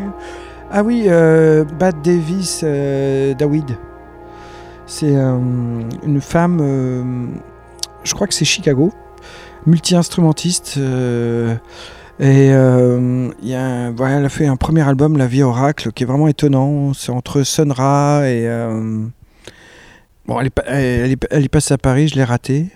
Ah 0.71 0.85
oui, 0.85 1.07
euh, 1.09 1.65
Bad 1.65 2.01
Davis 2.01 2.61
euh, 2.63 3.35
Dawid. 3.35 3.77
C'est 4.87 5.17
euh, 5.17 5.37
une 6.05 6.21
femme, 6.21 6.61
euh, 6.63 7.27
je 8.05 8.15
crois 8.15 8.29
que 8.29 8.35
c'est 8.35 8.45
Chicago, 8.45 8.93
multi-instrumentiste. 9.67 10.77
et 10.77 10.81
euh, 12.21 13.31
y 13.43 13.55
a 13.57 13.91
voilà, 13.91 14.19
elle 14.19 14.25
a 14.25 14.29
fait 14.29 14.47
un 14.47 14.55
premier 14.55 14.83
album, 14.83 15.17
La 15.17 15.27
Vie 15.27 15.43
Oracle, 15.43 15.91
qui 15.91 16.05
est 16.05 16.07
vraiment 16.07 16.29
étonnant. 16.29 16.95
C'est 16.95 17.11
entre 17.11 17.43
Sun 17.43 17.73
Ra 17.73 18.29
et. 18.29 18.49
bon, 20.25 20.39
elle 20.39 20.47
est, 20.47 21.27
elle, 21.33 21.49
passée 21.49 21.75
à 21.75 21.79
Paris, 21.79 22.07
je 22.07 22.15
l'ai 22.15 22.23
raté. 22.23 22.69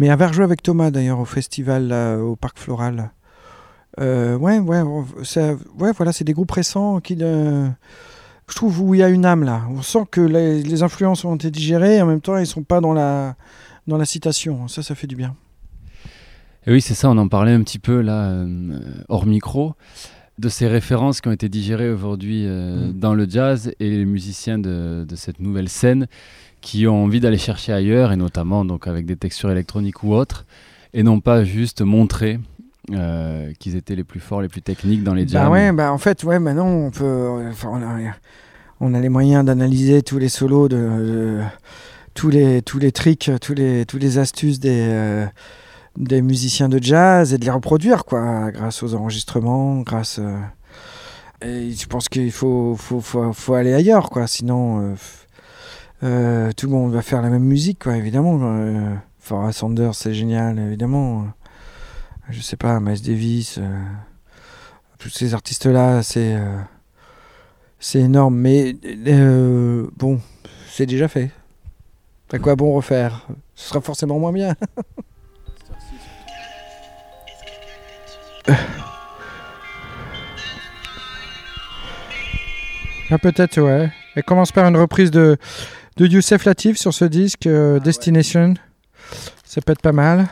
Mais 0.00 0.06
elle 0.06 0.12
avait 0.12 0.26
rejoué 0.26 0.44
avec 0.44 0.62
Thomas 0.62 0.90
d'ailleurs 0.90 1.18
au 1.20 1.26
festival 1.26 1.88
là, 1.88 2.16
au 2.16 2.34
Parc 2.34 2.58
Floral. 2.58 3.10
Euh, 4.00 4.34
ouais, 4.38 4.58
ouais, 4.58 4.82
ça- 5.24 5.52
ouais, 5.78 5.92
voilà, 5.94 6.12
c'est 6.14 6.24
des 6.24 6.32
groupes 6.32 6.50
récents 6.52 7.00
qui, 7.00 7.18
euh, 7.20 7.68
je 8.48 8.54
trouve, 8.54 8.80
où 8.80 8.94
il 8.94 9.00
y 9.00 9.02
a 9.02 9.10
une 9.10 9.26
âme 9.26 9.44
là. 9.44 9.60
On 9.68 9.82
sent 9.82 10.06
que 10.10 10.22
les, 10.22 10.62
les 10.62 10.82
influences 10.82 11.26
ont 11.26 11.34
été 11.34 11.50
digérées 11.50 11.96
et 11.96 12.02
en 12.02 12.06
même 12.06 12.22
temps 12.22 12.38
ils 12.38 12.46
sont 12.46 12.62
pas 12.62 12.80
dans 12.80 12.94
la, 12.94 13.36
dans 13.86 13.98
la 13.98 14.06
citation. 14.06 14.68
Ça, 14.68 14.82
ça 14.82 14.94
fait 14.94 15.06
du 15.06 15.16
bien. 15.16 15.36
Et 16.66 16.72
oui, 16.72 16.80
c'est 16.80 16.94
ça, 16.94 17.10
on 17.10 17.18
en 17.18 17.28
parlait 17.28 17.52
un 17.52 17.62
petit 17.62 17.78
peu 17.78 18.00
là, 18.00 18.30
euh, 18.30 18.80
hors 19.10 19.26
micro, 19.26 19.74
de 20.40 20.48
ces 20.48 20.66
références 20.66 21.20
qui 21.20 21.28
ont 21.28 21.32
été 21.32 21.48
digérées 21.48 21.90
aujourd'hui 21.90 22.44
euh, 22.46 22.88
Mm. 22.88 22.92
dans 22.98 23.14
le 23.14 23.26
jazz 23.28 23.72
et 23.78 23.90
les 23.90 24.04
musiciens 24.04 24.58
de, 24.58 25.04
de 25.08 25.16
cette 25.16 25.38
nouvelle 25.40 25.68
scène 25.68 26.06
qui 26.60 26.86
ont 26.86 27.04
envie 27.04 27.20
d'aller 27.20 27.38
chercher 27.38 27.72
ailleurs, 27.72 28.12
et 28.12 28.16
notamment 28.16 28.64
donc 28.64 28.86
avec 28.86 29.06
des 29.06 29.16
textures 29.16 29.50
électroniques 29.50 30.02
ou 30.02 30.12
autres, 30.14 30.44
et 30.92 31.02
non 31.02 31.20
pas 31.20 31.44
juste 31.44 31.80
montrer 31.82 32.38
euh, 32.92 33.52
qu'ils 33.58 33.76
étaient 33.76 33.94
les 33.96 34.04
plus 34.04 34.20
forts, 34.20 34.42
les 34.42 34.48
plus 34.48 34.62
techniques 34.62 35.02
dans 35.04 35.14
les 35.14 35.26
jams. 35.28 35.44
Bah 35.44 35.50
ouais, 35.50 35.72
bah 35.72 35.92
en 35.92 35.98
fait, 35.98 36.24
ouais, 36.24 36.38
maintenant 36.38 36.66
on 36.68 36.90
peut, 36.90 37.46
enfin, 37.50 37.68
on, 37.72 37.82
a, 37.82 38.12
on 38.80 38.94
a 38.94 39.00
les 39.00 39.08
moyens 39.08 39.44
d'analyser 39.44 40.02
tous 40.02 40.18
les 40.18 40.28
solos, 40.28 40.68
de, 40.68 40.76
de- 40.76 41.40
tous 42.14 42.28
les 42.28 42.60
tous 42.62 42.78
les 42.80 42.90
tricks, 42.92 43.30
tous 43.40 43.54
les 43.54 43.86
tous 43.86 43.98
les 43.98 44.18
astuces 44.18 44.58
des 44.58 44.80
euh, 44.88 45.26
des 45.96 46.22
musiciens 46.22 46.68
de 46.68 46.82
jazz 46.82 47.32
et 47.34 47.38
de 47.38 47.44
les 47.44 47.50
reproduire 47.50 48.04
quoi, 48.04 48.50
grâce 48.50 48.82
aux 48.82 48.94
enregistrements, 48.94 49.80
grâce. 49.80 50.18
euh, 50.18 50.38
je 51.42 51.86
pense 51.86 52.08
qu'il 52.08 52.32
faut 52.32 52.76
faut, 52.76 53.00
faut 53.00 53.32
faut 53.32 53.54
aller 53.54 53.72
ailleurs 53.72 54.10
quoi, 54.10 54.26
sinon 54.26 54.80
euh, 54.80 54.94
euh, 56.02 56.52
tout 56.56 56.66
le 56.66 56.72
monde 56.72 56.92
va 56.92 57.02
faire 57.02 57.22
la 57.22 57.30
même 57.30 57.44
musique 57.44 57.80
quoi, 57.80 57.96
évidemment. 57.96 58.38
Euh, 58.42 58.94
Farrah 59.18 59.52
Sanders 59.52 59.94
c'est 59.94 60.14
génial 60.14 60.58
évidemment. 60.58 61.26
Je 62.30 62.40
sais 62.40 62.56
pas, 62.56 62.78
Miles 62.80 63.02
Davis. 63.02 63.58
tous 64.98 65.08
ces 65.08 65.34
artistes-là, 65.34 66.02
c'est 66.02 66.38
c'est 67.80 68.00
énorme. 68.00 68.36
Mais 68.36 68.76
bon, 69.96 70.20
c'est 70.70 70.86
déjà 70.86 71.08
fait. 71.08 71.30
À 72.32 72.38
quoi 72.38 72.54
bon 72.54 72.72
refaire? 72.74 73.26
Ce 73.56 73.70
sera 73.70 73.80
forcément 73.80 74.20
moins 74.20 74.32
bien. 74.32 74.54
Ah, 83.12 83.18
peut-être, 83.18 83.60
ouais. 83.60 83.90
Elle 84.14 84.22
commence 84.22 84.52
par 84.52 84.66
une 84.66 84.76
reprise 84.76 85.10
de, 85.10 85.36
de 85.96 86.06
Youssef 86.06 86.44
Latif 86.44 86.76
sur 86.76 86.94
ce 86.94 87.04
disque, 87.04 87.46
euh, 87.46 87.80
Destination. 87.80 88.54
Ça 89.44 89.60
peut 89.60 89.72
être 89.72 89.82
pas 89.82 89.92
mal. 89.92 90.28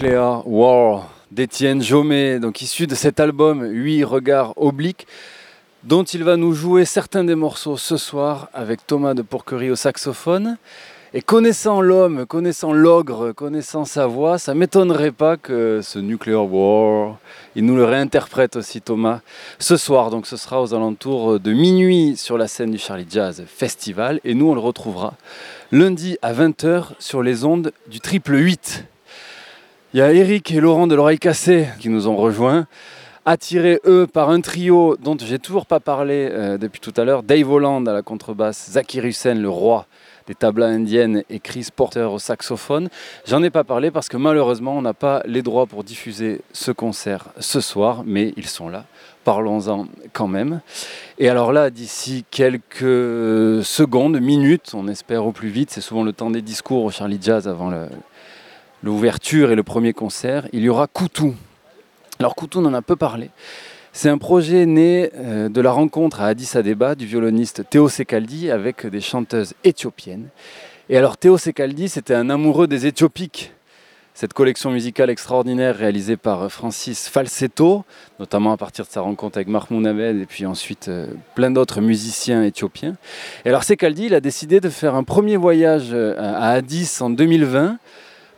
Nuclear 0.00 0.46
War 0.46 1.08
d'Étienne 1.32 1.82
Jomet, 1.82 2.38
donc 2.38 2.62
issu 2.62 2.86
de 2.86 2.94
cet 2.94 3.18
album 3.18 3.64
8 3.68 4.04
regards 4.04 4.54
obliques, 4.56 5.08
dont 5.82 6.04
il 6.04 6.22
va 6.22 6.36
nous 6.36 6.52
jouer 6.52 6.84
certains 6.84 7.24
des 7.24 7.34
morceaux 7.34 7.76
ce 7.76 7.96
soir 7.96 8.48
avec 8.54 8.86
Thomas 8.86 9.14
de 9.14 9.22
Pourquerie 9.22 9.72
au 9.72 9.74
saxophone. 9.74 10.56
Et 11.14 11.20
connaissant 11.20 11.80
l'homme, 11.80 12.26
connaissant 12.26 12.72
l'ogre, 12.72 13.32
connaissant 13.32 13.84
sa 13.84 14.06
voix, 14.06 14.38
ça 14.38 14.54
m'étonnerait 14.54 15.10
pas 15.10 15.36
que 15.36 15.80
ce 15.82 15.98
Nuclear 15.98 16.46
War, 16.48 17.18
il 17.56 17.66
nous 17.66 17.74
le 17.74 17.84
réinterprète 17.84 18.54
aussi 18.54 18.80
Thomas 18.80 19.22
ce 19.58 19.76
soir. 19.76 20.10
Donc 20.10 20.28
ce 20.28 20.36
sera 20.36 20.62
aux 20.62 20.74
alentours 20.74 21.40
de 21.40 21.52
minuit 21.52 22.16
sur 22.16 22.38
la 22.38 22.46
scène 22.46 22.70
du 22.70 22.78
Charlie 22.78 23.06
Jazz 23.10 23.42
Festival 23.48 24.20
et 24.22 24.34
nous 24.34 24.48
on 24.48 24.54
le 24.54 24.60
retrouvera 24.60 25.14
lundi 25.72 26.18
à 26.22 26.32
20h 26.32 26.90
sur 27.00 27.20
les 27.20 27.44
ondes 27.44 27.72
du 27.88 27.98
triple 27.98 28.36
8. 28.36 28.86
Il 29.94 30.00
y 30.00 30.02
a 30.02 30.12
Eric 30.12 30.50
et 30.50 30.60
Laurent 30.60 30.86
de 30.86 30.94
l'oreille 30.94 31.18
cassée 31.18 31.66
qui 31.80 31.88
nous 31.88 32.08
ont 32.08 32.16
rejoints, 32.16 32.66
attirés 33.24 33.80
eux 33.86 34.06
par 34.06 34.28
un 34.28 34.42
trio 34.42 34.98
dont 35.02 35.16
j'ai 35.18 35.38
toujours 35.38 35.64
pas 35.64 35.80
parlé 35.80 36.28
euh, 36.30 36.58
depuis 36.58 36.78
tout 36.78 36.92
à 36.98 37.04
l'heure, 37.04 37.22
Dave 37.22 37.50
Holland 37.50 37.88
à 37.88 37.94
la 37.94 38.02
contrebasse, 38.02 38.72
Zaki 38.72 38.98
Hussein 38.98 39.36
le 39.36 39.48
roi 39.48 39.86
des 40.26 40.34
tablas 40.34 40.66
indiennes 40.66 41.24
et 41.30 41.40
Chris 41.40 41.68
Porter 41.74 42.02
au 42.12 42.18
saxophone. 42.18 42.90
J'en 43.26 43.42
ai 43.42 43.48
pas 43.48 43.64
parlé 43.64 43.90
parce 43.90 44.10
que 44.10 44.18
malheureusement 44.18 44.76
on 44.76 44.82
n'a 44.82 44.92
pas 44.92 45.22
les 45.24 45.40
droits 45.40 45.64
pour 45.64 45.84
diffuser 45.84 46.42
ce 46.52 46.70
concert 46.70 47.28
ce 47.40 47.62
soir, 47.62 48.02
mais 48.04 48.34
ils 48.36 48.46
sont 48.46 48.68
là. 48.68 48.84
Parlons-en 49.24 49.86
quand 50.12 50.28
même. 50.28 50.60
Et 51.18 51.30
alors 51.30 51.52
là, 51.52 51.70
d'ici 51.70 52.26
quelques 52.30 53.64
secondes, 53.64 54.20
minutes, 54.20 54.72
on 54.74 54.86
espère 54.86 55.24
au 55.24 55.32
plus 55.32 55.48
vite, 55.48 55.70
c'est 55.70 55.80
souvent 55.80 56.02
le 56.04 56.12
temps 56.12 56.28
des 56.28 56.42
discours 56.42 56.84
au 56.84 56.90
Charlie 56.90 57.18
Jazz 57.20 57.48
avant 57.48 57.70
le, 57.70 57.88
l'ouverture 58.82 59.50
et 59.50 59.54
le 59.54 59.62
premier 59.62 59.92
concert, 59.92 60.48
il 60.52 60.62
y 60.62 60.68
aura 60.68 60.86
Koutou. 60.86 61.34
Alors 62.18 62.34
Koutou, 62.34 62.60
on 62.60 62.66
en 62.66 62.74
a 62.74 62.82
peu 62.82 62.96
parlé. 62.96 63.30
C'est 63.92 64.08
un 64.08 64.18
projet 64.18 64.66
né 64.66 65.10
euh, 65.16 65.48
de 65.48 65.60
la 65.60 65.72
rencontre 65.72 66.20
à 66.20 66.26
Addis 66.26 66.50
Abeba 66.54 66.94
du 66.94 67.06
violoniste 67.06 67.68
Théo 67.68 67.88
Sekaldi 67.88 68.50
avec 68.50 68.86
des 68.86 69.00
chanteuses 69.00 69.54
éthiopiennes. 69.64 70.28
Et 70.88 70.96
alors 70.96 71.16
Théo 71.16 71.36
Sekaldi, 71.36 71.88
c'était 71.88 72.14
un 72.14 72.30
amoureux 72.30 72.66
des 72.66 72.86
Éthiopiques. 72.86 73.52
Cette 74.14 74.32
collection 74.32 74.70
musicale 74.70 75.10
extraordinaire 75.10 75.76
réalisée 75.76 76.16
par 76.16 76.50
Francis 76.50 77.08
Falsetto, 77.08 77.84
notamment 78.18 78.52
à 78.52 78.56
partir 78.56 78.84
de 78.84 78.90
sa 78.90 79.00
rencontre 79.00 79.38
avec 79.38 79.48
Mahmoud 79.48 79.86
Ahmed 79.86 80.16
et 80.20 80.26
puis 80.26 80.44
ensuite 80.44 80.88
euh, 80.88 81.06
plein 81.36 81.50
d'autres 81.50 81.80
musiciens 81.80 82.42
éthiopiens. 82.42 82.96
Et 83.44 83.48
alors 83.48 83.62
Sekaldi, 83.62 84.06
il 84.06 84.14
a 84.14 84.20
décidé 84.20 84.60
de 84.60 84.68
faire 84.70 84.96
un 84.96 85.04
premier 85.04 85.36
voyage 85.36 85.90
euh, 85.92 86.14
à 86.18 86.50
Addis 86.50 86.98
en 87.00 87.10
2020 87.10 87.78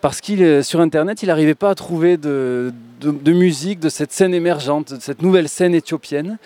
parce 0.00 0.20
qu'il 0.20 0.64
sur 0.64 0.80
internet 0.80 1.22
il 1.22 1.26
n'arrivait 1.26 1.54
pas 1.54 1.70
à 1.70 1.74
trouver 1.74 2.16
de, 2.16 2.72
musique 3.26 3.80
de 3.80 3.88
cette 3.88 4.12
scène 4.12 4.34
émergente, 4.34 4.94
de 4.94 5.00
cette 5.00 5.22
nouvelle 5.22 5.48
scène 5.48 5.74
éthiopienne. 5.74 6.38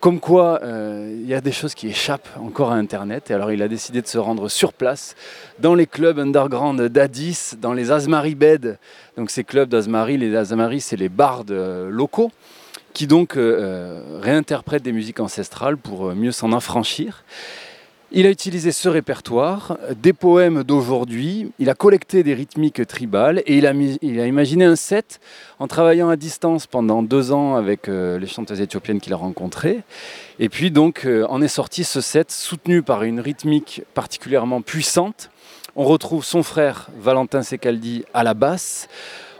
Comme 0.00 0.18
quoi, 0.18 0.60
euh, 0.62 1.14
il 1.14 1.28
y 1.28 1.34
a 1.34 1.42
des 1.42 1.52
choses 1.52 1.74
qui 1.74 1.86
échappent 1.88 2.30
encore 2.42 2.72
à 2.72 2.76
Internet. 2.76 3.30
Et 3.30 3.34
alors, 3.34 3.52
il 3.52 3.60
a 3.60 3.68
décidé 3.68 4.00
de 4.00 4.06
se 4.06 4.16
rendre 4.16 4.48
sur 4.48 4.72
place, 4.72 5.14
dans 5.58 5.74
les 5.74 5.86
clubs 5.86 6.18
underground 6.18 6.80
d'Addis, 6.80 7.50
dans 7.60 7.74
les 7.74 7.92
Azmari 7.92 8.34
Bed. 8.34 8.78
Donc, 9.18 9.30
ces 9.30 9.44
clubs 9.44 9.68
d'Azmari, 9.68 10.16
les 10.16 10.34
Azmari, 10.34 10.80
c'est 10.80 10.96
les 10.96 11.10
bardes 11.10 11.50
euh, 11.50 11.90
locaux 11.90 12.32
qui 12.94 13.06
donc 13.06 13.36
euh, 13.36 14.18
réinterprètent 14.20 14.82
des 14.82 14.92
musiques 14.92 15.20
ancestrales 15.20 15.76
pour 15.76 16.14
mieux 16.14 16.32
s'en 16.32 16.50
affranchir. 16.52 17.22
Il 18.12 18.26
a 18.26 18.30
utilisé 18.30 18.72
ce 18.72 18.88
répertoire, 18.88 19.78
des 20.02 20.12
poèmes 20.12 20.64
d'aujourd'hui, 20.64 21.52
il 21.60 21.70
a 21.70 21.74
collecté 21.74 22.24
des 22.24 22.34
rythmiques 22.34 22.84
tribales 22.88 23.40
et 23.46 23.56
il 23.58 23.66
a, 23.68 24.26
imaginé 24.26 24.64
un 24.64 24.74
set 24.74 25.20
en 25.60 25.68
travaillant 25.68 26.08
à 26.08 26.16
distance 26.16 26.66
pendant 26.66 27.04
deux 27.04 27.30
ans 27.30 27.54
avec 27.54 27.88
euh, 27.88 28.18
les 28.18 28.26
chanteuses 28.26 28.60
éthiopiennes 28.60 28.98
qu'il 28.98 29.12
a 29.12 29.16
rencontrées. 29.16 29.82
Et 30.40 30.48
puis 30.48 30.72
donc 30.72 31.06
euh, 31.06 31.24
en 31.28 31.40
est 31.40 31.46
sorti 31.46 31.84
ce 31.84 32.00
set 32.00 32.32
soutenu 32.32 32.82
par 32.82 33.04
une 33.04 33.20
rythmique 33.20 33.82
particulièrement 33.94 34.60
puissante. 34.60 35.30
On 35.76 35.84
retrouve 35.84 36.24
son 36.24 36.42
frère 36.42 36.88
Valentin 36.98 37.44
Sekaldi 37.44 38.04
à 38.12 38.24
la 38.24 38.34
basse. 38.34 38.88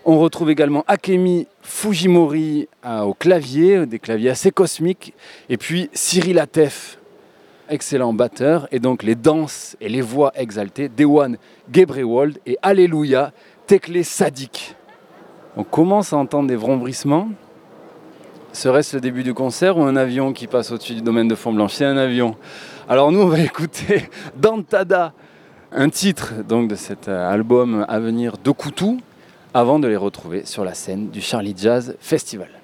On 0.05 0.21
retrouve 0.21 0.49
également 0.49 0.85
Akemi 0.87 1.49
Fujimori 1.63 2.69
à- 2.85 3.05
au 3.05 3.15
clavier, 3.15 3.85
des 3.87 3.99
claviers 3.99 4.31
assez 4.31 4.53
cosmiques. 4.53 5.13
Et 5.49 5.57
puis 5.57 5.91
Cyril 5.93 6.39
Atef 6.39 7.00
excellent 7.71 8.13
batteur, 8.13 8.69
et 8.73 8.81
donc 8.81 9.03
les 9.03 9.15
danses 9.15 9.77
et 9.81 9.89
les 9.89 10.01
voix 10.03 10.33
exaltées 10.35 10.89
d'Ewan 10.89 11.39
Gebrewald 11.73 12.39
et 12.45 12.59
Alléluia 12.63 13.33
Tekle 13.67 14.05
Sadik. 14.05 14.75
On 15.57 15.65
commence 15.65 16.13
à 16.13 16.17
entendre 16.17 16.49
des 16.49 16.57
vrombrissements. 16.57 17.29
Serait-ce 18.53 18.97
le 18.97 19.01
début 19.01 19.23
du 19.23 19.33
concert 19.33 19.79
ou 19.79 19.83
un 19.83 19.97
avion 19.97 20.33
qui 20.33 20.47
passe 20.47 20.73
au-dessus 20.73 20.95
du 20.95 21.03
domaine 21.03 21.29
de 21.29 21.35
Font-Blanche 21.35 21.75
C'est 21.75 21.85
un 21.85 21.97
avion. 21.97 22.37
Alors 22.89 23.13
nous, 23.13 23.21
on 23.21 23.29
va 23.29 23.41
écouter 23.45 24.09
Dantada, 24.37 25.13
un 25.73 25.89
titre 25.89 26.35
donc 26.47 26.69
de 26.69 26.75
cet 26.75 27.09
euh, 27.09 27.31
album 27.31 27.87
à 27.89 28.01
venir 28.01 28.37
de 28.43 28.51
Koutou, 28.51 29.01
avant 29.55 29.79
de 29.79 29.89
les 29.89 29.97
retrouver 29.97 30.45
sur 30.45 30.65
la 30.65 30.75
scène 30.75 31.11
du 31.11 31.21
Charlie 31.21 31.55
Jazz 31.57 31.97
Festival. 32.01 32.60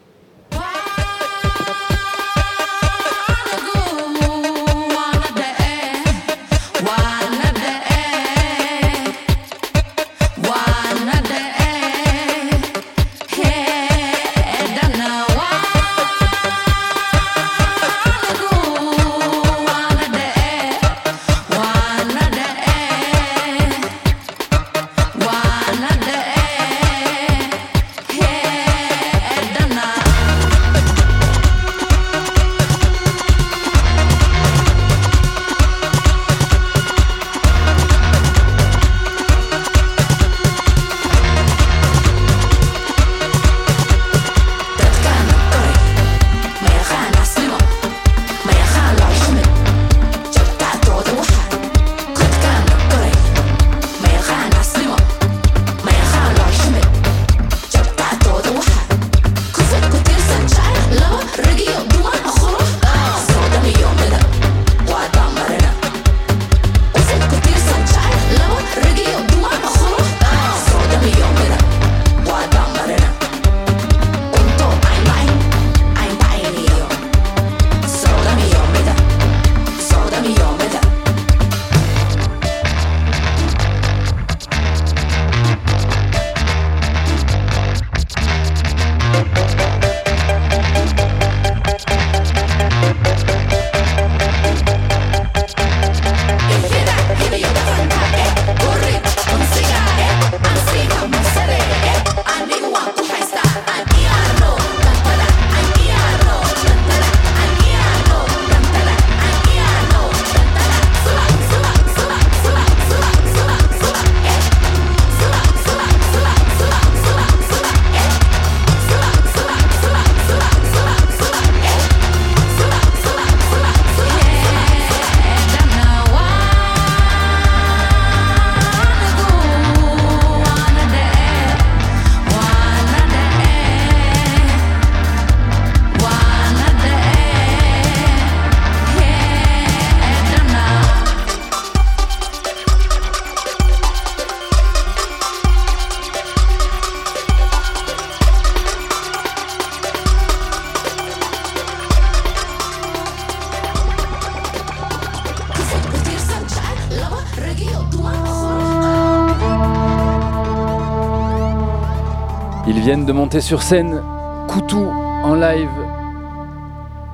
De 163.05 163.13
monter 163.13 163.43
sur 163.43 163.63
scène 163.63 164.01
Coutou 164.49 164.87
en 164.87 165.35
live 165.35 165.69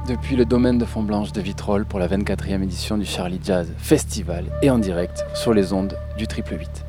depuis 0.07 0.37
le 0.37 0.45
domaine 0.45 0.79
de 0.79 0.85
Font-Blanche 0.85 1.33
de 1.33 1.41
Vitrolles 1.41 1.87
pour 1.87 1.99
la 1.99 2.07
24e 2.07 2.63
édition 2.63 2.97
du 2.97 3.05
Charlie 3.05 3.41
Jazz 3.43 3.73
Festival 3.79 4.45
et 4.63 4.71
en 4.71 4.79
direct 4.79 5.25
sur 5.35 5.53
les 5.53 5.73
ondes 5.73 5.97
du 6.17 6.29
Triple 6.29 6.55
8. 6.59 6.82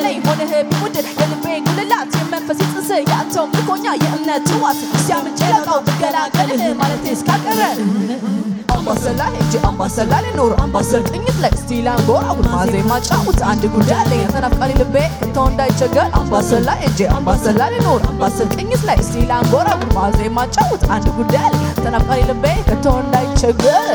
ገደለኝ 0.00 0.18
ሆነህ 0.26 0.50
ቢውድድ 0.70 1.06
የልቤ 1.12 1.44
ጉልላት 1.66 2.10
የመንፈስ 2.18 2.58
ጽንስ 2.64 2.90
ያንተው 3.04 3.44
ምርኮኛ 3.52 3.86
የእምነት 4.02 4.42
ትዋት 4.48 4.76
ሲያምጭ 5.04 5.40
ለቃው 5.52 5.78
ብገላገልህ 5.86 6.62
ማለቴ 6.80 7.04
እስካቀረ 7.14 7.60
አምባሰል 8.76 9.16
ላይ 9.20 9.30
ሄጄ 9.38 9.54
አምባሰል 9.68 10.06
ላይ 10.12 10.22
ልኖር 10.26 10.52
አምባሰል 10.64 11.02
ቅኝት 11.10 11.38
ላይ 11.44 11.52
እስቲ 11.56 11.80
ላንጎራጉር 11.86 12.46
ማዜማ 12.54 13.00
ጫውት 13.08 13.40
አንድ 13.50 13.64
ጉዳይ 13.74 13.98
አለኝ 14.02 14.22
ተናፍቃሪ 14.34 14.70
ልቤ 14.80 14.96
ከቶ 15.18 15.46
እንዳይቸገር 15.50 16.08
አምባሰል 16.20 16.62
ላይ 16.68 16.78
ላይ 17.60 17.68
ልኖር 17.74 18.00
አምባሰል 18.10 18.48
ቅኝት 18.56 18.84
ላይ 18.90 18.98
እስቲ 19.04 19.26
ላንጎራጉር 19.32 19.90
ማዜማ 19.98 20.46
ጫውት 20.56 20.84
አንድ 20.96 21.08
ጉዳይ 21.18 21.44
አለኝ 21.48 21.68
ተናፍቃሪ 21.82 22.20
ልቤ 22.30 22.46
ከቶ 22.70 22.86
እንዳይቸገር 23.04 23.90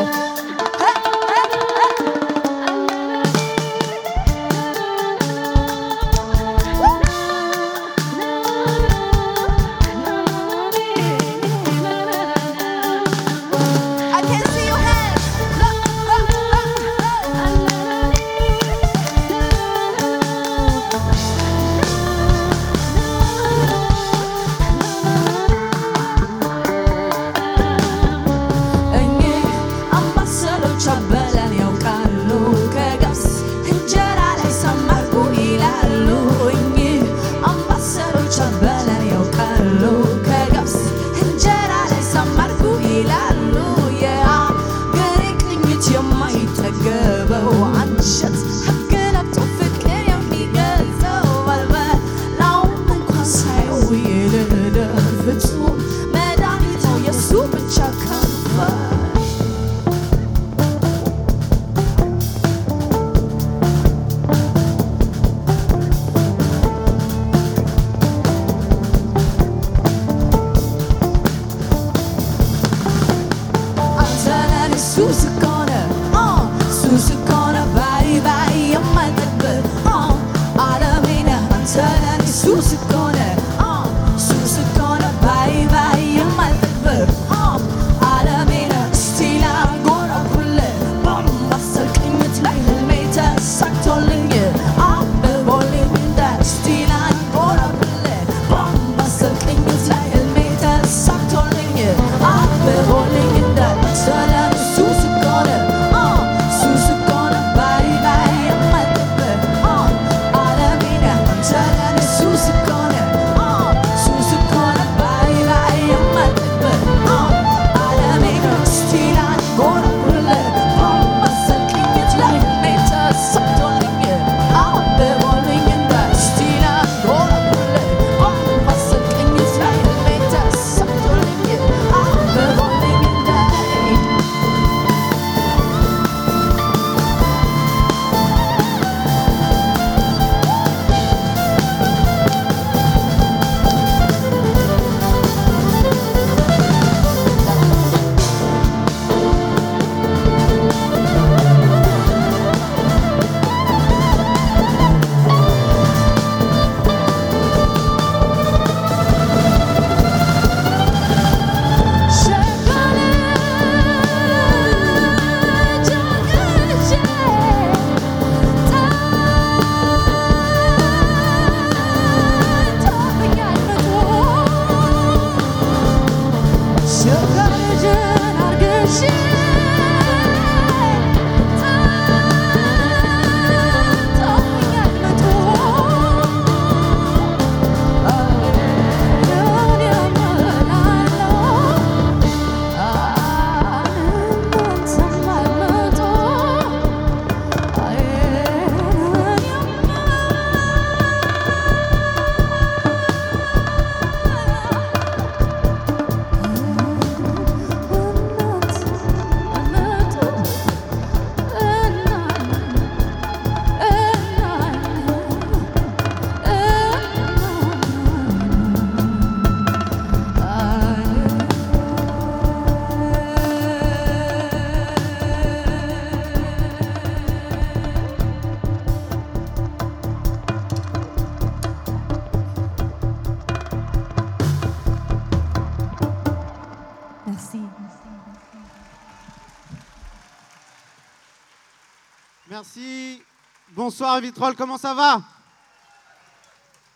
Bonsoir 243.86 244.22
Vitrol, 244.22 244.56
comment 244.56 244.78
ça 244.78 244.94
va? 244.94 245.22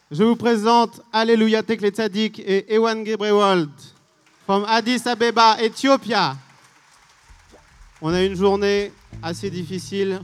Je 0.10 0.24
vous 0.24 0.38
présente 0.38 1.02
Alléluia 1.12 1.62
Tekle 1.62 1.90
Tzadik 1.90 2.40
et 2.40 2.74
Ewan 2.74 3.06
Gebrewald 3.06 3.70
from 4.46 4.64
Addis 4.66 5.02
Abeba, 5.06 5.58
Ethiopia. 5.62 6.38
On 8.02 8.14
a 8.14 8.24
une 8.24 8.36
journée 8.36 8.94
assez 9.22 9.50
difficile. 9.50 10.22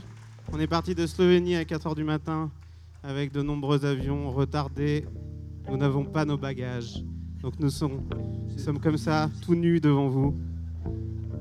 On 0.50 0.58
est 0.58 0.66
parti 0.66 0.94
de 0.94 1.06
Slovénie 1.06 1.54
à 1.54 1.64
4h 1.64 1.94
du 1.94 2.02
matin 2.02 2.50
avec 3.02 3.30
de 3.30 3.42
nombreux 3.42 3.84
avions 3.84 4.32
retardés. 4.32 5.04
Nous 5.68 5.76
n'avons 5.76 6.06
pas 6.06 6.24
nos 6.24 6.38
bagages. 6.38 7.04
Donc 7.42 7.60
nous 7.60 7.68
sommes, 7.68 8.08
nous 8.48 8.58
sommes 8.58 8.80
comme 8.80 8.96
ça, 8.96 9.28
tout 9.42 9.54
nus 9.54 9.80
devant 9.80 10.08
vous. 10.08 10.34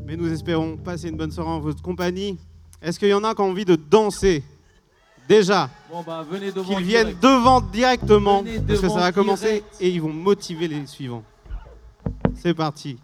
Mais 0.05 0.17
nous 0.17 0.29
espérons 0.29 0.75
passer 0.75 1.07
une 1.07 1.15
bonne 1.15 1.31
soirée 1.31 1.49
en 1.49 1.61
votre 1.61 1.81
compagnie. 1.81 2.37
Est-ce 2.81 2.99
qu'il 2.99 3.07
y 3.07 3.13
en 3.13 3.23
a 3.23 3.33
qui 3.33 3.39
ont 3.39 3.51
envie 3.51 3.63
de 3.63 3.77
danser? 3.77 4.43
Déjà, 5.27 5.69
Bon 5.89 6.03
bah 6.05 6.25
venez 6.29 6.51
devant. 6.51 6.75
qu'ils 6.75 6.85
viennent 6.85 7.15
devant 7.21 7.61
directement, 7.61 8.41
Venez 8.41 8.59
parce 8.59 8.81
que 8.81 8.89
ça 8.89 8.95
va 8.99 9.11
commencer 9.11 9.45
direct. 9.45 9.65
et 9.79 9.89
ils 9.89 10.01
vont 10.01 10.09
motiver 10.11 10.67
les 10.67 10.85
suivants. 10.85 11.23
C'est 12.35 12.53
parti. 12.53 12.97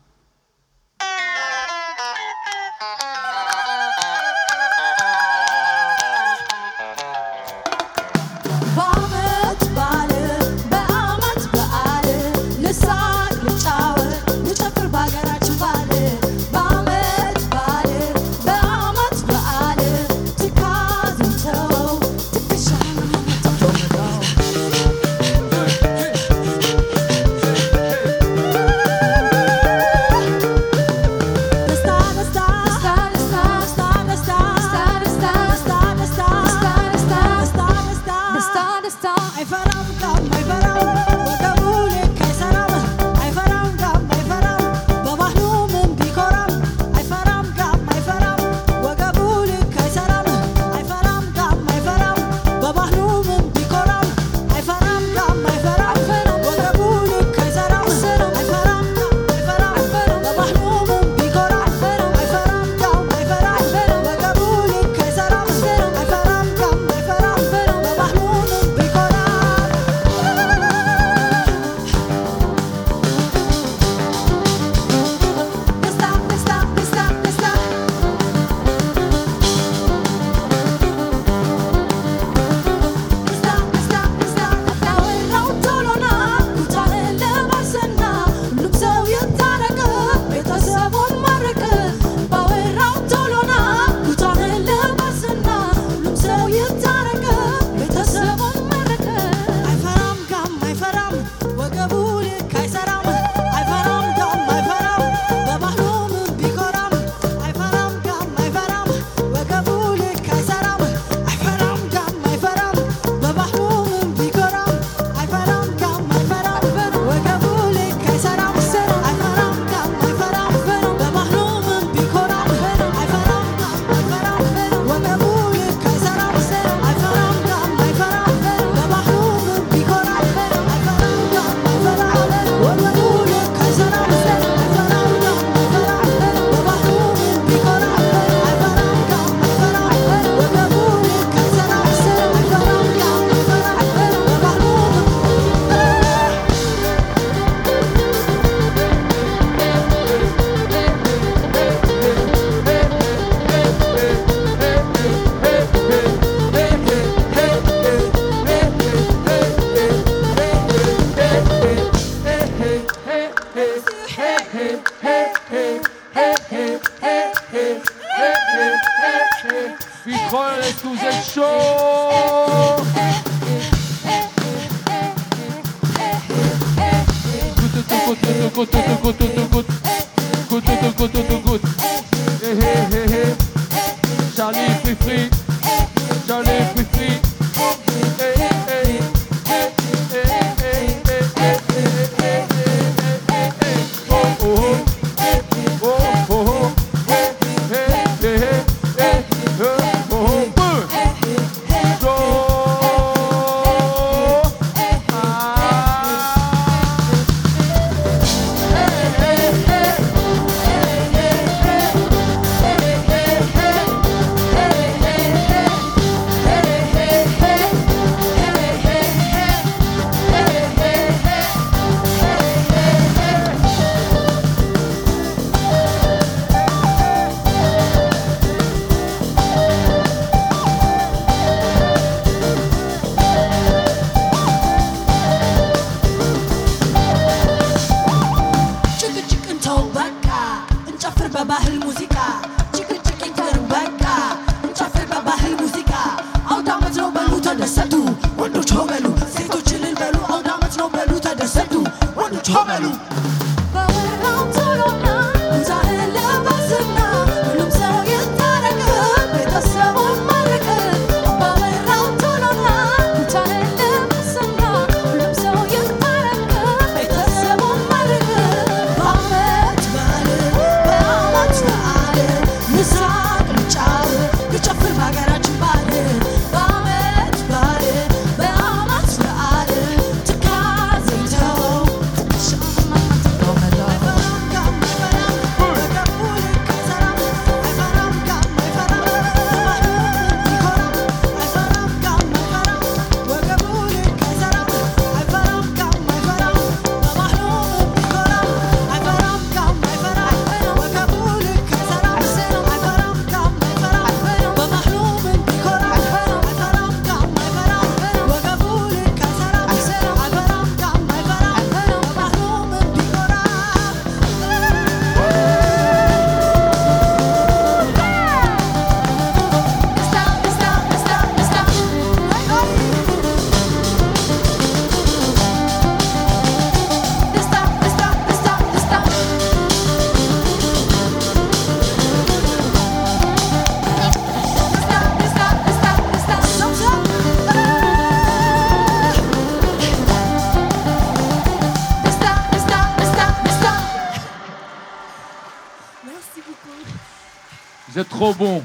Trop 348.19 348.33
bon. 348.33 348.61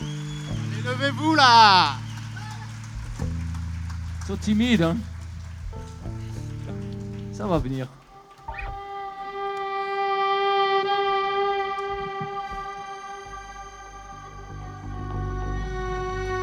Allez, 0.00 0.82
levez-vous 0.84 1.34
là 1.34 1.94
Ils 3.20 4.26
sont 4.28 4.36
timides, 4.36 4.82
hein. 4.82 4.96
Ça 7.32 7.48
va 7.48 7.58
venir. 7.58 7.88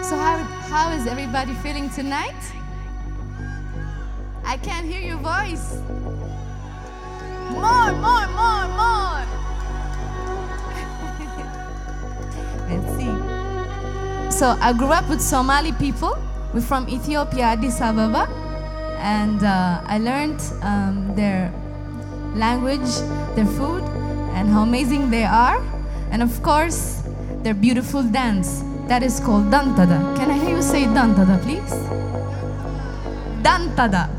So 0.03 0.17
how 0.17 0.37
how 0.69 0.91
is 0.91 1.07
everybody 1.07 1.53
feeling 1.63 1.89
tonight? 1.89 2.43
I 4.43 4.57
can't 4.57 4.85
hear 4.85 4.99
your 4.99 5.19
voice. 5.19 5.79
More, 7.51 7.93
more, 7.93 8.27
more, 8.35 8.67
more. 8.75 9.36
So 14.37 14.55
I 14.61 14.71
grew 14.71 14.93
up 14.93 15.09
with 15.09 15.19
Somali 15.19 15.71
people. 15.71 16.15
We're 16.53 16.61
from 16.61 16.87
Ethiopia, 16.87 17.57
Addis 17.57 17.81
Ababa, 17.81 18.29
and 18.99 19.41
uh, 19.41 19.81
I 19.83 19.97
learned 19.97 20.39
um, 20.61 21.11
their 21.15 21.51
language, 22.35 22.87
their 23.33 23.47
food, 23.57 23.81
and 24.37 24.47
how 24.47 24.61
amazing 24.61 25.09
they 25.09 25.23
are, 25.23 25.57
and 26.11 26.21
of 26.21 26.43
course, 26.43 27.01
their 27.41 27.55
beautiful 27.55 28.03
dance. 28.03 28.61
That 28.85 29.01
is 29.01 29.19
called 29.19 29.45
dantada. 29.45 30.15
Can 30.15 30.29
I 30.29 30.37
hear 30.37 30.57
you 30.57 30.61
say 30.61 30.83
dantada, 30.83 31.41
please? 31.41 31.73
Dantada. 33.41 34.16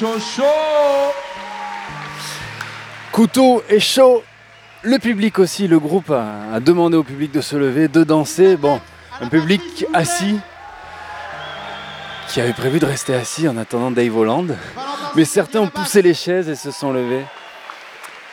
Chaud, 0.00 0.14
Couteau 3.12 3.62
et 3.68 3.80
chaud. 3.80 4.24
Le 4.82 4.98
public 4.98 5.38
aussi, 5.38 5.68
le 5.68 5.78
groupe 5.78 6.10
a, 6.10 6.54
a 6.54 6.60
demandé 6.60 6.96
au 6.96 7.02
public 7.04 7.30
de 7.32 7.42
se 7.42 7.54
lever, 7.54 7.86
de 7.86 8.02
danser. 8.02 8.56
Bon, 8.56 8.80
un 9.20 9.28
public 9.28 9.84
assis 9.92 10.38
qui 12.28 12.40
avait 12.40 12.54
prévu 12.54 12.78
de 12.78 12.86
rester 12.86 13.14
assis 13.14 13.46
en 13.46 13.58
attendant 13.58 13.90
Dave 13.90 14.16
Holland. 14.16 14.56
Mais 15.16 15.26
certains 15.26 15.60
ont 15.60 15.68
poussé 15.68 16.00
les 16.00 16.14
chaises 16.14 16.48
et 16.48 16.56
se 16.56 16.70
sont 16.70 16.92
levés 16.92 17.26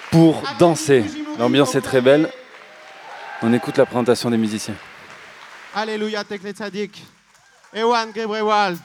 pour 0.10 0.42
danser. 0.60 1.04
L'ambiance 1.38 1.76
est 1.76 1.82
très 1.82 2.00
belle. 2.00 2.30
On 3.42 3.52
écoute 3.52 3.76
la 3.76 3.86
présentation 3.86 4.30
des 4.30 4.38
musiciens. 4.38 4.76
Alléluia, 5.76 6.24
Tekle 6.24 6.52
Tzadik. 6.52 7.04
Ewan 7.74 8.14
Gebrewald. 8.16 8.80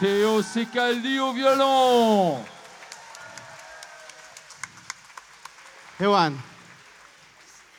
Théo 0.00 0.42
Sicaldi 0.42 1.18
au 1.20 1.32
violon 1.32 2.44
Ewan, 6.00 6.32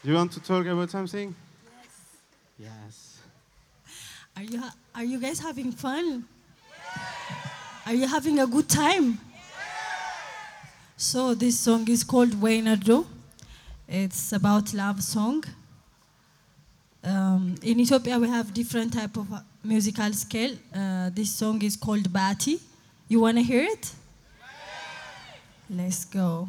do 0.03 0.10
you 0.11 0.15
want 0.15 0.31
to 0.31 0.40
talk 0.40 0.65
about 0.65 0.90
something? 0.90 1.35
Yes. 2.60 2.69
Yes. 2.88 3.19
Are 4.38 4.44
you, 4.44 4.64
are 4.95 5.03
you 5.03 5.19
guys 5.19 5.40
having 5.40 5.72
fun? 5.72 6.23
Are 7.85 7.94
you 7.94 8.07
having 8.07 8.40
a 8.40 8.48
good 8.48 8.69
time? 8.69 9.19
So 10.95 11.34
this 11.34 11.60
song 11.60 11.85
is 11.90 12.03
called 12.03 12.31
Wainardo. 12.31 13.06
It's 13.90 14.31
about 14.31 14.73
love 14.73 15.03
song. 15.03 15.44
Um, 17.05 17.55
in 17.61 17.80
Ethiopia, 17.80 18.17
we 18.17 18.30
have 18.30 18.53
different 18.53 18.93
type 18.93 19.17
of 19.17 19.31
uh, 19.31 19.39
musical 19.63 20.13
scale. 20.13 20.55
Uh, 20.73 21.09
this 21.13 21.30
song 21.31 21.61
is 21.61 21.75
called 21.75 22.11
Bati. 22.11 22.59
You 23.09 23.19
want 23.19 23.38
to 23.38 23.43
hear 23.43 23.63
it? 23.63 23.91
Let's 25.69 26.05
go. 26.05 26.47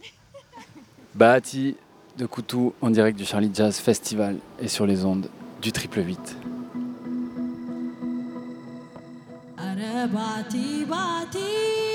Bahati 1.14 1.76
de 2.16 2.26
Coutou 2.26 2.72
en 2.80 2.90
direct 2.90 3.18
du 3.18 3.24
Charlie 3.24 3.50
Jazz 3.52 3.80
Festival 3.80 4.38
et 4.60 4.68
sur 4.68 4.86
les 4.86 5.04
ondes 5.04 5.28
du 5.60 5.72
triple 5.72 6.06
8. 6.06 6.36
Are 9.58 10.06
Bati 10.06 10.84
Bati. 10.84 11.89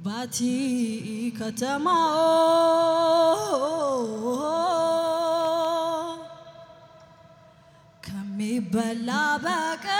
ባቲ 0.00 0.38
ከተማ 1.38 1.86
ከሚበላ 8.04 9.10
በቀር 9.44 9.98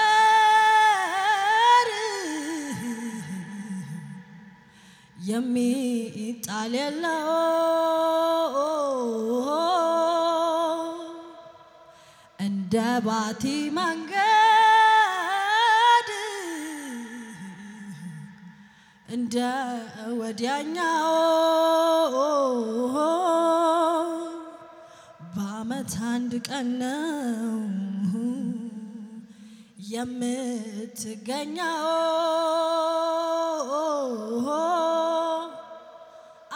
የሚጣል 5.30 6.74
የለው 6.78 7.28
እንደ 12.40 12.74
ባቲ 13.06 13.44
መንገ 13.78 14.09
እንደ 19.10 19.36
ወዲያኛው 20.18 21.08
በዓመት 25.34 25.94
አንድ 26.10 26.32
ቀን 26.48 26.68
ነው 26.82 27.56
የምትገኘው። 29.90 31.86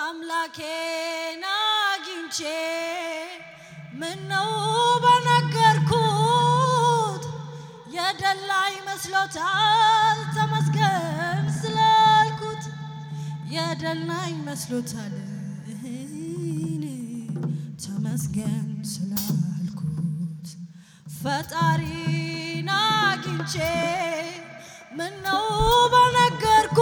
አምላኬን 0.05 1.43
አግኝቼ 1.53 2.39
ምነው 4.01 4.53
በነገርኩት 5.05 6.45
የደላ 7.97 8.51
ይመስሎታል 8.75 10.21
የደላኝ 13.51 14.35
መስሎታል። 14.47 15.15
ተመስገን 17.85 18.69
ስላልኩት 18.93 20.47
ፈጣሪን 21.17 22.69
አግኝቼ 22.77 23.55
ምነው 24.99 25.47
በነገርኩ 25.95 26.79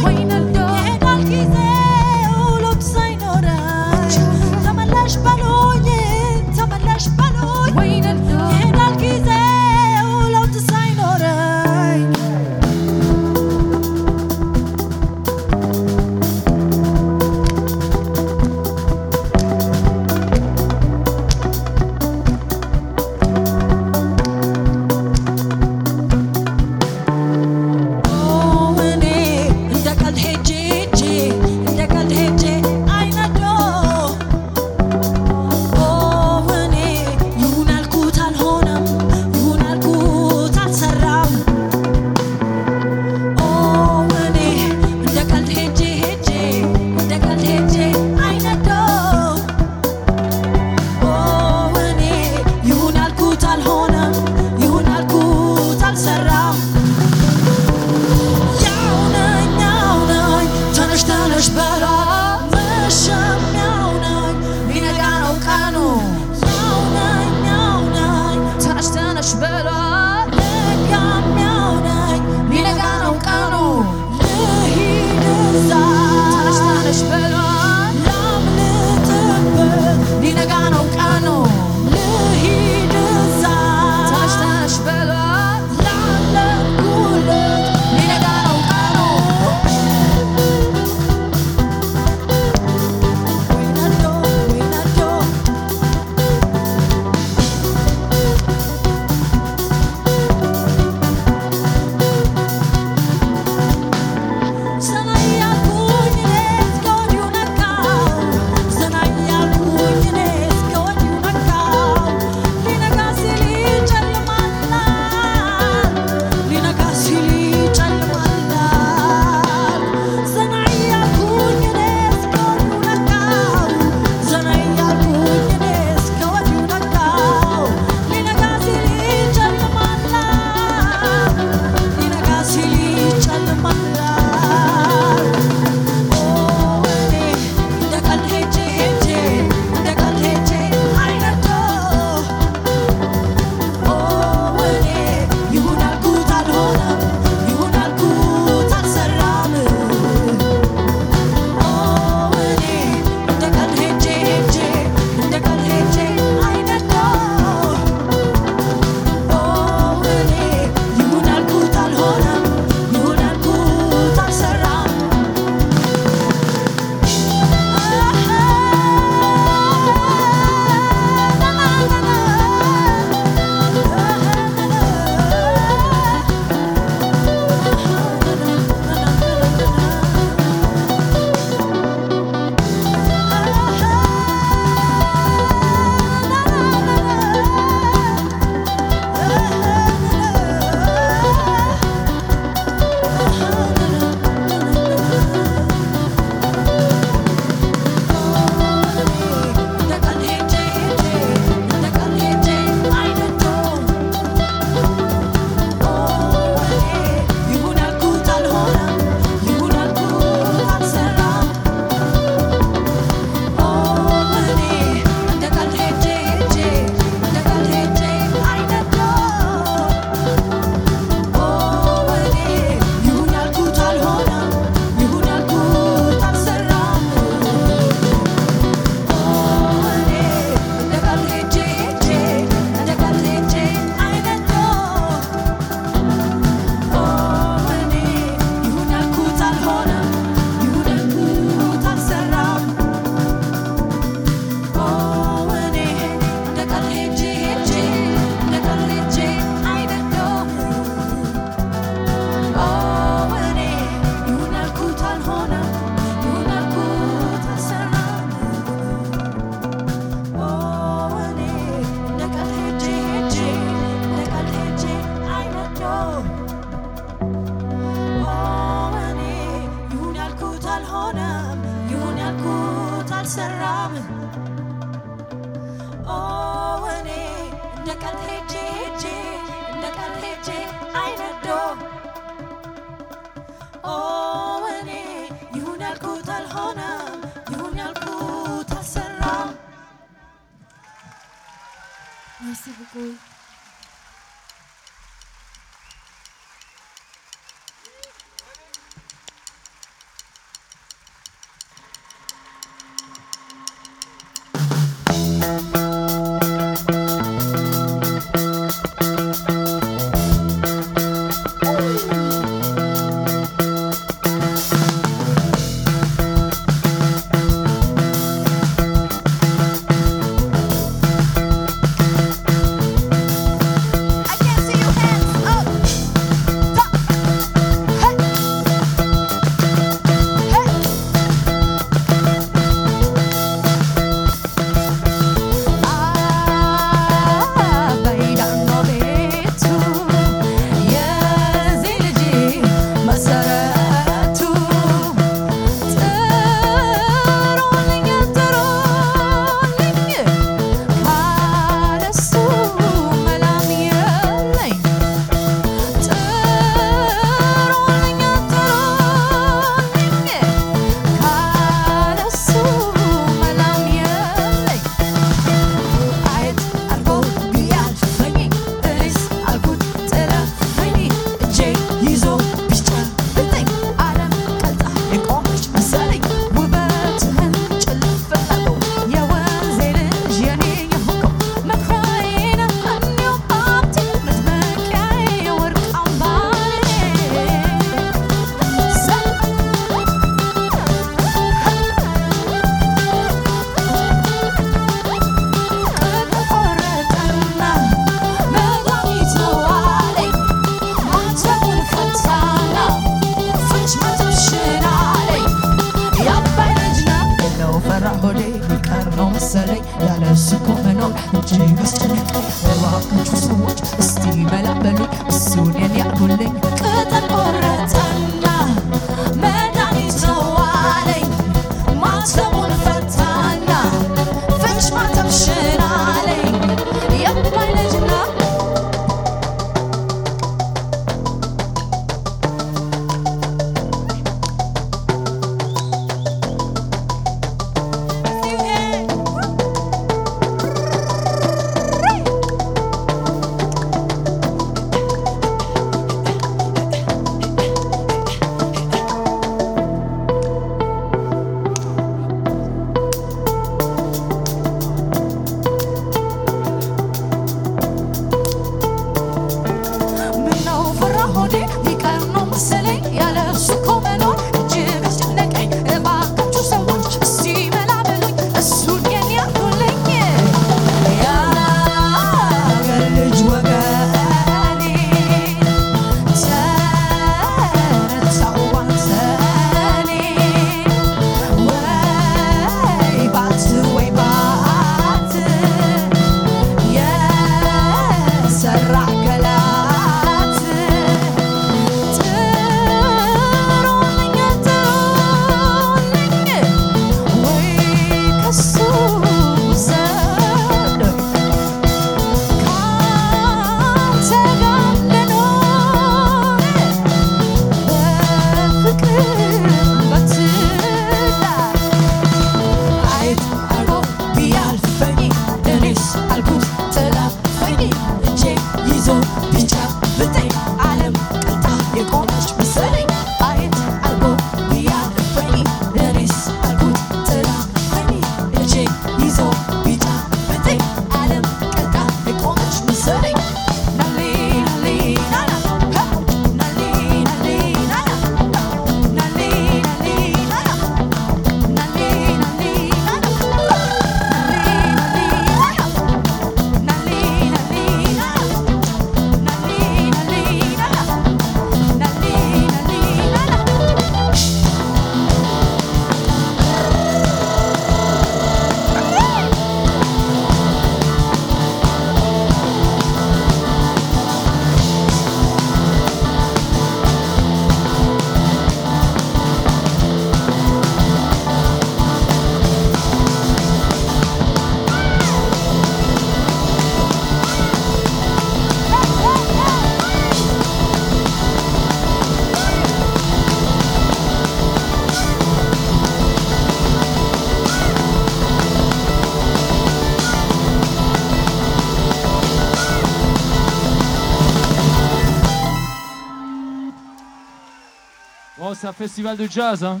c'est 598.82 598.88
un 598.88 598.92
festival 598.92 599.36
de 599.36 599.46
jazz, 599.46 599.84
hein. 599.84 600.00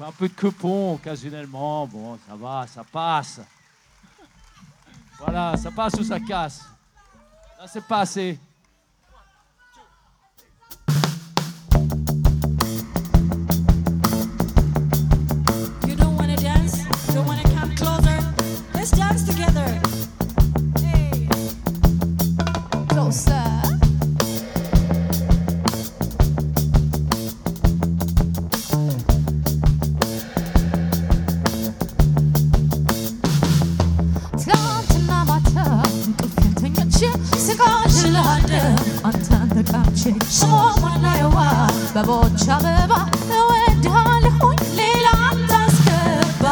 Un 0.00 0.10
peu 0.10 0.26
de 0.26 0.34
quepon 0.34 0.94
occasionnellement. 0.94 1.86
Bon, 1.86 2.18
ça 2.28 2.34
va, 2.34 2.66
ça 2.66 2.82
passe. 2.82 3.40
Voilà, 5.16 5.56
ça 5.56 5.70
passe 5.70 5.94
ou 5.94 6.02
ça 6.02 6.18
casse. 6.18 6.64
Là, 7.56 7.68
c'est 7.68 7.86
pas 7.86 8.00
assez. 8.00 8.36
በቦች 41.95 42.43
አበባ 42.55 42.93
እወድሃለሁኝ 43.37 44.59
ሌላ 44.79 45.07
አታስገባ 45.27 46.45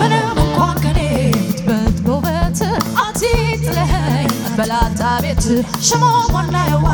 ምንም 0.00 0.26
እንኳን 0.36 0.76
ከኔ 0.84 1.00
ብትበልጥ 1.58 1.98
በውበት 2.06 2.60
አትጥለኸኝ 3.04 4.28
በላጣ 4.58 5.00
ቤት 5.24 5.44
ሽሞሞና 5.88 6.56
የዋ 6.70 6.88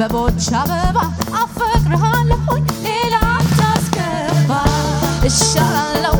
በቦች 0.00 0.46
አበባ 0.60 0.98
አፈቅርሃለሁኝ 1.42 2.64
ሌላ 2.86 3.14
አታስገባ 3.36 4.52
እሻላለሁ 5.30 6.11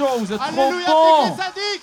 Chaud, 0.00 0.18
vous 0.20 0.32
êtes 0.32 0.38
trop 0.38 0.60
Alléluia, 0.62 0.86
bons 0.86 1.28
Tekle 1.28 1.42
Tzadik 1.42 1.82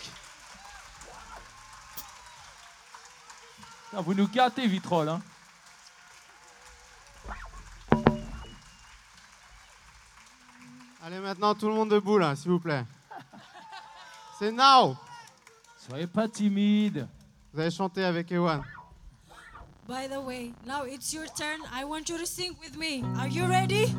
Putain, 3.91 4.01
Vous 4.01 4.13
nous 4.15 4.27
gâtez, 4.27 4.65
Vitrol. 4.65 5.09
Hein. 5.09 5.21
Allez, 11.03 11.19
maintenant, 11.19 11.53
tout 11.53 11.67
le 11.67 11.75
monde 11.75 11.89
debout, 11.89 12.17
là, 12.17 12.35
s'il 12.35 12.49
vous 12.49 12.59
plaît. 12.59 12.83
C'est 14.39 14.51
now 14.51 14.97
Soyez 15.87 16.07
pas 16.07 16.27
timide. 16.27 17.07
Vous 17.53 17.61
allez 17.61 17.69
chanter 17.69 18.03
avec 18.03 18.31
Ewan. 18.31 18.63
By 19.87 20.07
the 20.09 20.19
way, 20.19 20.53
now 20.65 20.85
it's 20.85 21.13
your 21.13 21.25
turn. 21.35 21.59
I 21.71 21.85
want 21.85 22.09
you 22.09 22.17
to 22.17 22.25
sing 22.25 22.55
with 22.59 22.75
me. 22.75 23.03
Are 23.19 23.27
you 23.27 23.45
ready? 23.45 23.93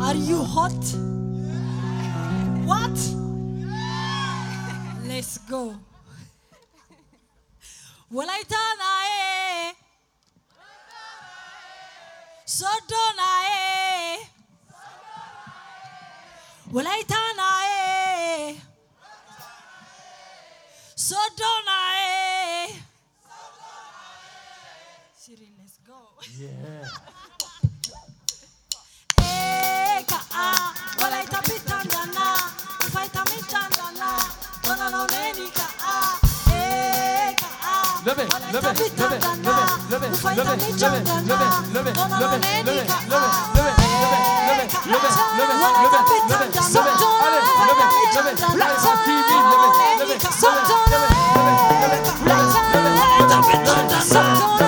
Are 0.00 0.16
you 0.16 0.42
hot? 0.42 1.21
What? 2.64 2.98
Let's 5.08 5.38
go. 5.50 5.74
Walaita 8.12 8.62
nae. 8.78 9.74
Sodo 12.44 13.02
nae. 13.16 14.18
Walaita 16.72 17.20
nae. 17.36 18.60
Sodo 20.94 21.52
nae. 21.66 22.68
Siri, 25.18 25.48
let's 25.58 25.78
go. 25.86 25.98
Yeah. 26.38 26.88
Eka 29.18 30.20
a. 30.34 30.74
Walaita 31.00 31.38
pitanga 31.42 32.11
levez, 38.04 38.28
levez, 38.52 38.78
levez, 38.98 39.22
levez, 39.90 40.22
levez, 40.22 40.54
levez, 40.54 41.14
levez, 41.72 41.96
levez, 41.96 41.96
levez, 42.24 42.76
levez, 42.76 42.92
Sometimes 54.02 54.61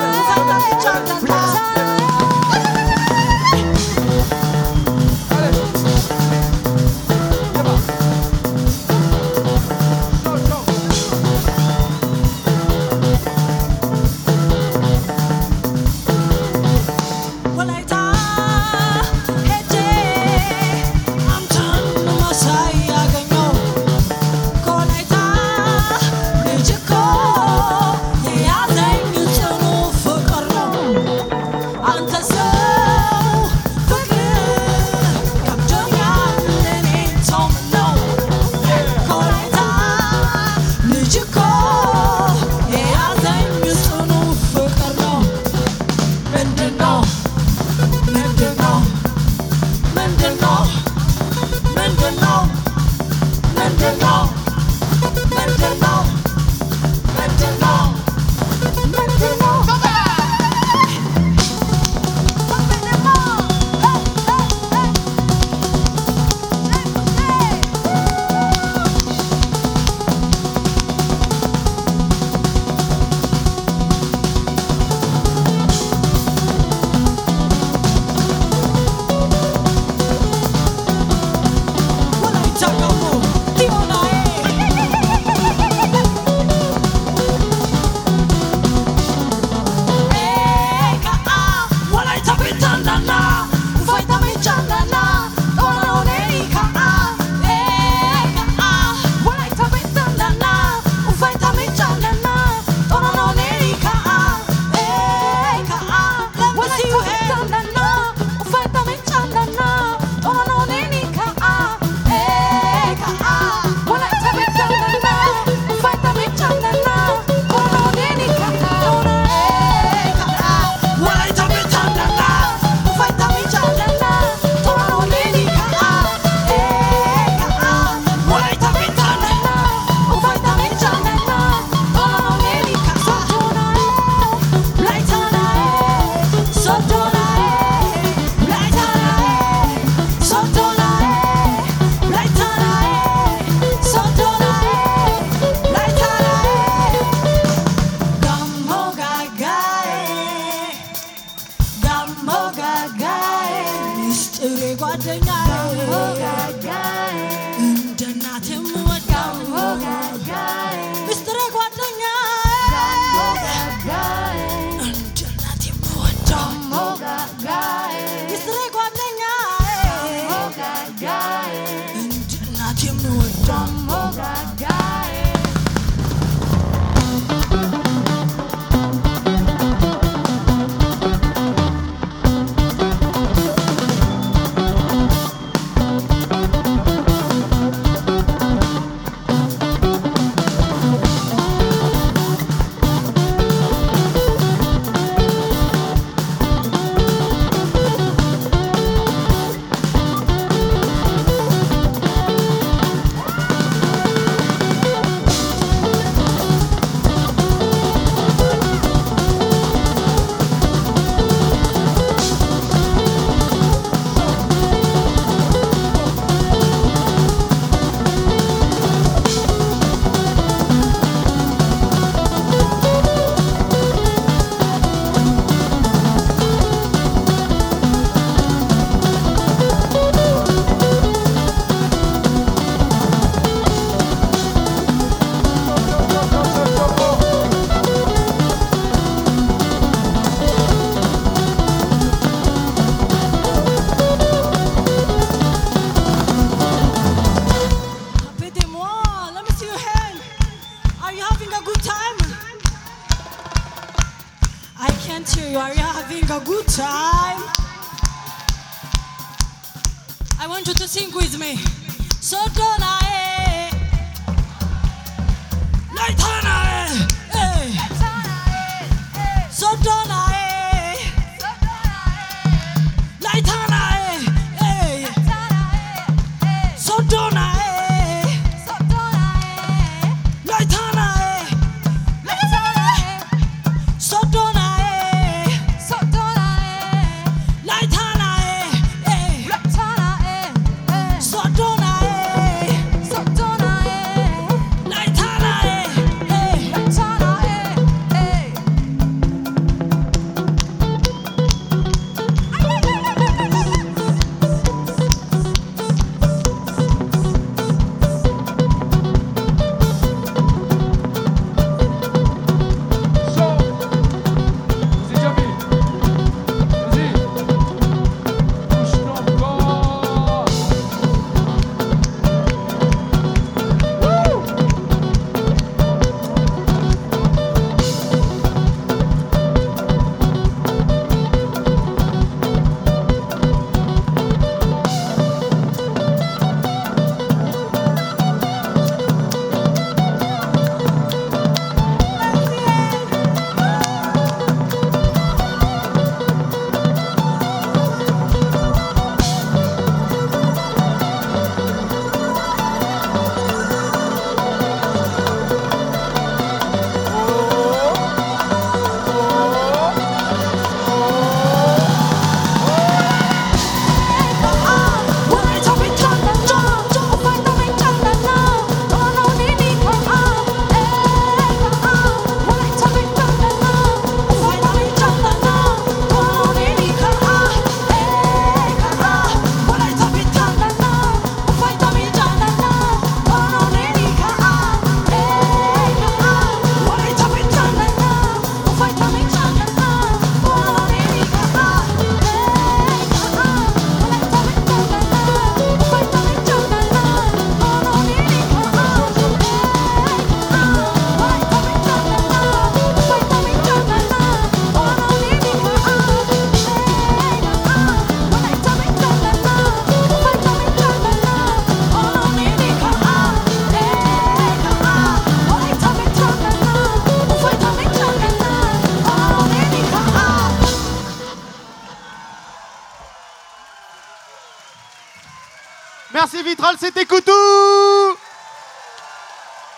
Merci 426.25 426.43
Vitrol, 426.43 426.75
c'était 426.81 427.05
Coutou 427.05 427.31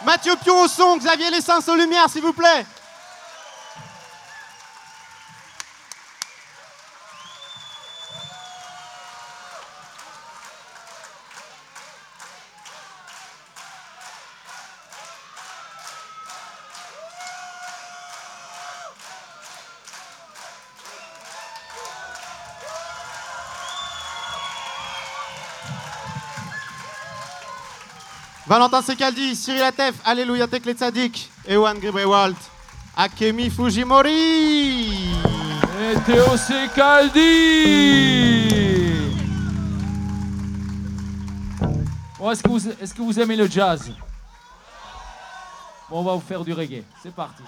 Mathieu 0.04 0.32
Pion 0.44 0.60
au 0.60 0.68
son, 0.68 0.96
Xavier 0.96 1.28
Lessens 1.28 1.68
aux 1.68 1.74
lumières, 1.74 2.08
s'il 2.08 2.22
vous 2.22 2.32
plaît. 2.32 2.64
Valentin 28.46 28.80
Secaldi, 28.80 29.34
Cyril 29.34 29.62
Atef, 29.62 29.96
Alléluia 30.04 30.46
Tekle 30.46 30.72
Tzadik, 30.74 31.28
Ewan 31.48 31.78
Gribrewald, 31.80 32.36
Akemi 32.96 33.50
Fujimori. 33.50 35.10
Et 35.80 35.96
Théo 36.06 36.36
Secaldi 36.36 37.20
Bon, 42.18 42.30
est-ce 42.30 42.42
que, 42.42 42.82
est-ce 42.82 42.94
que 42.94 43.02
vous 43.02 43.18
aimez 43.20 43.36
le 43.36 43.48
jazz? 43.48 43.90
Bon, 45.90 46.00
on 46.00 46.04
va 46.04 46.14
vous 46.14 46.20
faire 46.20 46.44
du 46.44 46.52
reggae. 46.52 46.84
C'est 47.02 47.14
parti. 47.14 47.42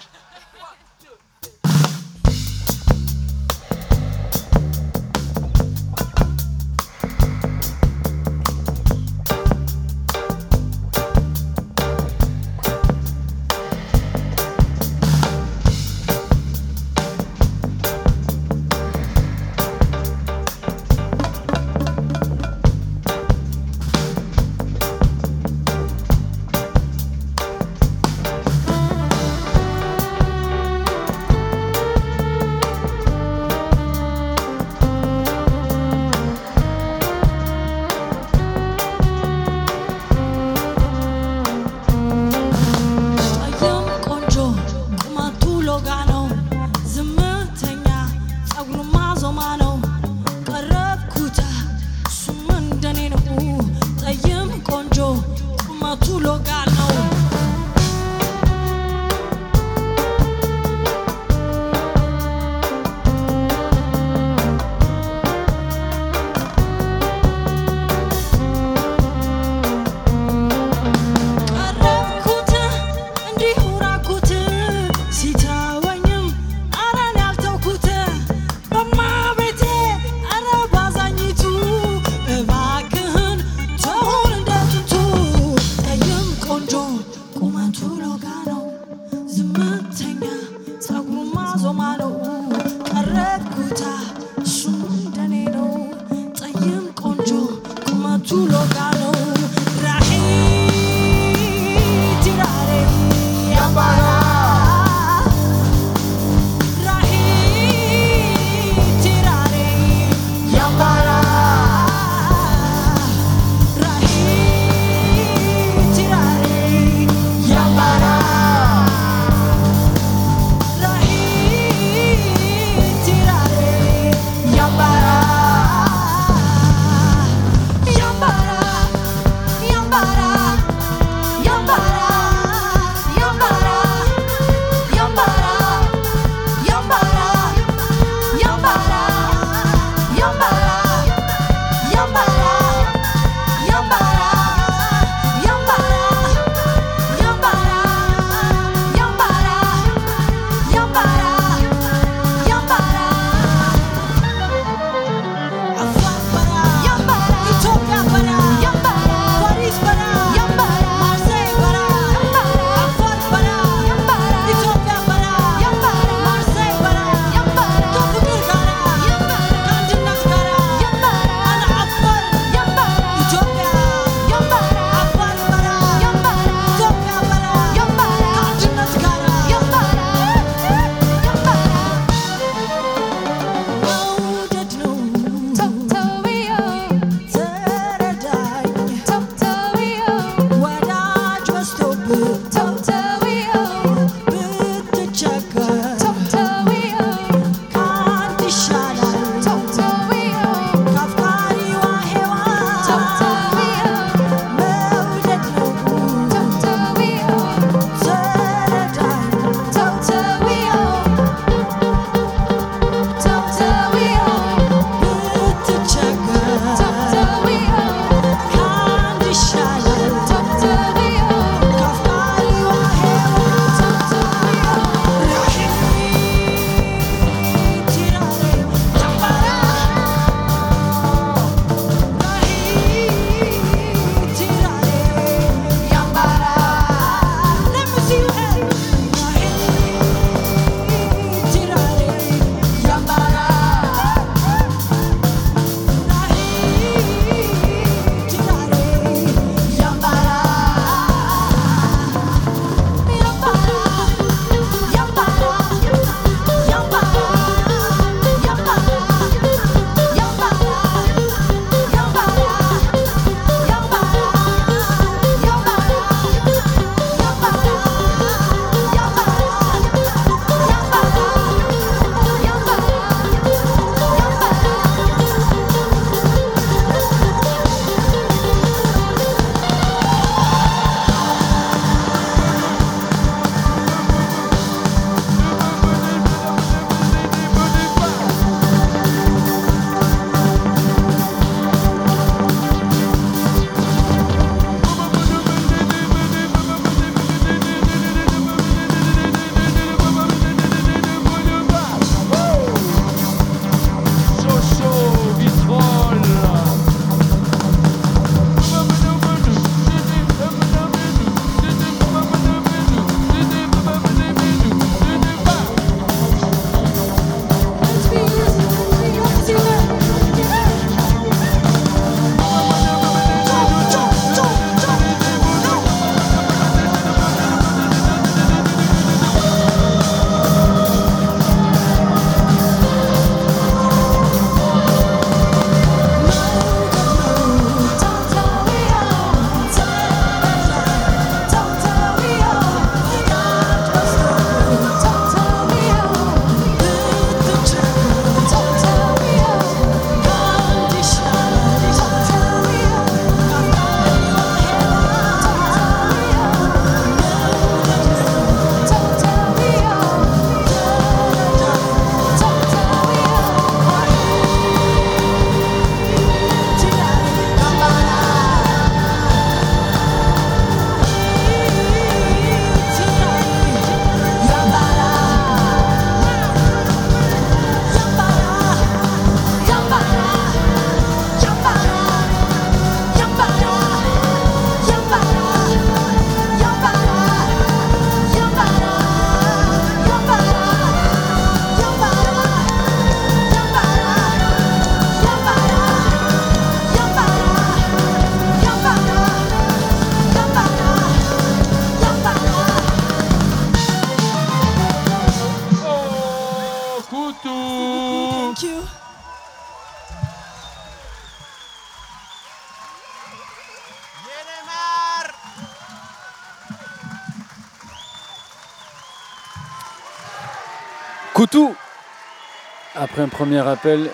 Un 423.19 423.27
premier 423.27 423.59
appel, 423.67 424.09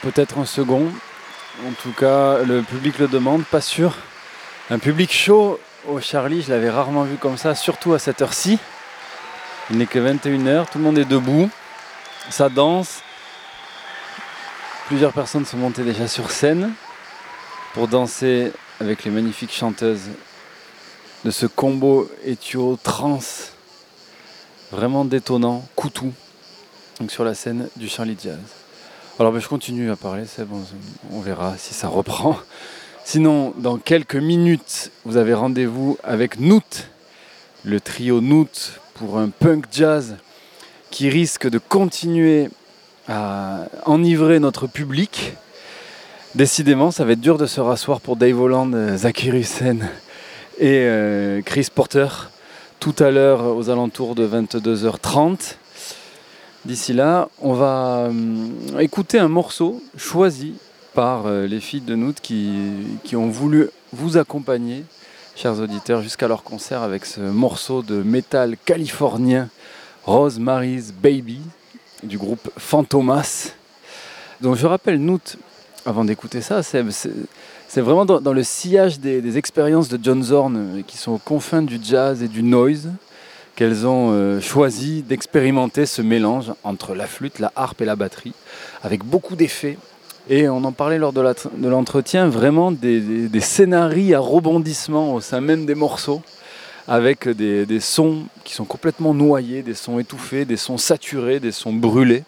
peut-être 0.00 0.38
un 0.38 0.46
second. 0.46 0.90
En 1.66 1.72
tout 1.82 1.92
cas, 1.92 2.38
le 2.38 2.62
public 2.62 2.98
le 2.98 3.08
demande, 3.08 3.44
pas 3.44 3.60
sûr. 3.60 3.94
Un 4.70 4.78
public 4.78 5.12
chaud 5.12 5.60
au 5.86 6.00
Charlie, 6.00 6.40
je 6.40 6.50
l'avais 6.50 6.70
rarement 6.70 7.02
vu 7.02 7.16
comme 7.16 7.36
ça, 7.36 7.54
surtout 7.54 7.92
à 7.92 7.98
cette 7.98 8.22
heure-ci. 8.22 8.58
Il 9.70 9.76
n'est 9.76 9.84
que 9.84 9.98
21h, 9.98 10.70
tout 10.70 10.78
le 10.78 10.84
monde 10.84 10.96
est 10.96 11.04
debout, 11.04 11.50
ça 12.30 12.48
danse. 12.48 13.02
Plusieurs 14.86 15.12
personnes 15.12 15.44
sont 15.44 15.58
montées 15.58 15.84
déjà 15.84 16.08
sur 16.08 16.30
scène 16.30 16.72
pour 17.74 17.86
danser 17.86 18.50
avec 18.80 19.04
les 19.04 19.10
magnifiques 19.10 19.52
chanteuses 19.52 20.08
de 21.22 21.30
ce 21.30 21.44
combo 21.44 22.10
éthio 22.24 22.78
trans 22.82 23.20
vraiment 24.72 25.04
détonnant, 25.04 25.68
coutou, 25.76 26.14
donc 27.00 27.10
sur 27.10 27.24
la 27.24 27.34
scène 27.34 27.68
du 27.76 27.88
Charlie 27.88 28.16
Jazz. 28.22 28.38
Alors 29.18 29.32
ben, 29.32 29.40
je 29.40 29.48
continue 29.48 29.90
à 29.90 29.96
parler, 29.96 30.24
c'est 30.26 30.44
bon, 30.44 30.62
on 31.12 31.20
verra 31.20 31.56
si 31.58 31.74
ça 31.74 31.88
reprend. 31.88 32.36
Sinon, 33.04 33.52
dans 33.58 33.78
quelques 33.78 34.16
minutes, 34.16 34.90
vous 35.04 35.16
avez 35.16 35.34
rendez-vous 35.34 35.98
avec 36.02 36.40
Noot, 36.40 36.88
le 37.64 37.80
trio 37.80 38.20
Noot 38.20 38.80
pour 38.94 39.18
un 39.18 39.28
punk 39.28 39.66
jazz 39.72 40.16
qui 40.90 41.08
risque 41.10 41.48
de 41.48 41.58
continuer 41.58 42.48
à 43.08 43.66
enivrer 43.84 44.38
notre 44.38 44.66
public. 44.66 45.34
Décidément, 46.34 46.90
ça 46.90 47.04
va 47.04 47.12
être 47.12 47.20
dur 47.20 47.38
de 47.38 47.46
se 47.46 47.60
rasseoir 47.60 48.00
pour 48.00 48.16
Dave 48.16 48.40
Holland, 48.40 48.74
euh, 48.74 48.96
Zachary 48.96 49.40
Hussein 49.40 49.78
et 50.58 50.80
euh, 50.84 51.42
Chris 51.42 51.68
Porter 51.72 52.06
tout 52.80 52.94
à 52.98 53.10
l'heure 53.10 53.56
aux 53.56 53.70
alentours 53.70 54.14
de 54.14 54.26
22h30. 54.26 55.56
D'ici 56.64 56.94
là, 56.94 57.28
on 57.42 57.52
va 57.52 58.08
euh, 58.08 58.78
écouter 58.78 59.18
un 59.18 59.28
morceau 59.28 59.82
choisi 59.98 60.54
par 60.94 61.26
euh, 61.26 61.46
les 61.46 61.60
filles 61.60 61.82
de 61.82 61.94
Noot 61.94 62.20
qui, 62.22 62.56
ont 63.14 63.28
voulu 63.28 63.68
vous 63.92 64.16
accompagner, 64.16 64.84
chers 65.36 65.60
auditeurs, 65.60 66.00
jusqu'à 66.00 66.26
leur 66.26 66.42
concert 66.42 66.80
avec 66.80 67.04
ce 67.04 67.20
morceau 67.20 67.82
de 67.82 68.02
métal 68.02 68.56
californien 68.64 69.50
Rosemary's 70.04 70.90
Baby 70.90 71.42
du 72.02 72.16
groupe 72.16 72.50
Fantomas. 72.56 73.52
Donc 74.40 74.56
je 74.56 74.66
rappelle 74.66 74.98
Noot, 74.98 75.36
avant 75.84 76.06
d'écouter 76.06 76.40
ça, 76.40 76.62
c'est 76.62 77.80
vraiment 77.82 78.06
dans, 78.06 78.32
le 78.32 78.42
sillage 78.42 79.00
des, 79.00 79.20
des 79.20 79.36
expériences 79.36 79.90
de 79.90 79.98
John 80.02 80.22
Zorn 80.22 80.56
euh, 80.56 80.82
qui 80.86 80.96
sont 80.96 81.12
aux 81.12 81.18
confins 81.18 81.60
du 81.60 81.78
jazz 81.82 82.22
et 82.22 82.28
du 82.28 82.42
noise 82.42 82.88
qu'elles 83.56 83.86
ont 83.86 84.10
euh, 84.12 84.40
choisi 84.40 85.02
d'expérimenter 85.02 85.86
ce 85.86 86.02
mélange 86.02 86.52
entre 86.64 86.94
la 86.94 87.06
flûte, 87.06 87.38
la 87.38 87.52
harpe 87.54 87.80
et 87.82 87.84
la 87.84 87.96
batterie, 87.96 88.34
avec 88.82 89.04
beaucoup 89.04 89.36
d'effets. 89.36 89.78
Et 90.28 90.48
on 90.48 90.64
en 90.64 90.72
parlait 90.72 90.98
lors 90.98 91.12
de 91.12 91.68
l'entretien, 91.68 92.28
vraiment 92.28 92.72
des, 92.72 93.00
des, 93.00 93.28
des 93.28 93.40
scénarios 93.40 94.16
à 94.16 94.20
rebondissement 94.20 95.14
au 95.14 95.20
sein 95.20 95.40
même 95.40 95.66
des 95.66 95.74
morceaux, 95.74 96.22
avec 96.88 97.28
des, 97.28 97.66
des 97.66 97.80
sons 97.80 98.24
qui 98.42 98.54
sont 98.54 98.64
complètement 98.64 99.14
noyés, 99.14 99.62
des 99.62 99.74
sons 99.74 99.98
étouffés, 99.98 100.44
des 100.44 100.56
sons 100.56 100.78
saturés, 100.78 101.40
des 101.40 101.52
sons 101.52 101.72
brûlés. 101.72 102.24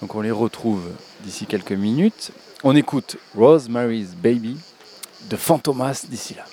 Donc 0.00 0.14
on 0.14 0.22
les 0.22 0.30
retrouve 0.30 0.82
d'ici 1.22 1.46
quelques 1.46 1.72
minutes. 1.72 2.32
On 2.64 2.74
écoute 2.74 3.16
Rosemary's 3.36 4.14
Baby 4.14 4.56
de 5.30 5.36
Fantomas 5.36 6.06
d'ici 6.08 6.34
là. 6.34 6.44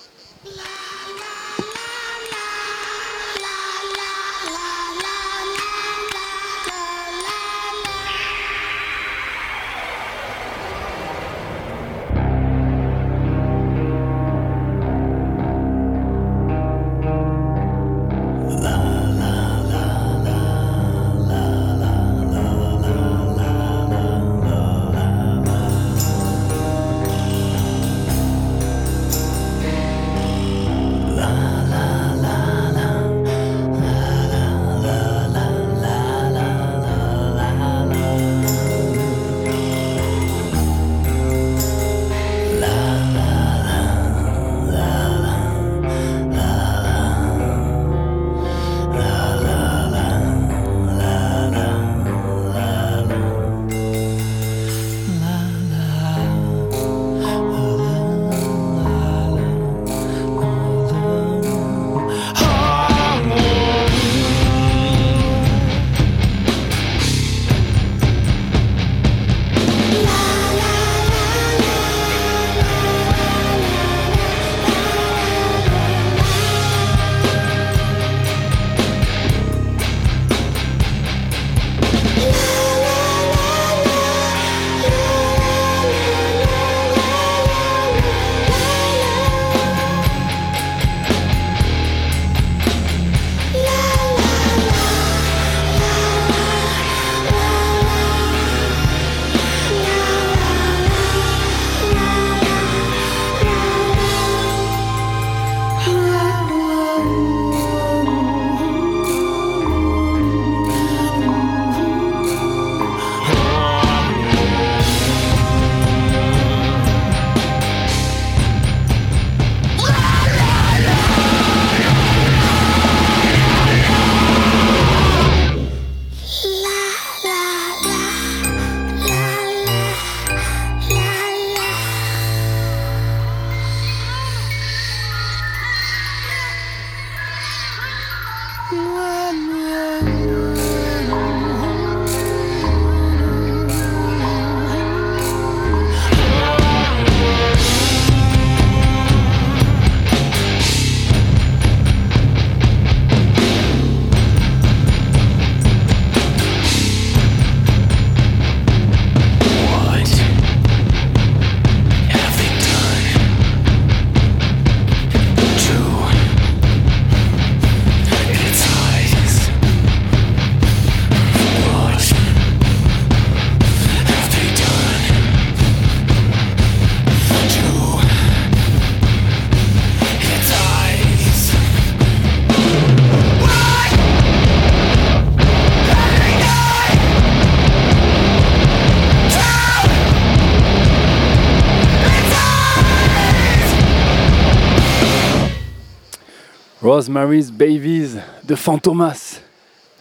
Rosemary's 197.03 197.51
Babies 197.51 198.11
de 198.45 198.55
Fantomas. 198.55 199.41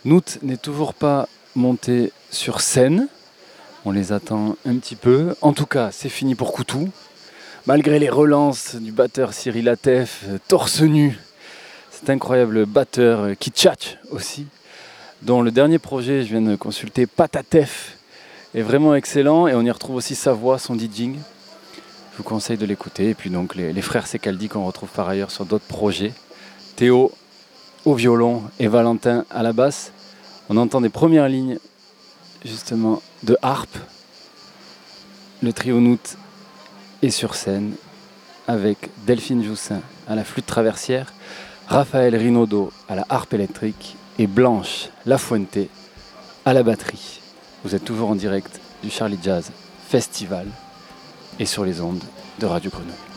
Noot 0.05 0.39
n'est 0.43 0.57
toujours 0.57 0.95
pas 0.95 1.29
monté 1.57 2.13
sur 2.31 2.61
scène. 2.61 3.09
On 3.85 3.91
les 3.91 4.13
attend 4.13 4.55
un 4.65 4.77
petit 4.77 4.95
peu. 4.95 5.35
En 5.41 5.53
tout 5.53 5.67
cas, 5.67 5.91
c'est 5.91 6.09
fini 6.09 6.37
pour 6.37 6.53
Koutou. 6.53 6.91
Malgré 7.67 7.99
les 7.99 8.09
relances 8.09 8.77
du 8.77 8.93
batteur 8.93 9.33
Cyril 9.33 9.69
Atef, 9.69 10.27
euh, 10.29 10.39
torse 10.47 10.81
nu, 10.83 11.19
cet 11.91 12.09
incroyable 12.09 12.67
batteur 12.67 13.21
euh, 13.23 13.35
qui 13.35 13.51
tchatche 13.51 13.99
aussi, 14.13 14.47
dont 15.23 15.43
le 15.43 15.51
dernier 15.51 15.81
projet, 15.81 16.23
je 16.23 16.29
viens 16.29 16.41
de 16.41 16.55
consulter, 16.55 17.09
Patatef, 17.09 17.99
est 18.55 18.63
vraiment 18.63 18.95
excellent 18.95 19.49
et 19.49 19.57
on 19.57 19.63
y 19.63 19.71
retrouve 19.73 19.97
aussi 19.97 20.15
sa 20.15 20.35
voix, 20.35 20.61
son 20.61 20.77
DJing. 20.77 21.17
Je 22.13 22.19
vous 22.19 22.23
conseille 22.23 22.59
de 22.59 22.67
l'écouter. 22.67 23.09
Et 23.09 23.15
puis 23.15 23.29
donc 23.31 23.57
les, 23.57 23.73
les 23.73 23.83
frères 23.83 24.07
Secaldi 24.07 24.49
qu'on 24.49 24.65
retrouve 24.65 24.91
par 24.91 25.09
ailleurs 25.09 25.33
sur 25.33 25.45
d'autres 25.45 25.67
projets. 25.67 26.13
Théo 26.77 27.13
au 27.85 27.95
violon 27.95 28.43
et 28.59 28.69
Valentin 28.69 29.25
à 29.31 29.43
la 29.43 29.53
basse. 29.53 29.93
On 30.49 30.57
entend 30.57 30.81
des 30.81 30.89
premières 30.89 31.29
lignes 31.29 31.59
justement 32.45 33.03
de 33.23 33.37
harpe. 33.43 33.77
Le 35.43 35.53
trio 35.53 35.81
Noot 35.81 36.17
est 37.03 37.11
sur 37.11 37.35
scène 37.35 37.75
avec 38.47 38.91
Delphine 39.07 39.45
Joussin 39.45 39.81
à 40.09 40.15
la 40.15 40.25
flûte 40.25 40.47
traversière, 40.47 41.13
Raphaël 41.69 42.17
Rinaudot 42.17 42.73
à 42.89 42.97
la 42.97 43.07
harpe 43.09 43.35
électrique 43.35 43.97
et 44.19 44.27
Blanche 44.27 44.89
Lafuente 45.07 45.69
à 46.45 46.53
la 46.53 46.63
batterie. 46.63 47.21
Vous 47.65 47.75
êtes 47.75 47.85
toujours 47.85 48.11
en 48.11 48.15
direct 48.15 48.61
du 48.83 48.91
Charlie 48.91 49.19
Jazz 49.23 49.51
Festival 49.89 50.47
et 51.39 51.47
sur 51.47 51.65
les 51.65 51.81
ondes 51.81 52.03
de 52.39 52.47
Radio 52.47 52.71
Grenouille. 52.71 53.12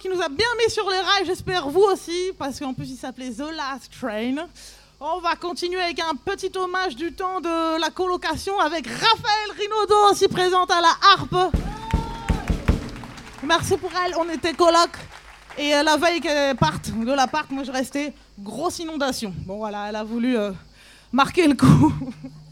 Qui 0.00 0.08
nous 0.08 0.20
a 0.22 0.28
bien 0.28 0.46
mis 0.62 0.70
sur 0.70 0.88
les 0.88 0.98
rails, 0.98 1.26
j'espère 1.26 1.68
vous 1.68 1.82
aussi, 1.82 2.32
parce 2.38 2.58
qu'en 2.58 2.72
plus 2.74 2.90
il 2.90 2.96
s'appelait 2.96 3.30
The 3.30 3.50
Last 3.54 3.90
Train. 4.00 4.46
On 5.00 5.18
va 5.18 5.34
continuer 5.34 5.80
avec 5.80 6.00
un 6.00 6.14
petit 6.14 6.50
hommage 6.56 6.94
du 6.94 7.12
temps 7.12 7.40
de 7.40 7.80
la 7.80 7.90
colocation 7.90 8.58
avec 8.60 8.86
Raphaël 8.86 9.58
Rinaudot, 9.58 10.12
aussi 10.12 10.28
présente 10.28 10.70
à 10.70 10.80
la 10.80 10.92
harpe. 11.12 11.56
Merci 13.42 13.76
pour 13.76 13.90
elle, 14.04 14.14
on 14.16 14.28
était 14.30 14.54
coloc. 14.54 14.90
Et 15.58 15.74
euh, 15.74 15.82
la 15.82 15.96
veille 15.96 16.20
qu'elle 16.20 16.56
parte 16.56 16.90
de 16.90 17.12
la 17.12 17.26
parc, 17.26 17.50
moi 17.50 17.64
je 17.64 17.72
restais 17.72 18.12
grosse 18.38 18.78
inondation. 18.78 19.34
Bon 19.44 19.56
voilà, 19.56 19.88
elle 19.88 19.96
a 19.96 20.04
voulu 20.04 20.36
euh, 20.36 20.52
marquer 21.12 21.48
le 21.48 21.54
coup. 21.54 21.92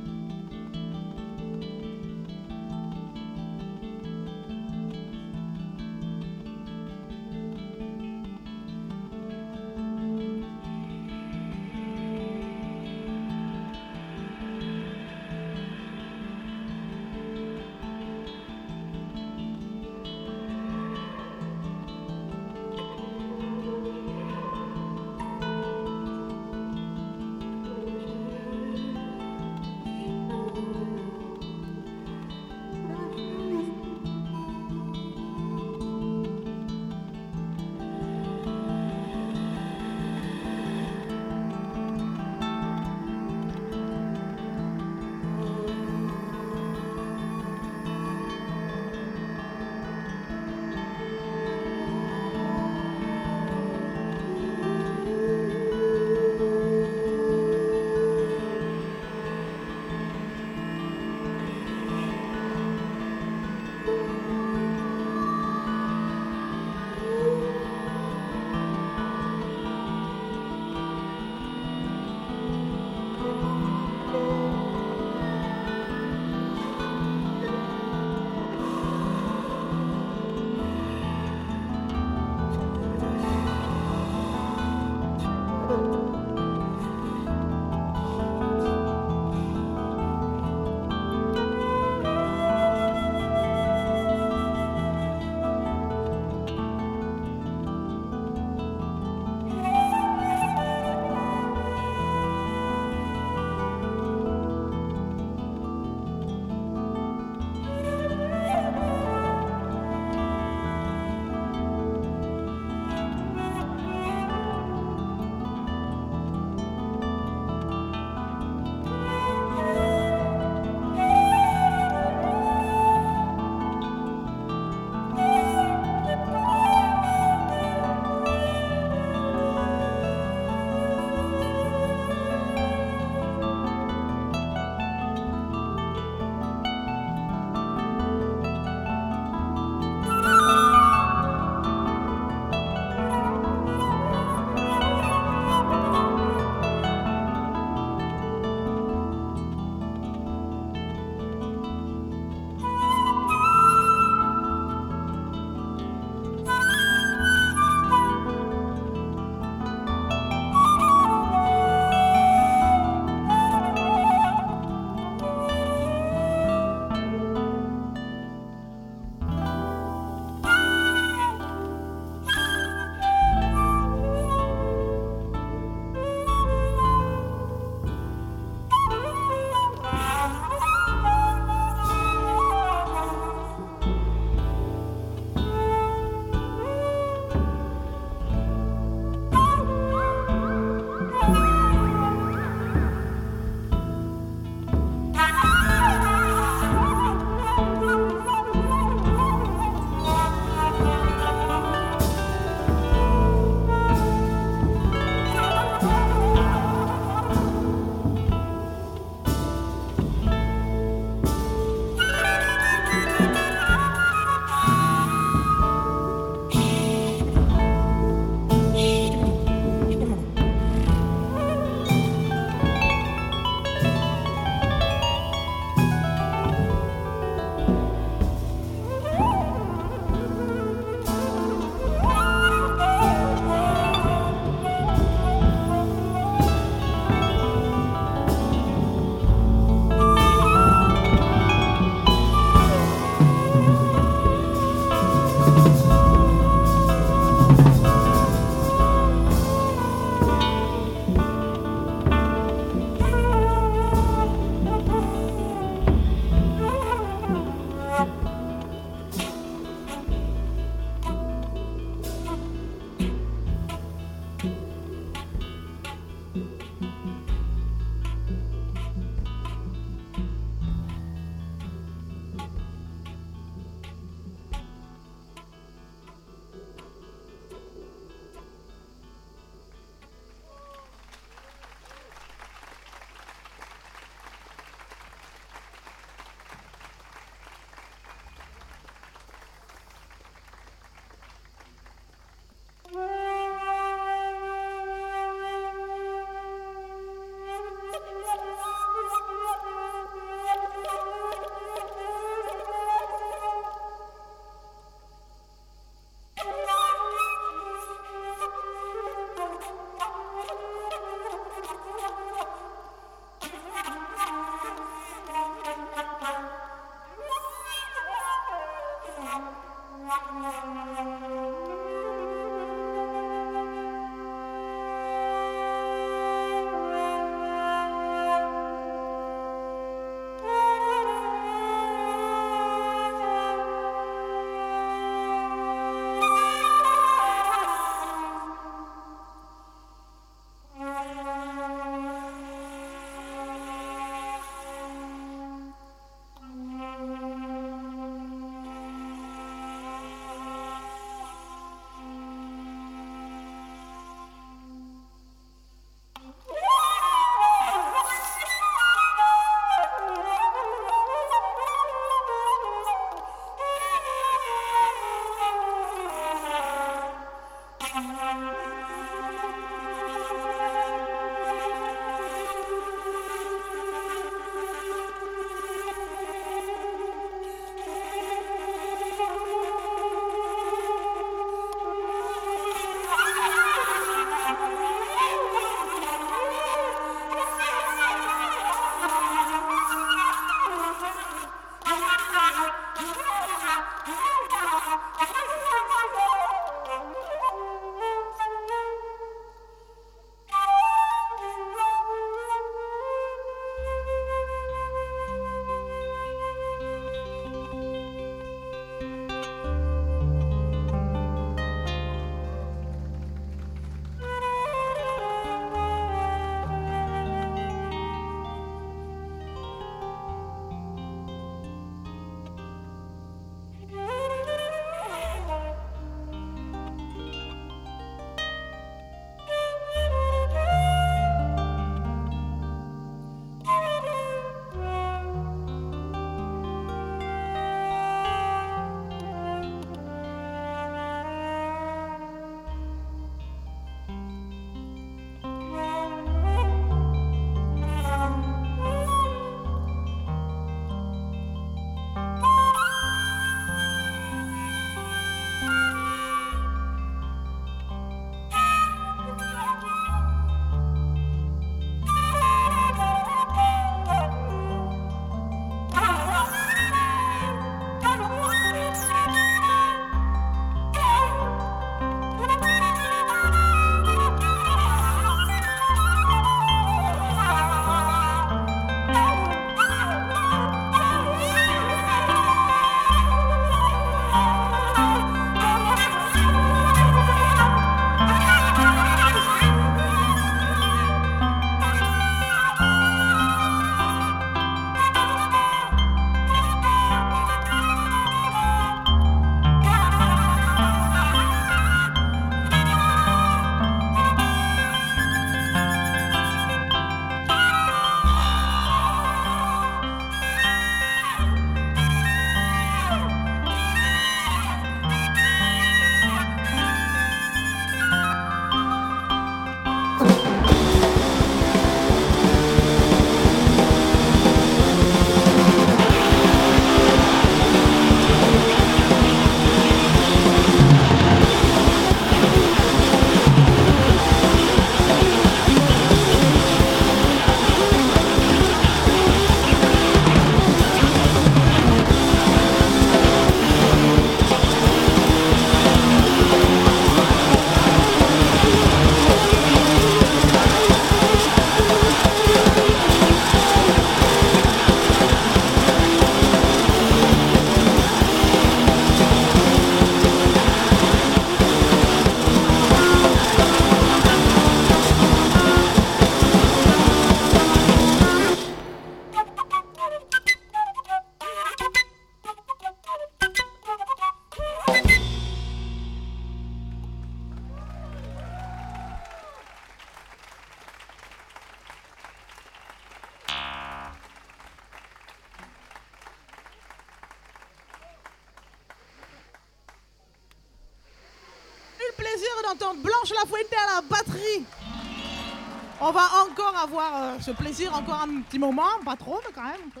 petit 598.54 598.60
moment, 598.60 598.82
pas 599.04 599.16
trop, 599.16 599.40
mais 599.44 599.52
quand 599.52 599.64
même 599.64 599.72
un 599.86 599.90
peu. 599.90 600.00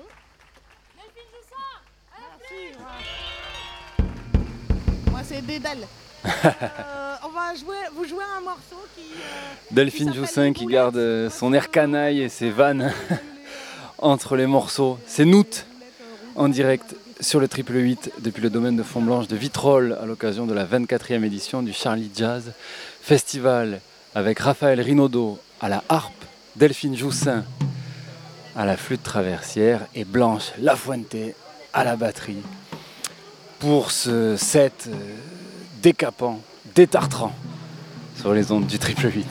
Merci. 2.16 2.76
ouais. 3.98 4.04
Moi, 5.10 5.20
c'est 5.24 5.44
Dédale. 5.44 5.86
Euh, 6.56 7.16
on 7.24 7.28
va 7.28 7.54
jouer, 7.54 7.76
vous 7.94 8.04
jouez 8.06 8.24
un 8.38 8.40
morceau 8.40 8.76
qui. 8.94 9.02
euh, 9.02 9.74
Delphine 9.74 10.14
Joussin 10.14 10.52
qui 10.54 10.64
garde 10.66 10.96
euh, 10.96 11.28
son 11.28 11.52
air 11.52 11.70
canaille 11.70 12.22
et 12.22 12.28
ses 12.30 12.48
vannes 12.50 12.92
entre 13.98 14.34
les 14.36 14.46
morceaux. 14.46 14.98
C'est 15.06 15.26
Nout 15.26 15.66
en 16.34 16.48
direct 16.48 16.96
sur 17.20 17.40
le 17.40 17.48
triple 17.48 17.74
8 17.74 18.12
depuis 18.20 18.40
le 18.42 18.48
domaine 18.50 18.76
de 18.76 18.82
Fontblanche 18.82 19.28
de 19.28 19.36
Vitrolles 19.36 19.98
à 20.00 20.06
l'occasion 20.06 20.46
de 20.46 20.54
la 20.54 20.64
24e 20.64 21.24
édition 21.24 21.62
du 21.62 21.72
Charlie 21.74 22.10
Jazz 22.16 22.52
Festival 23.02 23.80
avec 24.14 24.38
Raphaël 24.38 24.80
Rinaudot 24.80 25.38
à 25.60 25.68
la 25.68 25.84
harpe, 25.90 26.24
Delphine 26.56 26.96
Joussin 26.96 27.44
à 28.56 28.64
la 28.64 28.76
flûte 28.76 29.02
traversière 29.02 29.80
et 29.94 30.04
Blanche 30.04 30.52
Lafuente 30.58 31.16
à 31.72 31.84
la 31.84 31.96
batterie 31.96 32.42
pour 33.58 33.90
ce 33.90 34.36
set 34.36 34.88
euh, 34.88 34.94
décapant, 35.82 36.40
détartrant 36.74 37.32
sur 38.16 38.32
les 38.32 38.52
ondes 38.52 38.66
du 38.66 38.78
triple 38.78 39.10
8. 39.10 39.26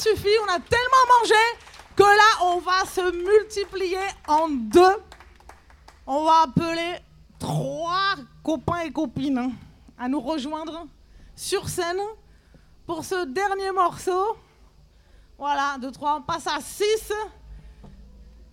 Ça 0.00 0.10
nous 0.10 0.16
a 0.16 0.16
pas 0.16 0.20
suffi. 0.20 0.28
On 0.42 0.48
a 0.48 0.60
tellement 0.60 1.18
mangé 1.18 1.34
que 1.96 2.02
là, 2.02 2.44
on 2.44 2.58
va 2.58 2.84
se 2.84 3.12
multiplier 3.12 3.98
en 4.26 4.48
deux. 4.48 4.96
On 6.06 6.24
va 6.24 6.42
appeler 6.42 6.98
trois 7.38 8.16
copains 8.42 8.80
et 8.80 8.92
copines 8.92 9.38
hein, 9.38 9.52
à 9.98 10.08
nous 10.08 10.20
rejoindre 10.20 10.86
sur 11.36 11.68
scène 11.68 12.00
pour 12.86 13.04
ce 13.04 13.26
dernier 13.26 13.70
morceau. 13.72 14.36
Voilà, 15.38 15.76
deux, 15.80 15.92
trois, 15.92 16.16
on 16.16 16.22
passe 16.22 16.46
à 16.46 16.60
six. 16.60 17.12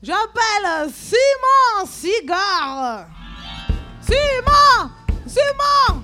J'appelle 0.01 0.91
Simon 0.93 1.85
Cigare. 1.85 3.07
Simon 4.01 4.91
Simon 5.25 6.03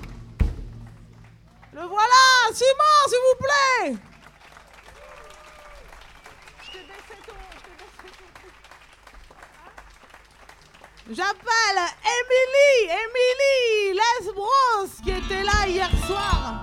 Le 1.72 1.82
voilà 1.86 2.52
Simon, 2.52 3.08
s'il 3.08 3.18
vous 3.18 3.94
plaît 3.96 4.13
J'appelle 11.10 11.80
Émilie, 12.02 12.90
Émilie 12.90 14.00
Lesbros, 14.00 15.02
qui 15.02 15.10
était 15.10 15.42
là 15.42 15.68
hier 15.68 15.90
soir. 16.06 16.54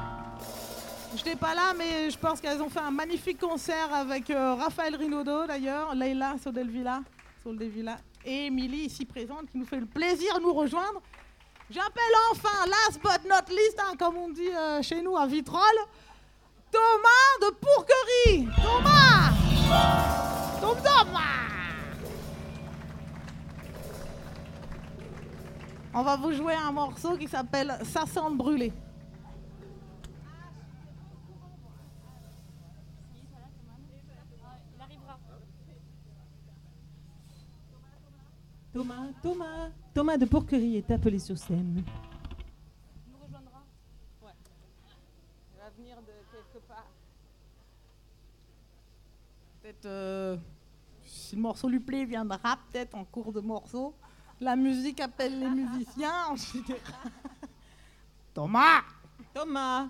Je 1.11 1.17
n'étais 1.17 1.35
pas 1.35 1.53
là, 1.53 1.73
mais 1.77 2.09
je 2.09 2.17
pense 2.17 2.41
qu'elles 2.41 2.59
ont 2.59 2.69
fait 2.69 2.79
un 2.79 2.89
magnifique 2.89 3.39
concert 3.39 3.93
avec 3.93 4.31
euh, 4.31 4.55
Raphaël 4.55 4.95
Rinaudot 4.95 5.45
d'ailleurs, 5.45 5.93
Leila 5.93 6.35
Sodelvilla, 6.43 7.01
Soldevilla 7.43 7.97
et 8.25 8.47
Émilie 8.47 8.85
ici 8.85 9.05
présente 9.05 9.51
qui 9.51 9.59
nous 9.59 9.65
fait 9.65 9.79
le 9.79 9.85
plaisir 9.85 10.35
de 10.39 10.41
nous 10.41 10.53
rejoindre. 10.53 11.01
J'appelle 11.69 12.03
enfin, 12.31 12.65
last 12.65 12.99
but 12.99 13.29
not 13.29 13.53
least, 13.53 13.79
hein, 13.79 13.93
comme 13.99 14.17
on 14.17 14.29
dit 14.29 14.49
euh, 14.49 14.81
chez 14.81 15.03
nous 15.03 15.15
à 15.17 15.27
Vitrolles, 15.27 15.61
Thomas 16.71 17.47
de 17.47 17.55
Pourquerie. 17.61 18.47
Thomas 18.59 19.31
Tom 20.59 20.77
Thomas 20.77 21.60
On 25.93 26.03
va 26.03 26.15
vous 26.15 26.31
jouer 26.31 26.53
un 26.53 26.71
morceau 26.71 27.17
qui 27.17 27.27
s'appelle 27.27 27.77
Ça 27.83 28.05
sent 28.05 28.21
le 28.29 28.35
brûlé. 28.35 28.71
Thomas, 38.73 39.07
Thomas, 39.21 39.69
Thomas 39.93 40.17
de 40.17 40.25
Pourquerie 40.25 40.77
est 40.77 40.89
appelé 40.91 41.19
sur 41.19 41.37
scène. 41.37 41.83
nous 43.11 43.17
rejoindra 43.21 43.63
Ouais. 44.23 44.31
Il 45.53 45.59
va 45.59 45.69
venir 45.71 45.97
de 45.97 46.13
quelque 46.31 46.65
part. 46.65 46.87
Peut-être, 49.61 49.85
euh, 49.85 50.37
si 51.03 51.35
le 51.35 51.41
morceau 51.41 51.67
lui 51.67 51.81
plaît, 51.81 52.03
il 52.03 52.07
viendra 52.07 52.57
peut-être 52.71 52.95
en 52.95 53.03
cours 53.03 53.33
de 53.33 53.41
morceau. 53.41 53.93
La 54.41 54.55
musique 54.55 54.99
appelle 54.99 55.39
les 55.39 55.49
musiciens, 55.49 56.29
en 56.29 56.35
général. 56.35 56.81
Thomas 58.33 58.81
Thomas 59.31 59.85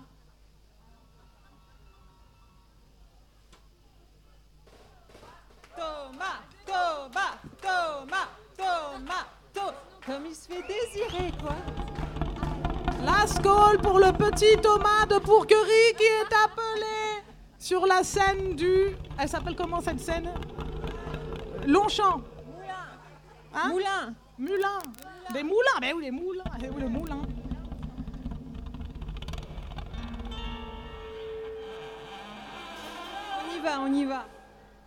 Thomas, 5.74 6.42
Thomas, 6.66 7.38
Thomas, 7.62 8.28
Thomas, 8.54 9.26
Thomas. 9.54 9.74
Comme 10.04 10.26
il 10.26 10.34
se 10.34 10.48
fait 10.48 10.62
désirer, 10.68 11.32
quoi. 11.40 11.56
Last 13.02 13.40
call 13.42 13.80
pour 13.80 13.98
le 13.98 14.12
petit 14.12 14.60
Thomas 14.60 15.06
de 15.06 15.18
Pourquerie 15.18 15.94
qui 15.96 16.04
est 16.04 16.34
appelé 16.44 17.24
sur 17.58 17.86
la 17.86 18.04
scène 18.04 18.54
du. 18.54 18.94
Elle 19.18 19.28
s'appelle 19.30 19.56
comment 19.56 19.80
cette 19.80 20.00
scène? 20.00 20.30
Longchamp. 21.66 22.20
Hein? 23.54 23.68
Moulin. 23.70 24.14
Moulin. 24.42 24.78
Des 25.32 25.42
moulins. 25.44 25.78
Ben 25.80 25.94
oui, 25.96 26.02
les 26.02 26.10
moulins. 26.10 26.42
Eh 26.60 26.68
oui, 26.68 26.82
les 26.82 26.88
moulins. 26.88 27.22
On 33.40 33.56
y 33.56 33.60
va, 33.60 33.80
on 33.80 33.92
y 33.92 34.04
va. 34.04 34.26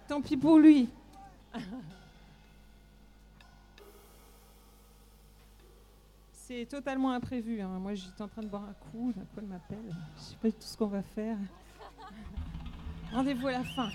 Tant 0.09 0.21
pis 0.21 0.35
pour 0.35 0.59
lui. 0.59 0.89
C'est 6.31 6.65
totalement 6.65 7.11
imprévu. 7.11 7.61
hein. 7.61 7.79
Moi, 7.79 7.95
j'étais 7.95 8.21
en 8.21 8.27
train 8.27 8.41
de 8.43 8.47
boire 8.47 8.63
un 8.63 8.73
coup. 8.91 9.13
D'un 9.15 9.21
coup, 9.21 9.37
elle 9.37 9.45
m'appelle. 9.45 9.95
Je 10.17 10.21
sais 10.21 10.35
pas 10.35 10.49
du 10.49 10.53
tout 10.53 10.61
ce 10.61 10.77
qu'on 10.77 10.87
va 10.87 11.01
faire. 11.01 11.37
Rendez-vous 13.13 13.47
à 13.47 13.51
la 13.53 13.63
fin. 13.63 13.89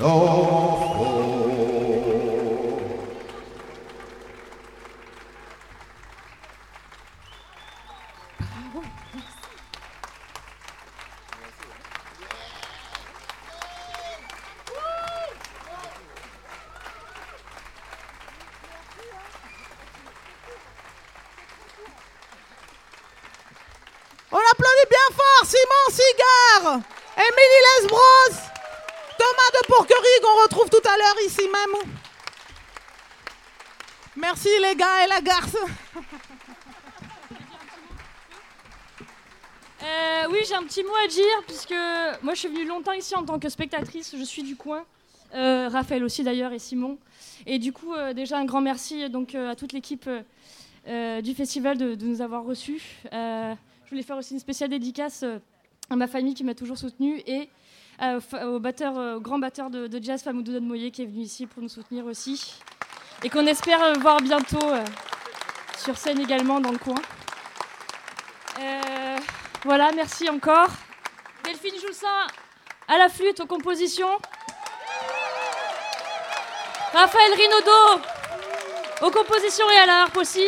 On 0.00 0.04
applaudit 24.36 24.88
bien 24.90 25.08
fort 25.16 25.44
Simon 25.46 25.88
Cigare, 25.90 26.80
Émilie 27.16 27.62
Lesbros, 27.80 28.48
Thomas 29.18 29.50
de 29.54 29.60
Pourquerie 29.66 30.20
qu'on 30.22 30.36
retrouve 30.48 30.70
tout 30.70 30.88
à 30.88 30.96
l'heure 30.96 31.16
ici 31.26 31.42
même. 31.42 31.92
Merci 34.16 34.48
les 34.62 34.74
gars 34.74 35.04
et 35.04 35.08
la 35.08 35.20
garce. 35.20 35.56
Euh, 39.80 40.24
oui, 40.30 40.38
j'ai 40.46 40.54
un 40.54 40.64
petit 40.64 40.82
mot 40.82 40.94
à 41.02 41.06
dire, 41.06 41.24
puisque 41.46 41.74
moi 42.22 42.34
je 42.34 42.40
suis 42.40 42.48
venue 42.48 42.66
longtemps 42.66 42.92
ici 42.92 43.14
en 43.14 43.24
tant 43.24 43.38
que 43.38 43.48
spectatrice, 43.48 44.14
je 44.18 44.24
suis 44.24 44.42
du 44.42 44.56
coin. 44.56 44.84
Euh, 45.34 45.68
Raphaël 45.68 46.02
aussi 46.02 46.24
d'ailleurs 46.24 46.52
et 46.52 46.58
Simon. 46.58 46.98
Et 47.46 47.60
du 47.60 47.72
coup, 47.72 47.94
euh, 47.94 48.12
déjà 48.12 48.38
un 48.38 48.44
grand 48.44 48.60
merci 48.60 49.08
donc, 49.08 49.36
à 49.36 49.54
toute 49.54 49.72
l'équipe 49.72 50.10
du 50.84 51.34
festival 51.34 51.78
de, 51.78 51.94
nous 52.04 52.20
avoir 52.20 52.44
reçus. 52.44 52.82
Je 53.12 53.88
voulais 53.88 54.02
faire 54.02 54.18
aussi 54.18 54.34
une 54.34 54.40
spéciale 54.40 54.68
dédicace 54.68 55.24
à 55.88 55.96
ma 55.96 56.08
famille 56.08 56.34
qui 56.34 56.44
m'a 56.44 56.54
toujours 56.54 56.76
soutenue 56.76 57.22
et 57.24 57.48
batteur, 57.98 58.98
euh, 58.98 59.16
au 59.16 59.20
grand 59.20 59.38
batteur 59.38 59.70
de, 59.70 59.88
jazz 60.02 60.22
Famoudou 60.22 60.52
Donmoye 60.52 60.90
qui 60.90 61.02
est 61.02 61.06
venu 61.06 61.22
ici 61.22 61.46
pour 61.46 61.62
nous 61.62 61.68
soutenir 61.68 62.06
aussi. 62.06 62.60
Et 63.24 63.30
qu'on 63.30 63.46
espère 63.46 63.82
euh, 63.82 63.94
voir 63.94 64.20
bientôt 64.20 64.64
euh, 64.64 64.84
sur 65.76 65.96
scène 65.96 66.20
également 66.20 66.60
dans 66.60 66.70
le 66.70 66.78
coin. 66.78 66.94
Euh, 68.60 69.16
voilà, 69.64 69.90
merci 69.92 70.28
encore. 70.28 70.68
Delphine 71.44 71.74
Joussin 71.84 72.26
à 72.86 72.98
la 72.98 73.08
flûte, 73.08 73.40
aux 73.40 73.46
compositions. 73.46 74.18
Raphaël 76.92 77.32
Rinaudot 77.34 78.02
aux 79.02 79.10
compositions 79.10 79.68
et 79.70 79.78
à 79.78 79.86
la 79.86 80.02
harpe 80.02 80.16
aussi. 80.16 80.44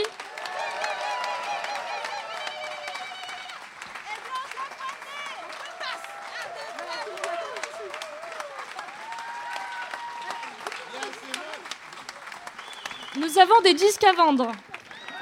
Des 13.63 13.75
disques 13.75 14.05
à 14.05 14.13
vendre. 14.13 14.51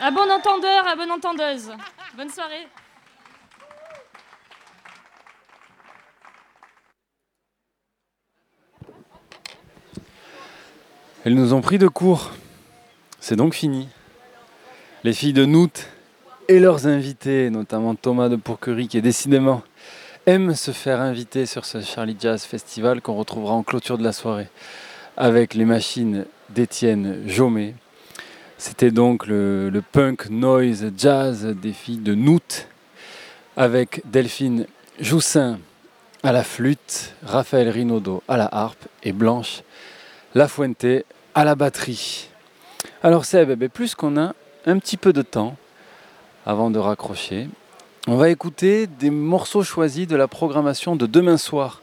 À 0.01 0.13
bon 0.13 0.31
entendeur, 0.31 0.87
à 0.87 0.95
bonne 0.95 1.11
entendeuse. 1.11 1.73
Bonne 2.17 2.31
soirée. 2.31 2.69
Elles 11.25 11.35
nous 11.35 11.53
ont 11.53 11.61
pris 11.61 11.79
de 11.79 11.89
court. 11.89 12.31
C'est 13.19 13.35
donc 13.35 13.55
fini. 13.55 13.89
Les 15.03 15.13
filles 15.13 15.33
de 15.33 15.45
Nout 15.45 15.89
et 16.47 16.61
leurs 16.61 16.87
invités, 16.87 17.51
notamment 17.51 17.97
Thomas 17.97 18.29
de 18.29 18.37
Pourquerie, 18.37 18.87
qui 18.87 19.03
décidément 19.03 19.63
aime 20.27 20.55
se 20.55 20.71
faire 20.71 21.01
inviter 21.01 21.45
sur 21.45 21.65
ce 21.65 21.81
Charlie 21.81 22.17
Jazz 22.19 22.45
Festival 22.45 23.03
qu'on 23.03 23.17
retrouvera 23.17 23.55
en 23.55 23.65
clôture 23.65 23.99
de 23.99 24.05
la 24.05 24.13
soirée 24.13 24.49
avec 25.17 25.55
les 25.55 25.65
machines 25.65 26.25
d'Étienne 26.51 27.25
Jaumet. 27.27 27.75
C'était 28.61 28.91
donc 28.91 29.29
le, 29.29 29.83
punk 29.93 30.31
noise 30.31 30.91
jazz 30.97 31.47
des 31.47 31.73
filles 31.73 31.99
de 31.99 32.17
Nout 32.17 32.67
avec 33.57 34.03
Delphine 34.05 34.67
Joussin 34.99 35.61
à 36.25 36.33
la 36.33 36.43
flûte, 36.43 37.15
Raphaël 37.25 37.69
Rinaudot 37.69 38.21
à 38.27 38.37
la 38.37 38.49
harpe 38.51 38.89
et 39.05 39.13
Blanche 39.13 39.63
Lafuente 40.35 41.05
à 41.37 41.45
la 41.45 41.55
batterie. 41.55 42.31
Alors 43.05 43.27
Seb, 43.27 43.51
eh 43.51 43.55
ben, 43.57 43.69
plus 43.69 43.95
qu'on 43.95 44.17
a 44.17 44.35
un 44.67 44.79
petit 44.81 44.97
peu 44.97 45.13
de 45.13 45.23
temps 45.23 45.57
avant 46.45 46.71
de 46.71 46.81
raccrocher, 46.81 47.49
on 48.09 48.17
va 48.17 48.29
écouter 48.29 48.89
des 48.89 49.11
morceaux 49.11 49.63
choisis 49.63 50.09
de 50.09 50.17
la 50.17 50.27
programmation 50.27 50.97
de 50.97 51.07
demain 51.07 51.37
soir, 51.37 51.81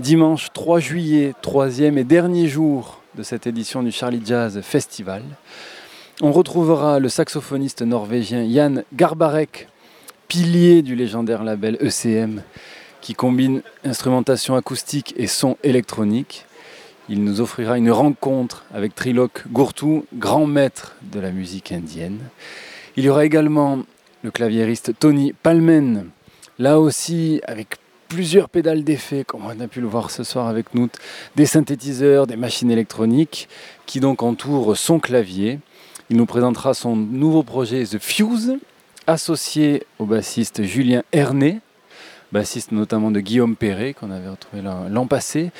dimanche 0.00 0.48
3 0.52 0.80
juillet, 0.80 1.32
troisième 1.42 1.96
et 1.96 2.04
dernier 2.04 2.48
jour 2.48 3.02
de 3.14 3.22
cette 3.22 3.46
édition 3.46 3.84
du 3.84 3.92
Charlie 3.92 4.22
Jazz 4.24 4.60
Festival. 4.62 5.22
On 6.20 6.32
retrouvera 6.32 6.98
le 6.98 7.08
saxophoniste 7.08 7.82
norvégien 7.82 8.44
Jan 8.50 8.82
Garbarek, 8.92 9.68
pilier 10.26 10.82
du 10.82 10.96
légendaire 10.96 11.44
label 11.44 11.78
ECM, 11.80 12.42
qui 13.00 13.14
combine 13.14 13.62
instrumentation 13.84 14.56
acoustique 14.56 15.14
et 15.16 15.28
son 15.28 15.56
électronique. 15.62 16.44
Il 17.08 17.22
nous 17.22 17.40
offrira 17.40 17.78
une 17.78 17.92
rencontre 17.92 18.64
avec 18.74 18.96
Trilok 18.96 19.46
Gourtou, 19.52 20.06
grand 20.12 20.44
maître 20.44 20.96
de 21.02 21.20
la 21.20 21.30
musique 21.30 21.70
indienne. 21.70 22.18
Il 22.96 23.04
y 23.04 23.08
aura 23.08 23.24
également 23.24 23.84
le 24.24 24.32
claviériste 24.32 24.98
Tony 24.98 25.32
Palmen, 25.32 26.10
là 26.58 26.80
aussi 26.80 27.40
avec 27.46 27.76
plusieurs 28.08 28.48
pédales 28.48 28.82
d'effet, 28.82 29.22
comme 29.22 29.42
on 29.46 29.60
a 29.60 29.68
pu 29.68 29.80
le 29.80 29.86
voir 29.86 30.10
ce 30.10 30.24
soir 30.24 30.48
avec 30.48 30.74
nous, 30.74 30.88
des 31.36 31.46
synthétiseurs, 31.46 32.26
des 32.26 32.36
machines 32.36 32.72
électroniques, 32.72 33.48
qui 33.86 34.00
donc 34.00 34.24
entourent 34.24 34.76
son 34.76 34.98
clavier. 34.98 35.60
Il 36.10 36.16
nous 36.16 36.24
présentera 36.24 36.72
son 36.72 36.96
nouveau 36.96 37.42
projet 37.42 37.84
The 37.84 37.98
Fuse, 37.98 38.56
associé 39.06 39.86
au 39.98 40.06
bassiste 40.06 40.62
Julien 40.62 41.02
Herné, 41.12 41.60
bassiste 42.32 42.72
notamment 42.72 43.10
de 43.10 43.20
Guillaume 43.20 43.56
Perret, 43.56 43.92
qu'on 43.92 44.10
avait 44.10 44.30
retrouvé 44.30 44.62
l'an 44.62 45.06
passé, 45.06 45.50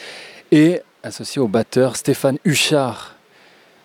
et 0.51 0.81
associé 1.03 1.39
au 1.39 1.49
batteur 1.49 1.97
Stéphane 1.97 2.39
Huchard. 2.47 3.17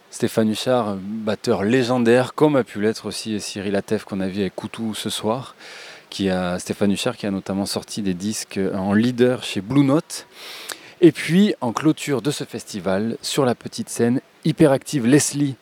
Stéphane 0.09 0.51
Huchard, 0.51 0.95
batteur 1.01 1.65
légendaire, 1.65 2.33
comme 2.33 2.55
a 2.55 2.63
pu 2.63 2.79
l'être 2.79 3.07
aussi 3.07 3.41
Cyril 3.41 3.75
Atef 3.75 4.05
qu'on 4.05 4.21
a 4.21 4.29
vu 4.29 4.39
avec 4.39 4.55
Coutou 4.55 4.93
ce 4.93 5.09
soir. 5.09 5.55
Stéphane 6.59 6.93
Huchard 6.93 7.17
qui 7.17 7.25
a 7.25 7.31
notamment 7.31 7.65
sorti 7.65 8.01
des 8.01 8.13
disques 8.13 8.59
en 8.73 8.93
leader 8.93 9.43
chez 9.43 9.59
Blue 9.59 9.83
Note. 9.83 10.27
Et 11.01 11.11
puis 11.11 11.55
en 11.59 11.73
clôture 11.73 12.21
de 12.21 12.31
ce 12.31 12.45
festival, 12.45 13.17
sur 13.21 13.43
la 13.43 13.53
petite 13.53 13.89
scène, 13.89 14.21
hyperactive 14.45 15.05
Leslie, 15.05 15.57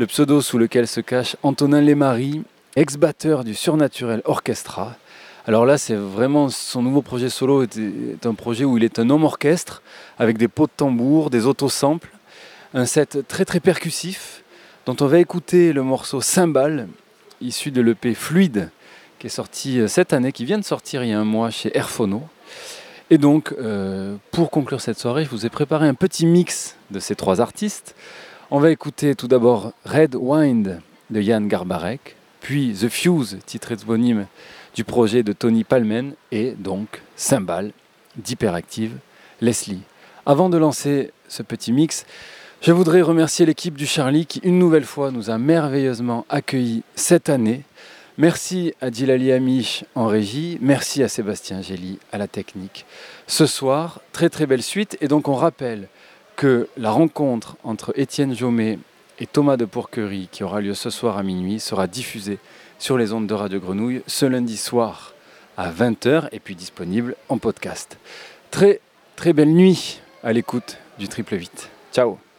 le 0.00 0.06
pseudo 0.06 0.40
sous 0.40 0.56
lequel 0.56 0.88
se 0.88 1.02
cache 1.02 1.36
Antonin 1.42 1.82
Lémarie, 1.82 2.42
ex-batteur 2.74 3.44
du 3.44 3.54
Surnaturel 3.54 4.22
Orchestra. 4.24 4.96
Alors 5.46 5.66
là, 5.66 5.76
c'est 5.76 5.94
vraiment 5.94 6.48
son 6.48 6.80
nouveau 6.80 7.02
projet 7.02 7.28
solo 7.28 7.64
est, 7.64 8.24
un 8.24 8.32
projet 8.32 8.64
où 8.64 8.78
il 8.78 8.84
est 8.84 8.98
un 8.98 9.10
homme 9.10 9.24
orchestre 9.24 9.82
avec 10.18 10.38
des 10.38 10.48
pots 10.48 10.64
de 10.64 10.72
tambour, 10.74 11.28
des 11.28 11.44
autosamples, 11.44 12.08
un 12.72 12.86
set 12.86 13.28
très 13.28 13.44
très 13.44 13.60
percussif 13.60 14.42
dont 14.86 14.96
on 15.02 15.06
va 15.06 15.18
écouter 15.18 15.74
le 15.74 15.82
morceau 15.82 16.22
Cymbale, 16.22 16.88
issu 17.42 17.70
de 17.70 17.82
l'EP 17.82 18.14
Fluide 18.14 18.70
qui 19.18 19.26
est 19.26 19.30
sorti 19.30 19.80
euh, 19.80 19.86
cette 19.86 20.14
année, 20.14 20.32
qui 20.32 20.46
vient 20.46 20.58
de 20.58 20.64
sortir 20.64 21.04
il 21.04 21.10
y 21.10 21.12
a 21.12 21.20
un 21.20 21.26
mois 21.26 21.50
chez 21.50 21.76
Airphono. 21.76 22.22
Et 23.10 23.18
donc, 23.18 23.52
euh, 23.58 24.16
pour 24.30 24.50
conclure 24.50 24.80
cette 24.80 24.98
soirée, 24.98 25.24
je 25.24 25.30
vous 25.30 25.44
ai 25.44 25.50
préparé 25.50 25.86
un 25.86 25.94
petit 25.94 26.24
mix 26.24 26.76
de 26.90 27.00
ces 27.00 27.16
trois 27.16 27.42
artistes. 27.42 27.94
On 28.52 28.58
va 28.58 28.72
écouter 28.72 29.14
tout 29.14 29.28
d'abord 29.28 29.70
Red 29.84 30.16
Wind 30.16 30.80
de 31.10 31.20
Yann 31.20 31.46
Garbarek, 31.46 32.16
puis 32.40 32.74
The 32.74 32.88
Fuse, 32.88 33.38
titre 33.46 33.70
éponyme 33.70 34.26
du 34.74 34.82
projet 34.82 35.22
de 35.22 35.32
Tony 35.32 35.62
Palmen, 35.62 36.14
et 36.32 36.56
donc 36.58 37.00
Cymbale 37.14 37.70
d'Hyperactive 38.16 38.96
Leslie. 39.40 39.82
Avant 40.26 40.48
de 40.48 40.58
lancer 40.58 41.12
ce 41.28 41.44
petit 41.44 41.72
mix, 41.72 42.06
je 42.60 42.72
voudrais 42.72 43.02
remercier 43.02 43.46
l'équipe 43.46 43.78
du 43.78 43.86
Charlie 43.86 44.26
qui, 44.26 44.40
une 44.42 44.58
nouvelle 44.58 44.84
fois, 44.84 45.12
nous 45.12 45.30
a 45.30 45.38
merveilleusement 45.38 46.26
accueillis 46.28 46.82
cette 46.96 47.28
année. 47.28 47.62
Merci 48.18 48.74
à 48.80 48.90
Djilali 48.90 49.30
Amish 49.30 49.84
en 49.94 50.08
régie, 50.08 50.58
merci 50.60 51.04
à 51.04 51.08
Sébastien 51.08 51.62
Gély 51.62 52.00
à 52.10 52.18
la 52.18 52.26
technique. 52.26 52.84
Ce 53.28 53.46
soir, 53.46 54.00
très 54.10 54.28
très 54.28 54.46
belle 54.46 54.64
suite, 54.64 54.98
et 55.00 55.06
donc 55.06 55.28
on 55.28 55.36
rappelle 55.36 55.86
que 56.40 56.68
la 56.78 56.90
rencontre 56.90 57.58
entre 57.64 57.92
Étienne 57.96 58.34
Jaumet 58.34 58.78
et 59.18 59.26
Thomas 59.26 59.58
de 59.58 59.66
Pourquerie, 59.66 60.30
qui 60.32 60.42
aura 60.42 60.62
lieu 60.62 60.72
ce 60.72 60.88
soir 60.88 61.18
à 61.18 61.22
minuit, 61.22 61.60
sera 61.60 61.86
diffusée 61.86 62.38
sur 62.78 62.96
les 62.96 63.12
ondes 63.12 63.26
de 63.26 63.34
Radio 63.34 63.60
Grenouille 63.60 64.00
ce 64.06 64.24
lundi 64.24 64.56
soir 64.56 65.12
à 65.58 65.70
20h 65.70 66.30
et 66.32 66.40
puis 66.40 66.54
disponible 66.54 67.14
en 67.28 67.36
podcast. 67.36 67.98
Très 68.50 68.80
très 69.16 69.34
belle 69.34 69.52
nuit 69.52 70.00
à 70.22 70.32
l'écoute 70.32 70.78
du 70.98 71.08
triple 71.08 71.34
8. 71.34 71.68
Ciao 71.92 72.29